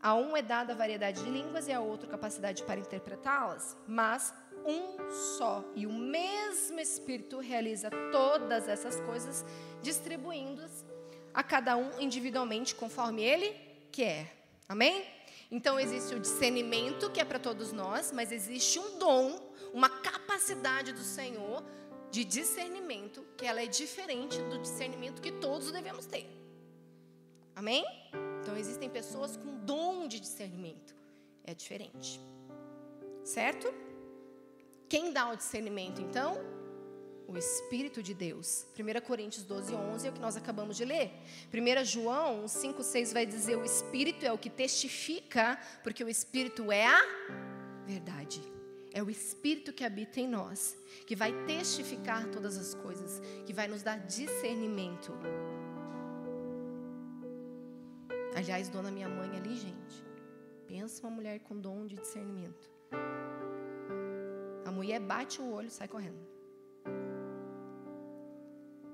A 0.00 0.14
um 0.14 0.36
é 0.36 0.42
dada 0.42 0.74
a 0.74 0.76
variedade 0.76 1.24
de 1.24 1.28
línguas 1.28 1.66
e 1.66 1.72
a 1.72 1.80
outro 1.80 2.08
capacidade 2.08 2.62
para 2.62 2.78
interpretá-las, 2.78 3.76
mas 3.88 4.32
um 4.66 5.10
só 5.10 5.64
e 5.74 5.86
o 5.86 5.92
mesmo 5.92 6.80
Espírito 6.80 7.38
realiza 7.38 7.90
todas 8.10 8.68
essas 8.68 9.00
coisas, 9.00 9.44
distribuindo-as 9.82 10.84
a 11.32 11.42
cada 11.42 11.76
um 11.76 12.00
individualmente 12.00 12.74
conforme 12.74 13.22
ele 13.22 13.54
quer. 13.92 14.34
Amém? 14.68 15.04
Então 15.50 15.78
existe 15.78 16.14
o 16.14 16.20
discernimento 16.20 17.10
que 17.10 17.20
é 17.20 17.24
para 17.24 17.38
todos 17.38 17.72
nós, 17.72 18.10
mas 18.10 18.32
existe 18.32 18.78
um 18.78 18.98
dom, 18.98 19.38
uma 19.72 19.88
capacidade 19.88 20.92
do 20.92 21.02
Senhor 21.02 21.62
de 22.10 22.24
discernimento 22.24 23.24
que 23.36 23.44
ela 23.44 23.62
é 23.62 23.66
diferente 23.66 24.40
do 24.42 24.58
discernimento 24.58 25.22
que 25.22 25.32
todos 25.32 25.70
devemos 25.70 26.06
ter. 26.06 26.26
Amém? 27.54 27.84
Então 28.42 28.56
existem 28.56 28.88
pessoas 28.88 29.36
com 29.36 29.56
dom 29.64 30.08
de 30.08 30.18
discernimento. 30.20 30.94
É 31.44 31.54
diferente. 31.54 32.20
Certo? 33.24 33.72
Quem 34.88 35.12
dá 35.12 35.30
o 35.30 35.36
discernimento, 35.36 36.00
então? 36.00 36.38
O 37.26 37.36
Espírito 37.36 38.02
de 38.02 38.14
Deus. 38.14 38.66
1 38.78 39.00
Coríntios 39.04 39.44
12, 39.44 39.74
11 39.74 40.06
é 40.06 40.10
o 40.10 40.12
que 40.12 40.20
nós 40.20 40.36
acabamos 40.36 40.76
de 40.76 40.84
ler. 40.84 41.10
1 41.52 41.84
João 41.84 42.46
5, 42.46 42.82
6 42.82 43.12
vai 43.12 43.26
dizer: 43.26 43.56
o 43.56 43.64
Espírito 43.64 44.24
é 44.24 44.32
o 44.32 44.38
que 44.38 44.48
testifica, 44.48 45.58
porque 45.82 46.04
o 46.04 46.08
Espírito 46.08 46.70
é 46.70 46.86
a 46.86 47.02
verdade. 47.84 48.40
É 48.92 49.02
o 49.02 49.10
Espírito 49.10 49.72
que 49.72 49.84
habita 49.84 50.20
em 50.20 50.28
nós, 50.28 50.76
que 51.04 51.16
vai 51.16 51.32
testificar 51.44 52.26
todas 52.28 52.56
as 52.56 52.74
coisas, 52.74 53.20
que 53.44 53.52
vai 53.52 53.66
nos 53.66 53.82
dar 53.82 53.98
discernimento. 53.98 55.12
Aliás, 58.34 58.68
dona 58.68 58.90
minha 58.90 59.08
mãe 59.08 59.36
ali, 59.36 59.56
gente, 59.56 60.04
pensa 60.66 61.02
uma 61.06 61.10
mulher 61.10 61.40
com 61.40 61.58
dom 61.58 61.86
de 61.86 61.96
discernimento. 61.96 62.70
A 64.66 64.72
mulher 64.72 64.98
bate 64.98 65.40
o 65.40 65.52
olho 65.52 65.68
e 65.68 65.70
sai 65.70 65.86
correndo. 65.86 66.18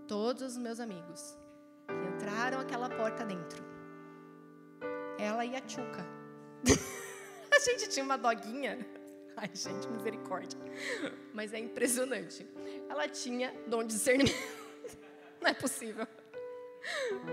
Todos 0.07 0.43
os 0.43 0.59
meus 0.59 0.79
amigos 0.79 1.35
que 1.89 2.15
entraram 2.15 2.61
aquela 2.61 2.91
porta 2.91 3.25
dentro, 3.25 3.65
ela 5.19 5.47
e 5.47 5.57
a 5.57 5.63
Tchuca. 5.63 6.07
a 7.51 7.59
gente 7.61 7.89
tinha 7.89 8.05
uma 8.05 8.19
doguinha. 8.19 8.87
Ai, 9.35 9.49
gente, 9.55 9.89
misericórdia. 9.89 10.61
Mas 11.33 11.55
é 11.55 11.59
impressionante. 11.59 12.47
Ela 12.91 13.09
tinha 13.09 13.51
dom 13.67 13.83
de 13.83 13.95
discernimento. 13.95 14.37
Não 15.41 15.49
é 15.49 15.55
possível. 15.55 16.07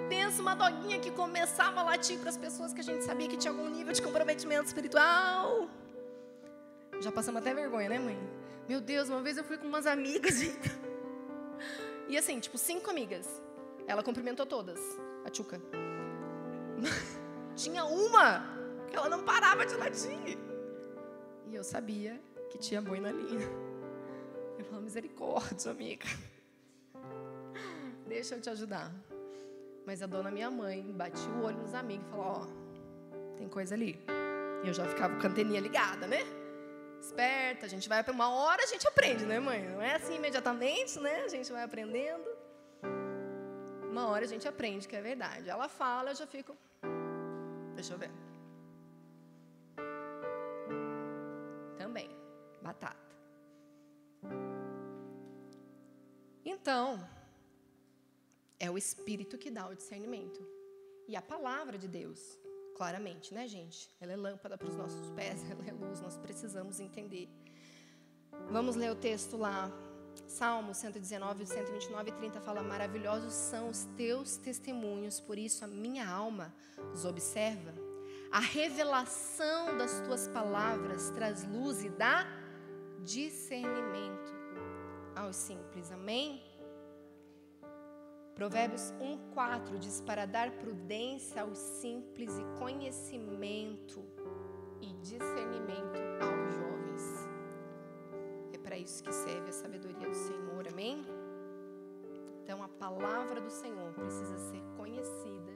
Pensa 0.08 0.42
uma 0.42 0.56
doguinha 0.56 0.98
que 1.02 1.12
começava 1.12 1.82
a 1.82 1.84
latir 1.84 2.18
para 2.20 2.30
as 2.30 2.38
pessoas 2.38 2.72
que 2.72 2.80
a 2.80 2.84
gente 2.86 3.04
sabia 3.04 3.28
que 3.28 3.36
tinha 3.36 3.52
algum 3.52 3.68
nível 3.70 3.92
de 3.92 4.02
comprometimento 4.02 4.68
espiritual. 4.68 5.70
Já 7.02 7.12
passamos 7.12 7.42
até 7.42 7.54
vergonha, 7.54 7.90
né, 7.90 8.00
mãe? 8.00 8.18
Meu 8.68 8.82
Deus, 8.82 9.10
uma 9.10 9.22
vez 9.22 9.38
eu 9.38 9.44
fui 9.44 9.58
com 9.58 9.68
umas 9.68 9.86
amigas. 9.86 10.36
E 12.08 12.18
assim, 12.18 12.40
tipo, 12.40 12.58
cinco 12.58 12.90
amigas. 12.90 13.40
Ela 13.86 14.02
cumprimentou 14.02 14.44
todas. 14.44 14.80
A 15.24 15.30
Tchuca. 15.30 15.62
Tinha 17.56 17.86
uma 17.86 18.44
que 18.90 18.98
ela 18.98 19.08
não 19.08 19.24
parava 19.24 19.64
de 19.64 19.76
latir. 19.76 20.40
E 21.46 21.54
eu 21.54 21.64
sabia 21.64 22.20
que 22.50 22.58
tinha 22.58 22.82
boi 22.82 23.00
na 23.00 23.12
linha. 23.12 23.48
Eu 24.58 24.66
falei, 24.66 24.82
misericórdia, 24.82 25.70
amiga. 25.72 26.08
Deixa 28.08 28.36
eu 28.36 28.42
te 28.42 28.50
ajudar. 28.50 28.92
Mas 29.86 30.02
a 30.02 30.08
dona 30.08 30.32
minha 30.32 30.50
mãe 30.50 30.82
batia 30.92 31.32
o 31.32 31.44
olho 31.44 31.58
nos 31.58 31.76
amigos 31.76 32.08
e 32.08 32.10
falou, 32.10 32.26
ó, 32.26 33.36
tem 33.38 33.48
coisa 33.48 33.76
ali. 33.76 34.00
E 34.64 34.68
eu 34.68 34.74
já 34.74 34.86
ficava 34.86 35.16
com 35.16 35.28
a 35.28 35.30
anteninha 35.30 35.60
ligada, 35.60 36.08
né? 36.08 36.39
Esperta, 37.02 37.66
a 37.66 37.70
gente 37.70 37.88
vai 37.88 38.04
uma 38.10 38.30
hora 38.30 38.64
a 38.64 38.68
gente 38.68 38.88
aprende, 38.88 39.26
né, 39.26 39.40
mãe? 39.40 39.62
Não 39.70 39.82
é 39.82 39.96
assim 39.96 40.16
imediatamente, 40.16 41.00
né? 41.00 41.24
A 41.24 41.28
gente 41.28 41.52
vai 41.52 41.64
aprendendo. 41.64 42.30
Uma 43.90 44.08
hora 44.08 44.26
a 44.26 44.28
gente 44.28 44.48
aprende 44.48 44.88
que 44.88 44.96
é 44.96 45.02
verdade. 45.02 45.50
Ela 45.50 45.68
fala, 45.68 46.12
eu 46.12 46.16
já 46.16 46.28
fico. 46.28 46.56
Deixa 47.76 47.94
eu 47.94 47.98
ver. 47.98 48.12
Também, 51.78 52.10
batata. 52.62 53.16
Então, 56.46 57.08
é 58.60 58.70
o 58.70 58.78
Espírito 58.78 59.38
que 59.38 59.50
dá 59.50 59.68
o 59.68 59.76
discernimento. 59.76 60.46
E 61.08 61.16
a 61.16 61.22
palavra 61.22 61.78
de 61.78 61.88
Deus 61.88 62.38
claramente, 62.76 63.34
né, 63.34 63.48
gente? 63.48 63.90
Ela 64.00 64.14
é 64.14 64.16
lâmpada 64.16 64.58
para 64.58 64.68
os 64.68 64.76
nossos 64.76 65.10
pés, 65.12 65.44
ela 65.50 65.66
é 65.68 65.72
luz, 65.72 66.02
nós 66.02 66.18
precisamos 66.18 66.80
entender. 66.80 67.30
Vamos 68.50 68.76
ler 68.76 68.92
o 68.92 68.96
texto 68.96 69.38
lá. 69.38 69.72
Salmo 70.28 70.74
119, 70.74 71.46
129 71.46 72.10
e 72.10 72.14
30 72.14 72.42
fala: 72.42 72.62
Maravilhosos 72.62 73.34
são 73.34 73.70
os 73.70 73.86
teus 73.98 74.38
testemunhos, 74.38 75.20
por 75.20 75.38
isso 75.38 75.64
a 75.64 75.68
minha 75.68 76.08
alma 76.08 76.54
os 76.94 77.06
observa. 77.06 77.74
A 78.32 78.40
revelação 78.40 79.78
das 79.78 80.02
tuas 80.02 80.28
palavras 80.28 81.10
traz 81.12 81.44
luz 81.46 81.84
e 81.84 81.90
dá 81.90 82.28
discernimento 83.04 84.34
aos 85.16 85.36
simples. 85.36 85.92
Amém? 85.92 86.44
Provérbios 88.40 88.94
1,4 89.02 89.78
diz: 89.78 90.00
Para 90.00 90.26
dar 90.26 90.50
prudência 90.50 91.42
aos 91.42 91.58
simples 91.58 92.40
e 92.40 92.44
conhecimento 92.58 94.02
e 94.80 94.94
discernimento 95.02 96.00
aos 96.22 96.54
jovens. 96.56 97.04
É 98.54 98.58
para 98.58 98.78
isso 98.78 99.04
que 99.04 99.12
serve 99.12 99.50
a 99.50 99.52
sabedoria 99.52 100.08
do 100.08 100.16
Senhor, 100.16 100.66
amém? 100.70 101.06
Então 102.42 102.64
a 102.64 102.70
palavra 102.70 103.42
do 103.42 103.50
Senhor 103.50 103.92
precisa 103.92 104.38
ser 104.38 104.62
conhecida 104.78 105.52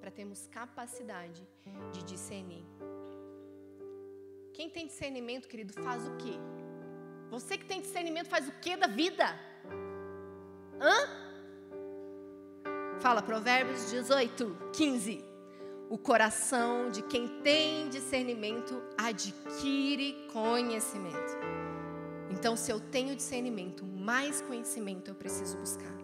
para 0.00 0.10
termos 0.10 0.48
capacidade 0.48 1.48
de 1.92 2.02
discernir. 2.02 2.66
Quem 4.52 4.68
tem 4.68 4.88
discernimento, 4.88 5.46
querido, 5.46 5.72
faz 5.72 6.04
o 6.08 6.16
quê? 6.16 6.34
Você 7.30 7.56
que 7.56 7.64
tem 7.64 7.80
discernimento 7.80 8.28
faz 8.28 8.48
o 8.48 8.52
que 8.58 8.76
da 8.76 8.88
vida? 8.88 9.26
Hã? 10.80 11.23
Fala 13.04 13.20
Provérbios 13.20 13.90
18, 13.90 14.56
15. 14.72 15.22
O 15.90 15.98
coração 15.98 16.90
de 16.90 17.02
quem 17.02 17.28
tem 17.42 17.90
discernimento 17.90 18.82
adquire 18.96 20.26
conhecimento. 20.32 21.36
Então, 22.30 22.56
se 22.56 22.72
eu 22.72 22.80
tenho 22.80 23.14
discernimento, 23.14 23.84
mais 23.84 24.40
conhecimento 24.40 25.10
eu 25.10 25.14
preciso 25.14 25.58
buscar. 25.58 25.94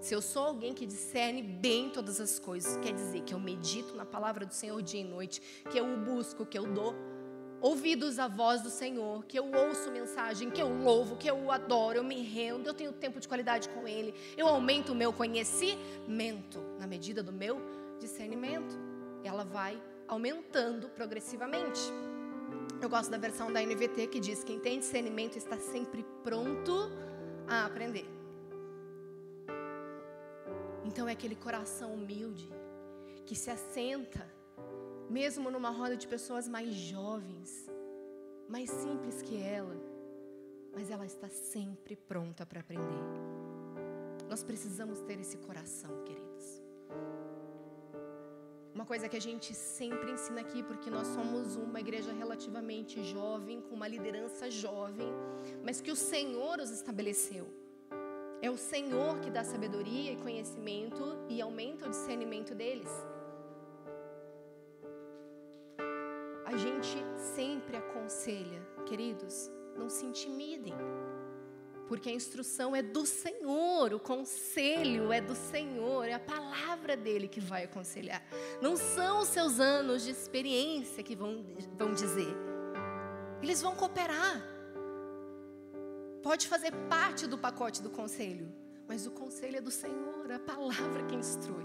Se 0.00 0.14
eu 0.14 0.22
sou 0.22 0.44
alguém 0.44 0.72
que 0.72 0.86
discerne 0.86 1.42
bem 1.42 1.90
todas 1.90 2.18
as 2.18 2.38
coisas, 2.38 2.78
quer 2.78 2.94
dizer 2.94 3.20
que 3.20 3.34
eu 3.34 3.38
medito 3.38 3.94
na 3.94 4.06
palavra 4.06 4.46
do 4.46 4.54
Senhor 4.54 4.80
dia 4.80 5.02
e 5.02 5.04
noite, 5.04 5.42
que 5.70 5.78
eu 5.78 5.84
o 5.84 5.98
busco, 5.98 6.46
que 6.46 6.58
eu 6.58 6.66
dou 6.72 6.94
ouvidos 7.60 8.18
à 8.18 8.26
voz 8.26 8.62
do 8.62 8.70
Senhor, 8.70 9.24
que 9.24 9.38
eu 9.38 9.44
ouço 9.52 9.90
mensagem, 9.90 10.50
que 10.50 10.62
eu 10.62 10.68
louvo, 10.68 11.16
que 11.16 11.28
eu 11.28 11.50
adoro, 11.50 11.98
eu 11.98 12.04
me 12.04 12.22
rendo, 12.22 12.66
eu 12.66 12.74
tenho 12.74 12.92
tempo 12.92 13.20
de 13.20 13.28
qualidade 13.28 13.68
com 13.68 13.86
Ele, 13.86 14.14
eu 14.36 14.46
aumento 14.46 14.92
o 14.92 14.94
meu 14.94 15.12
conhecimento 15.12 16.60
na 16.78 16.86
medida 16.86 17.22
do 17.22 17.32
meu 17.32 17.60
discernimento. 17.98 18.78
Ela 19.22 19.44
vai 19.44 19.80
aumentando 20.08 20.88
progressivamente. 20.88 21.80
Eu 22.80 22.88
gosto 22.88 23.10
da 23.10 23.18
versão 23.18 23.52
da 23.52 23.60
NVT 23.60 24.06
que 24.06 24.18
diz: 24.18 24.42
quem 24.42 24.58
tem 24.58 24.78
discernimento 24.78 25.36
está 25.36 25.58
sempre 25.58 26.04
pronto 26.24 26.90
a 27.46 27.66
aprender. 27.66 28.06
Então 30.84 31.06
é 31.06 31.12
aquele 31.12 31.36
coração 31.36 31.94
humilde 31.94 32.50
que 33.26 33.36
se 33.36 33.50
assenta, 33.50 34.26
mesmo 35.10 35.50
numa 35.50 35.70
roda 35.70 35.96
de 35.96 36.06
pessoas 36.06 36.48
mais 36.48 36.72
jovens, 36.72 37.68
mais 38.48 38.70
simples 38.70 39.20
que 39.20 39.36
ela, 39.42 39.76
mas 40.72 40.88
ela 40.88 41.04
está 41.04 41.28
sempre 41.28 41.96
pronta 41.96 42.46
para 42.46 42.60
aprender. 42.60 43.04
Nós 44.28 44.44
precisamos 44.44 45.00
ter 45.00 45.18
esse 45.18 45.36
coração, 45.38 45.90
queridos. 46.04 46.62
Uma 48.72 48.86
coisa 48.86 49.08
que 49.08 49.16
a 49.16 49.20
gente 49.20 49.52
sempre 49.52 50.12
ensina 50.12 50.40
aqui, 50.42 50.62
porque 50.62 50.88
nós 50.88 51.08
somos 51.08 51.56
uma 51.56 51.80
igreja 51.80 52.12
relativamente 52.12 53.02
jovem, 53.02 53.60
com 53.60 53.74
uma 53.74 53.88
liderança 53.88 54.48
jovem, 54.48 55.12
mas 55.64 55.80
que 55.80 55.90
o 55.90 55.96
Senhor 55.96 56.60
os 56.60 56.70
estabeleceu. 56.70 57.48
É 58.40 58.48
o 58.48 58.56
Senhor 58.56 59.18
que 59.18 59.28
dá 59.28 59.42
sabedoria 59.42 60.12
e 60.12 60.16
conhecimento 60.16 61.18
e 61.28 61.42
aumenta 61.42 61.86
o 61.86 61.90
discernimento 61.90 62.54
deles. 62.54 62.88
A 66.50 66.56
gente 66.56 66.96
sempre 67.34 67.76
aconselha, 67.76 68.60
queridos, 68.86 69.50
não 69.76 69.88
se 69.88 70.04
intimidem. 70.04 70.74
Porque 71.86 72.08
a 72.08 72.12
instrução 72.12 72.74
é 72.74 72.82
do 72.82 73.06
Senhor, 73.06 73.92
o 73.92 74.00
conselho 74.00 75.12
é 75.12 75.20
do 75.20 75.34
Senhor, 75.34 76.04
é 76.04 76.12
a 76.12 76.20
palavra 76.20 76.96
dele 76.96 77.28
que 77.28 77.40
vai 77.40 77.64
aconselhar. 77.64 78.22
Não 78.60 78.76
são 78.76 79.20
os 79.20 79.28
seus 79.28 79.60
anos 79.60 80.04
de 80.04 80.10
experiência 80.10 81.02
que 81.02 81.16
vão, 81.16 81.44
vão 81.76 81.92
dizer. 81.92 82.34
Eles 83.42 83.62
vão 83.62 83.74
cooperar 83.74 84.60
pode 86.22 86.48
fazer 86.48 86.72
parte 86.88 87.26
do 87.26 87.38
pacote 87.38 87.82
do 87.82 87.90
conselho, 87.90 88.52
mas 88.86 89.06
o 89.06 89.10
conselho 89.10 89.56
é 89.56 89.60
do 89.60 89.70
Senhor, 89.70 90.30
a 90.30 90.38
palavra 90.38 91.04
que 91.04 91.14
instrui. 91.14 91.64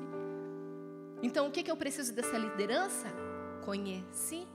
Então, 1.22 1.48
o 1.48 1.52
que, 1.52 1.64
que 1.64 1.72
eu 1.72 1.78
preciso 1.78 2.14
dessa 2.14 2.38
liderança? 2.38 3.08
Conhecimento. 3.64 4.55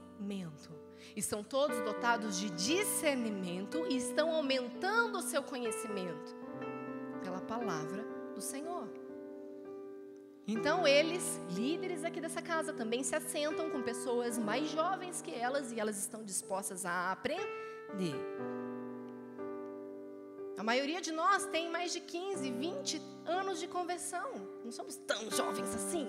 E 1.15 1.21
são 1.21 1.43
todos 1.43 1.79
dotados 1.81 2.39
de 2.39 2.49
discernimento 2.51 3.85
e 3.89 3.97
estão 3.97 4.33
aumentando 4.33 5.17
o 5.17 5.21
seu 5.21 5.43
conhecimento 5.43 6.35
pela 7.23 7.41
palavra 7.41 8.05
do 8.33 8.41
Senhor. 8.41 8.87
Então, 10.47 10.87
eles, 10.87 11.39
líderes 11.49 12.03
aqui 12.03 12.19
dessa 12.19 12.41
casa, 12.41 12.73
também 12.73 13.03
se 13.03 13.15
assentam 13.15 13.69
com 13.69 13.81
pessoas 13.81 14.37
mais 14.37 14.69
jovens 14.69 15.21
que 15.21 15.33
elas 15.33 15.71
e 15.71 15.79
elas 15.79 15.97
estão 15.97 16.23
dispostas 16.23 16.85
a 16.85 17.11
aprender. 17.11 18.15
A 20.57 20.63
maioria 20.63 21.01
de 21.01 21.11
nós 21.11 21.45
tem 21.47 21.69
mais 21.71 21.93
de 21.93 21.99
15, 22.01 22.51
20 22.51 23.01
anos 23.25 23.59
de 23.59 23.67
conversão. 23.67 24.31
Não 24.63 24.71
somos 24.71 24.95
tão 24.95 25.29
jovens 25.31 25.73
assim. 25.73 26.07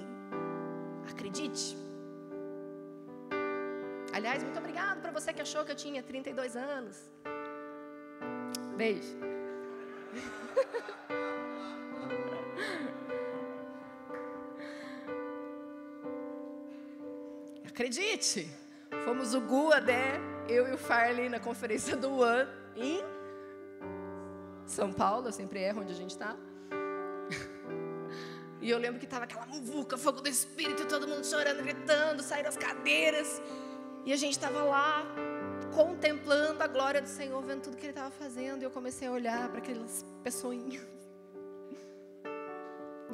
Acredite. 1.10 1.76
Aliás, 4.12 4.42
muito 4.42 4.58
obrigado 4.58 5.00
para 5.00 5.10
você 5.10 5.32
que 5.32 5.40
achou 5.40 5.64
que 5.64 5.72
eu 5.72 5.76
tinha 5.76 6.02
32 6.02 6.54
anos. 6.56 6.98
Beijo. 8.76 9.16
Acredite, 17.66 18.50
fomos 19.04 19.34
o 19.34 19.40
Gu, 19.40 19.72
Adé, 19.72 20.20
eu 20.46 20.68
e 20.68 20.72
o 20.72 20.78
Farley 20.78 21.30
na 21.30 21.40
conferência 21.40 21.96
do 21.96 22.18
One 22.18 22.46
em 22.76 23.02
são 24.66 24.92
Paulo, 24.92 25.28
eu 25.28 25.32
sempre 25.32 25.60
erro 25.60 25.80
onde 25.80 25.92
a 25.92 25.96
gente 25.96 26.10
está. 26.10 26.36
E 28.60 28.70
eu 28.70 28.78
lembro 28.78 29.00
que 29.00 29.06
estava 29.06 29.24
aquela 29.24 29.44
muvuca, 29.44 29.98
fogo 29.98 30.20
do 30.20 30.28
Espírito, 30.28 30.86
todo 30.86 31.08
mundo 31.08 31.26
chorando, 31.26 31.64
gritando, 31.64 32.22
saindo 32.22 32.44
das 32.44 32.56
cadeiras. 32.56 33.42
E 34.04 34.12
a 34.12 34.16
gente 34.16 34.32
estava 34.32 34.62
lá, 34.64 35.04
contemplando 35.74 36.62
a 36.62 36.66
glória 36.66 37.00
do 37.00 37.08
Senhor, 37.08 37.40
vendo 37.42 37.62
tudo 37.62 37.76
que 37.76 37.84
Ele 37.84 37.92
estava 37.92 38.10
fazendo. 38.10 38.62
E 38.62 38.64
eu 38.64 38.70
comecei 38.70 39.06
a 39.06 39.12
olhar 39.12 39.48
para 39.48 39.58
aquelas 39.58 40.04
pessoinhas. 40.22 40.86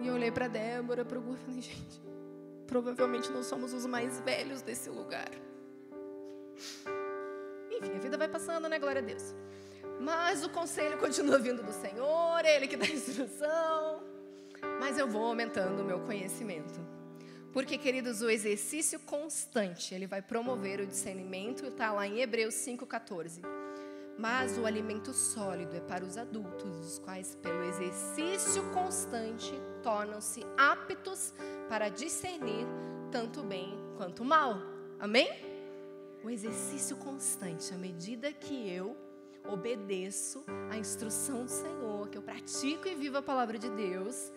E 0.01 0.07
eu 0.07 0.15
olhei 0.15 0.31
para 0.31 0.49
Débora, 0.49 1.05
para 1.05 1.19
o 1.19 1.23
Gu 1.23 1.35
e 1.35 1.37
falei, 1.39 1.61
gente, 1.61 2.01
provavelmente 2.67 3.31
não 3.31 3.43
somos 3.43 3.73
os 3.75 3.85
mais 3.85 4.21
velhos 4.21 4.63
desse 4.63 4.89
lugar. 4.89 5.31
Enfim, 7.71 7.97
a 7.97 7.99
vida 7.99 8.17
vai 8.17 8.29
passando, 8.29 8.69
né? 8.69 8.79
Glória 8.79 9.03
a 9.03 9.05
Deus. 9.05 9.35
Mas 10.01 10.45
o 10.45 10.49
conselho 10.49 10.97
continua 10.99 11.39
vindo 11.39 11.63
do 11.63 11.73
Senhor, 11.73 12.45
Ele 12.45 12.67
que 12.67 12.77
dá 12.77 12.87
instrução. 12.89 14.03
Mas 14.81 14.99
eu 14.99 15.07
vou 15.07 15.27
aumentando 15.27 15.83
o 15.83 15.85
meu 15.85 16.01
conhecimento. 16.01 16.98
Porque, 17.53 17.79
queridos, 17.79 18.21
o 18.21 18.29
exercício 18.29 19.01
constante, 19.01 19.95
ele 19.95 20.07
vai 20.07 20.21
promover 20.21 20.81
o 20.81 20.87
discernimento, 20.87 21.67
está 21.67 21.93
lá 21.93 22.07
em 22.07 22.21
Hebreus 22.21 22.55
5,14. 22.55 23.41
Mas 24.19 24.59
o 24.59 24.67
alimento 24.67 25.15
sólido 25.15 25.77
é 25.77 25.81
para 25.81 26.05
os 26.05 26.19
adultos, 26.19 26.77
os 26.79 26.99
quais, 26.99 27.37
pelo 27.37 27.63
exercício 27.65 28.63
constante, 28.73 29.53
tornam-se 29.83 30.45
aptos 30.57 31.33
para 31.69 31.89
discernir 31.89 32.67
tanto 33.11 33.43
bem 33.43 33.79
quanto 33.97 34.25
mal. 34.25 34.61
Amém? 34.99 35.29
O 36.23 36.29
exercício 36.29 36.97
constante, 36.97 37.73
à 37.73 37.79
medida 37.79 38.33
que 38.33 38.69
eu 38.69 38.97
obedeço 39.49 40.45
a 40.71 40.77
instrução 40.77 41.45
do 41.45 41.51
Senhor, 41.51 42.09
que 42.09 42.19
eu 42.19 42.23
pratico 42.23 42.89
e 42.89 42.95
vivo 42.95 43.17
a 43.17 43.23
palavra 43.23 43.59
de 43.59 43.71
Deus, 43.71 44.31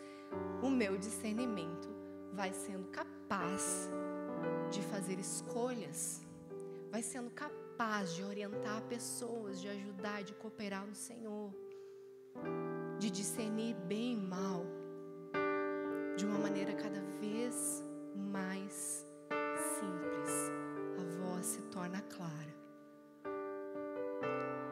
o 0.62 0.70
meu 0.70 0.98
discernimento 0.98 2.01
vai 2.34 2.54
sendo 2.54 2.88
capaz 2.90 3.90
de 4.70 4.82
fazer 4.84 5.20
escolhas, 5.20 6.22
vai 6.90 7.02
sendo 7.02 7.30
capaz 7.32 8.14
de 8.14 8.24
orientar 8.24 8.82
pessoas, 8.84 9.60
de 9.60 9.68
ajudar, 9.68 10.24
de 10.24 10.34
cooperar 10.34 10.86
no 10.86 10.96
Senhor, 10.96 11.54
de 13.00 13.10
discernir 13.10 13.76
bem 13.88 14.14
e 14.14 14.18
mal, 14.18 14.66
de 16.18 16.26
uma 16.26 16.40
maneira 16.40 16.74
cada 16.74 17.02
vez 17.20 17.84
mais 18.16 19.06
simples. 19.80 20.52
A 21.00 21.26
voz 21.26 21.46
se 21.46 21.62
torna 21.64 22.02
clara 22.02 22.62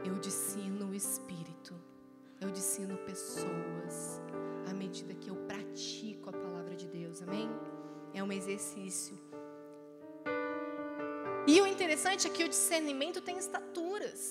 eu 0.04 0.18
discino 0.20 0.90
o 0.90 0.96
Espírito, 0.96 1.74
eu 2.42 2.50
discino 2.50 2.98
pessoas, 2.98 4.22
à 4.70 4.74
medida 4.74 5.14
que 5.14 5.30
eu 5.30 5.36
pratico 5.36 6.30
a 6.30 6.34
palavra 6.34 6.76
de 6.76 6.88
Deus, 6.88 7.22
amém? 7.22 7.50
É 8.14 8.24
um 8.24 8.32
exercício. 8.32 9.18
E 11.48 11.60
o 11.62 11.68
interessante 11.68 12.28
é 12.28 12.30
que 12.30 12.44
o 12.44 12.50
discernimento 12.50 13.22
tem 13.22 13.38
estaturas. 13.38 14.30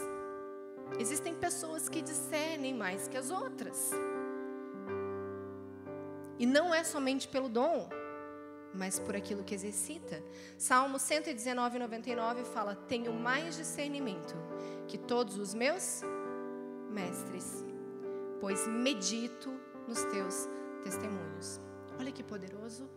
Existem 0.99 1.35
pessoas 1.35 1.89
que 1.89 2.01
discernem 2.01 2.75
mais 2.75 3.09
que 3.09 3.17
as 3.17 3.31
outras. 3.31 3.91
E 6.39 6.47
não 6.47 6.75
é 6.75 6.85
somente 6.85 7.27
pelo 7.29 7.49
dom, 7.49 7.89
mas 8.73 8.99
por 8.99 9.17
aquilo 9.17 9.43
que 9.43 9.55
exercita. 9.55 10.23
Salmo 10.57 10.99
119, 10.99 11.79
99 11.79 12.45
fala: 12.45 12.75
Tenho 12.75 13.13
mais 13.13 13.57
discernimento 13.57 14.35
que 14.87 14.97
todos 14.97 15.39
os 15.39 15.53
meus 15.53 16.03
mestres, 16.91 17.65
pois 18.41 18.67
medito 18.67 19.51
nos 19.87 20.03
teus 20.05 20.49
testemunhos. 20.83 21.61
Olha 21.99 22.13
que 22.13 22.23
poderoso. 22.23 22.89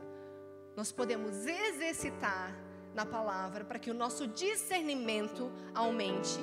Nós 0.76 0.92
podemos 0.92 1.46
exercitar 1.46 2.56
na 2.94 3.06
palavra 3.06 3.64
para 3.64 3.80
que 3.80 3.90
o 3.90 3.94
nosso 3.94 4.28
discernimento 4.28 5.52
aumente 5.74 6.40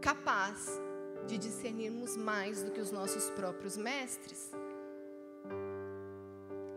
capaz 0.00 0.80
de 1.26 1.38
discernirmos 1.38 2.16
mais 2.16 2.62
do 2.62 2.70
que 2.70 2.80
os 2.80 2.90
nossos 2.90 3.30
próprios 3.30 3.76
mestres. 3.76 4.50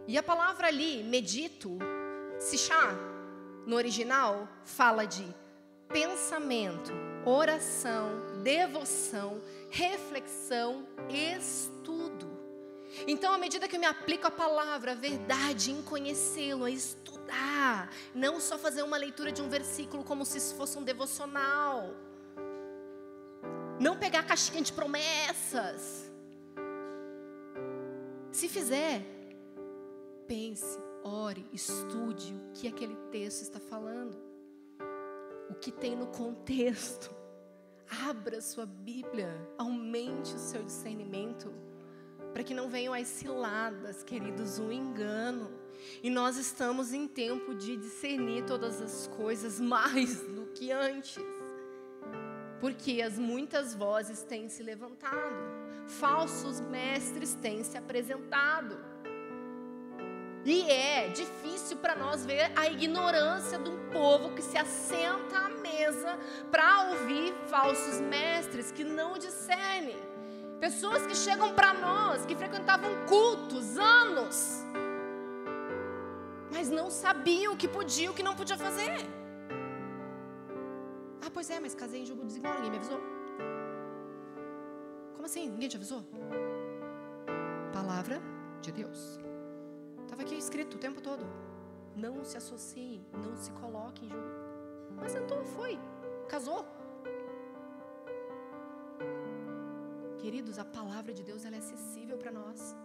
E 0.08 0.18
a 0.18 0.24
palavra 0.24 0.68
ali, 0.68 1.04
medito, 1.04 1.78
chá 2.40 2.94
no 3.66 3.76
original, 3.78 4.48
fala 4.66 5.06
de 5.06 5.26
pensamento, 5.88 6.92
oração, 7.26 8.10
devoção, 8.42 9.42
reflexão, 9.70 10.86
estudo. 11.10 12.32
Então, 13.08 13.34
à 13.34 13.38
medida 13.38 13.68
que 13.68 13.76
eu 13.76 13.80
me 13.80 13.86
aplico 13.86 14.28
a 14.28 14.32
palavra, 14.32 14.92
a 14.92 14.96
verdade, 14.96 15.72
em 15.72 15.82
conhecê-lo, 15.82 16.66
a 16.66 16.70
estudar, 16.70 17.92
não 18.14 18.40
só 18.40 18.58
fazer 18.58 18.84
uma 18.84 18.98
leitura 18.98 19.32
de 19.32 19.42
um 19.42 19.50
versículo 19.50 20.04
como 20.04 20.26
se 20.26 20.40
fosse 20.56 20.78
um 20.78 20.84
devocional, 20.84 21.90
não 23.80 23.98
pegar 23.98 24.20
a 24.20 24.24
caixinha 24.24 24.62
de 24.62 24.72
promessas. 24.72 26.12
Se 28.32 28.48
fizer, 28.48 29.04
pense, 30.28 30.78
ore, 31.04 31.46
estude 31.52 32.34
o 32.34 32.52
que 32.54 32.68
aquele 32.68 32.96
texto 33.12 33.42
está 33.42 33.60
falando, 33.60 34.18
o 35.54 35.56
que 35.56 35.72
tem 35.72 35.96
no 35.96 36.08
contexto. 36.08 37.14
Abra 38.08 38.42
sua 38.42 38.66
Bíblia, 38.66 39.30
aumente 39.58 40.34
o 40.34 40.40
seu 40.40 40.64
discernimento, 40.64 41.54
para 42.34 42.44
que 42.44 42.54
não 42.54 42.70
venham 42.70 42.94
as 42.94 43.08
ciladas, 43.08 44.04
queridos, 44.04 44.60
o 44.60 44.64
um 44.64 44.72
engano. 44.72 45.52
E 46.02 46.10
nós 46.10 46.38
estamos 46.38 46.92
em 46.92 47.08
tempo 47.08 47.54
de 47.54 47.78
discernir 47.78 48.46
todas 48.46 48.82
as 48.82 49.08
coisas 49.08 49.60
mais 49.60 50.22
do 50.22 50.48
que 50.48 50.72
antes 50.72 51.24
porque 52.64 53.02
as 53.02 53.20
muitas 53.20 53.76
vozes 53.76 54.24
têm 54.24 54.48
se 54.48 54.64
levantado, 54.64 55.36
falsos 55.86 56.62
mestres 56.62 57.36
têm 57.36 57.62
se 57.62 57.78
apresentado. 57.78 58.80
E 60.46 60.70
é 60.70 61.08
difícil 61.08 61.78
para 61.78 61.96
nós 61.96 62.26
ver 62.26 62.52
a 62.56 62.68
ignorância 62.68 63.58
de 63.58 63.70
um 63.70 63.90
povo 63.90 64.36
que 64.36 64.42
se 64.42 64.58
assenta 64.58 65.38
à 65.38 65.50
mesa 65.50 66.20
para 66.52 66.90
ouvir 66.90 67.34
falsos 67.48 68.02
mestres 68.02 68.72
que 68.72 68.84
não 68.84 69.18
discernem. 69.18 69.98
Pessoas 70.60 71.06
que 71.06 71.16
chegam 71.16 71.54
para 71.54 71.74
nós, 71.74 72.26
que 72.26 72.36
frequentavam 72.36 72.90
cultos 73.06 73.78
anos, 73.78 74.64
mas 76.52 76.70
não 76.70 76.90
sabiam 76.90 77.54
o 77.54 77.58
que 77.58 77.68
podia 77.68 78.06
e 78.06 78.10
o 78.10 78.14
que 78.14 78.24
não 78.24 78.36
podia 78.36 78.58
fazer. 78.58 78.98
Ah, 81.26 81.30
pois 81.34 81.50
é, 81.50 81.60
mas 81.60 81.74
casei 81.74 82.02
em 82.02 82.06
jogo 82.06 82.26
desigual, 82.26 82.54
ninguém 82.56 82.72
me 82.72 82.78
avisou. 82.78 83.00
Como 85.14 85.26
assim? 85.26 85.50
Ninguém 85.50 85.70
te 85.70 85.78
avisou? 85.78 86.04
Palavra 87.72 88.22
de 88.62 88.72
Deus. 88.72 89.20
Estava 90.04 90.22
aqui 90.22 90.36
escrito 90.36 90.76
o 90.76 90.80
tempo 90.80 91.02
todo. 91.02 91.26
Não 91.96 92.24
se 92.24 92.38
associe, 92.38 93.02
não 93.14 93.36
se 93.36 93.52
coloque 93.52 94.06
em 94.06 94.10
jogo. 94.10 94.32
Mas 94.96 95.12
sentou, 95.12 95.44
foi, 95.44 95.80
casou. 96.28 96.66
Queridos, 100.20 100.58
a 100.58 100.66
palavra 100.66 101.14
de 101.14 101.24
Deus 101.24 101.44
ela 101.44 101.56
é 101.56 101.60
acessível 101.60 102.18
para 102.18 102.32
nós. 102.32 102.76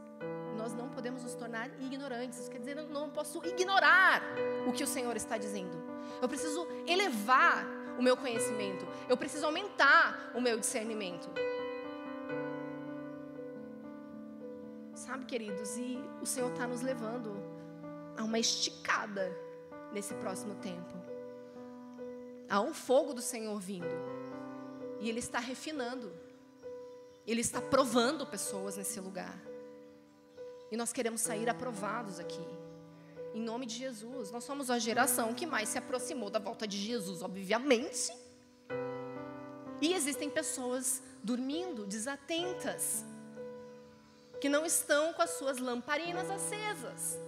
Nós 0.57 0.75
não 0.75 0.89
podemos 0.89 1.23
nos 1.23 1.35
tornar 1.35 1.69
ignorantes. 1.81 2.41
Isso 2.41 2.51
quer 2.51 2.59
dizer, 2.59 2.77
eu 2.77 2.89
não 2.89 3.11
posso 3.11 3.45
ignorar 3.47 4.23
o 4.67 4.73
que 4.73 4.83
o 4.83 4.87
Senhor 4.87 5.15
está 5.17 5.39
dizendo. 5.39 5.81
Eu 6.21 6.29
preciso 6.29 6.67
elevar 6.87 7.65
o 7.99 8.03
meu 8.03 8.17
conhecimento, 8.17 8.87
eu 9.09 9.17
preciso 9.17 9.45
aumentar 9.45 10.31
o 10.35 10.41
meu 10.41 10.59
discernimento. 10.59 11.29
Sabe, 15.09 15.25
queridos, 15.25 15.79
e 15.79 15.99
o 16.21 16.27
Senhor 16.27 16.53
está 16.53 16.67
nos 16.67 16.83
levando 16.83 17.35
a 18.15 18.23
uma 18.23 18.39
esticada 18.39 19.35
nesse 19.91 20.13
próximo 20.13 20.55
tempo. 20.57 20.95
Há 22.47 22.61
um 22.61 22.75
fogo 22.75 23.15
do 23.15 23.23
Senhor 23.23 23.59
vindo. 23.59 23.89
E 25.01 25.09
Ele 25.09 25.19
está 25.19 25.39
refinando. 25.39 26.13
Ele 27.27 27.41
está 27.41 27.59
provando 27.59 28.27
pessoas 28.27 28.77
nesse 28.77 29.01
lugar. 29.01 29.35
E 30.71 30.77
nós 30.77 30.93
queremos 30.93 31.23
sair 31.23 31.49
aprovados 31.49 32.21
aqui. 32.21 32.47
Em 33.33 33.41
nome 33.41 33.65
de 33.65 33.77
Jesus. 33.77 34.31
Nós 34.31 34.45
somos 34.45 34.71
a 34.71 34.79
geração 34.79 35.33
que 35.33 35.47
mais 35.47 35.71
se 35.71 35.79
aproximou 35.79 36.29
da 36.29 36.39
volta 36.39 36.69
de 36.69 36.77
Jesus, 36.77 37.23
obviamente. 37.23 38.13
E 39.81 39.95
existem 39.95 40.29
pessoas 40.29 41.03
dormindo, 41.25 41.87
desatentas, 41.87 43.07
que 44.41 44.49
não 44.49 44.65
estão 44.65 45.13
com 45.13 45.23
as 45.23 45.31
suas 45.31 45.59
lamparinas 45.59 46.31
acesas. 46.31 47.19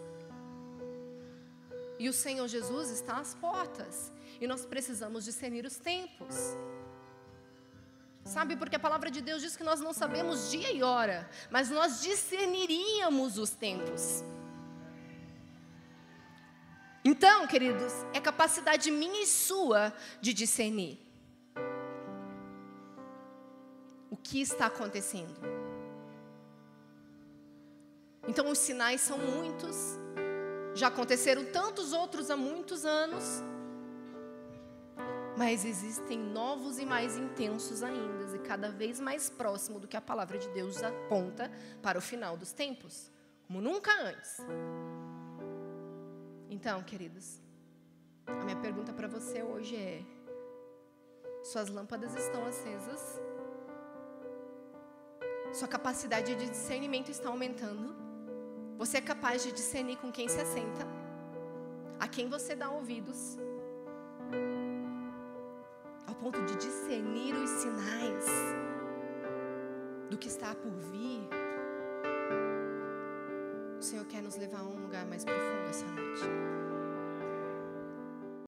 E 1.99 2.09
o 2.09 2.13
Senhor 2.13 2.49
Jesus 2.49 2.91
está 2.91 3.19
às 3.19 3.35
portas. 3.35 4.11
E 4.41 4.47
nós 4.47 4.65
precisamos 4.65 5.25
discernir 5.25 5.67
os 5.67 5.77
tempos. 5.77 6.35
Sabe, 8.25 8.57
porque 8.57 8.77
a 8.77 8.81
palavra 8.81 9.11
de 9.11 9.21
Deus 9.21 9.43
diz 9.43 9.57
que 9.57 9.65
nós 9.65 9.81
não 9.81 9.93
sabemos 9.93 10.51
dia 10.51 10.71
e 10.73 10.83
hora, 10.83 11.29
mas 11.51 11.69
nós 11.69 12.01
discerniríamos 12.01 13.39
os 13.39 13.51
tempos. 13.51 14.25
Então, 17.05 17.47
queridos, 17.47 17.93
é 18.13 18.21
capacidade 18.21 18.91
minha 18.91 19.23
e 19.23 19.27
sua 19.27 19.93
de 20.21 20.33
discernir 20.33 20.99
o 24.11 24.17
que 24.17 24.41
está 24.41 24.67
acontecendo. 24.67 25.60
Então, 28.29 28.49
os 28.51 28.59
sinais 28.59 29.01
são 29.01 29.19
muitos, 29.19 29.99
já 30.75 30.89
aconteceram 30.89 31.45
tantos 31.47 31.93
outros 31.93 32.31
há 32.31 32.37
muitos 32.37 32.85
anos, 32.85 33.43
mas 35.37 35.65
existem 35.65 36.19
novos 36.19 36.79
e 36.79 36.85
mais 36.85 37.17
intensos 37.17 37.83
ainda, 37.83 38.37
e 38.37 38.39
cada 38.41 38.71
vez 38.71 39.01
mais 39.01 39.31
próximo 39.31 39.81
do 39.81 39.89
que 39.89 39.97
a 39.97 40.01
palavra 40.01 40.39
de 40.39 40.49
Deus 40.51 40.83
aponta 40.83 41.51
para 41.83 41.99
o 41.99 42.01
final 42.01 42.37
dos 42.37 42.53
tempos, 42.53 43.11
como 43.47 43.61
nunca 43.61 43.91
antes. 44.03 44.39
Então, 46.51 46.83
queridos, 46.83 47.41
a 48.27 48.45
minha 48.45 48.57
pergunta 48.57 48.93
para 48.93 49.09
você 49.09 49.43
hoje 49.43 49.77
é: 49.77 50.03
suas 51.43 51.69
lâmpadas 51.69 52.15
estão 52.15 52.45
acesas? 52.45 53.21
Sua 55.53 55.67
capacidade 55.67 56.35
de 56.35 56.49
discernimento 56.49 57.11
está 57.11 57.29
aumentando? 57.29 58.10
Você 58.81 58.97
é 58.97 59.01
capaz 59.03 59.43
de 59.43 59.53
discernir 59.53 59.99
com 59.99 60.11
quem 60.11 60.27
se 60.27 60.41
assenta? 60.41 60.89
A 61.99 62.09
quem 62.09 62.31
você 62.31 62.57
dá 62.57 62.71
ouvidos? 62.71 63.37
Ao 66.07 66.15
ponto 66.15 66.43
de 66.47 66.57
discernir 66.57 67.35
os 67.35 67.51
sinais 67.51 68.25
do 70.09 70.17
que 70.17 70.29
está 70.29 70.55
por 70.55 70.73
vir? 70.73 71.29
O 73.79 73.83
Senhor 73.83 74.07
quer 74.07 74.23
nos 74.23 74.37
levar 74.37 74.61
a 74.61 74.65
um 74.65 74.81
lugar 74.81 75.05
mais 75.05 75.27
profundo 75.27 75.69
essa 75.69 75.85
noite. 75.85 76.60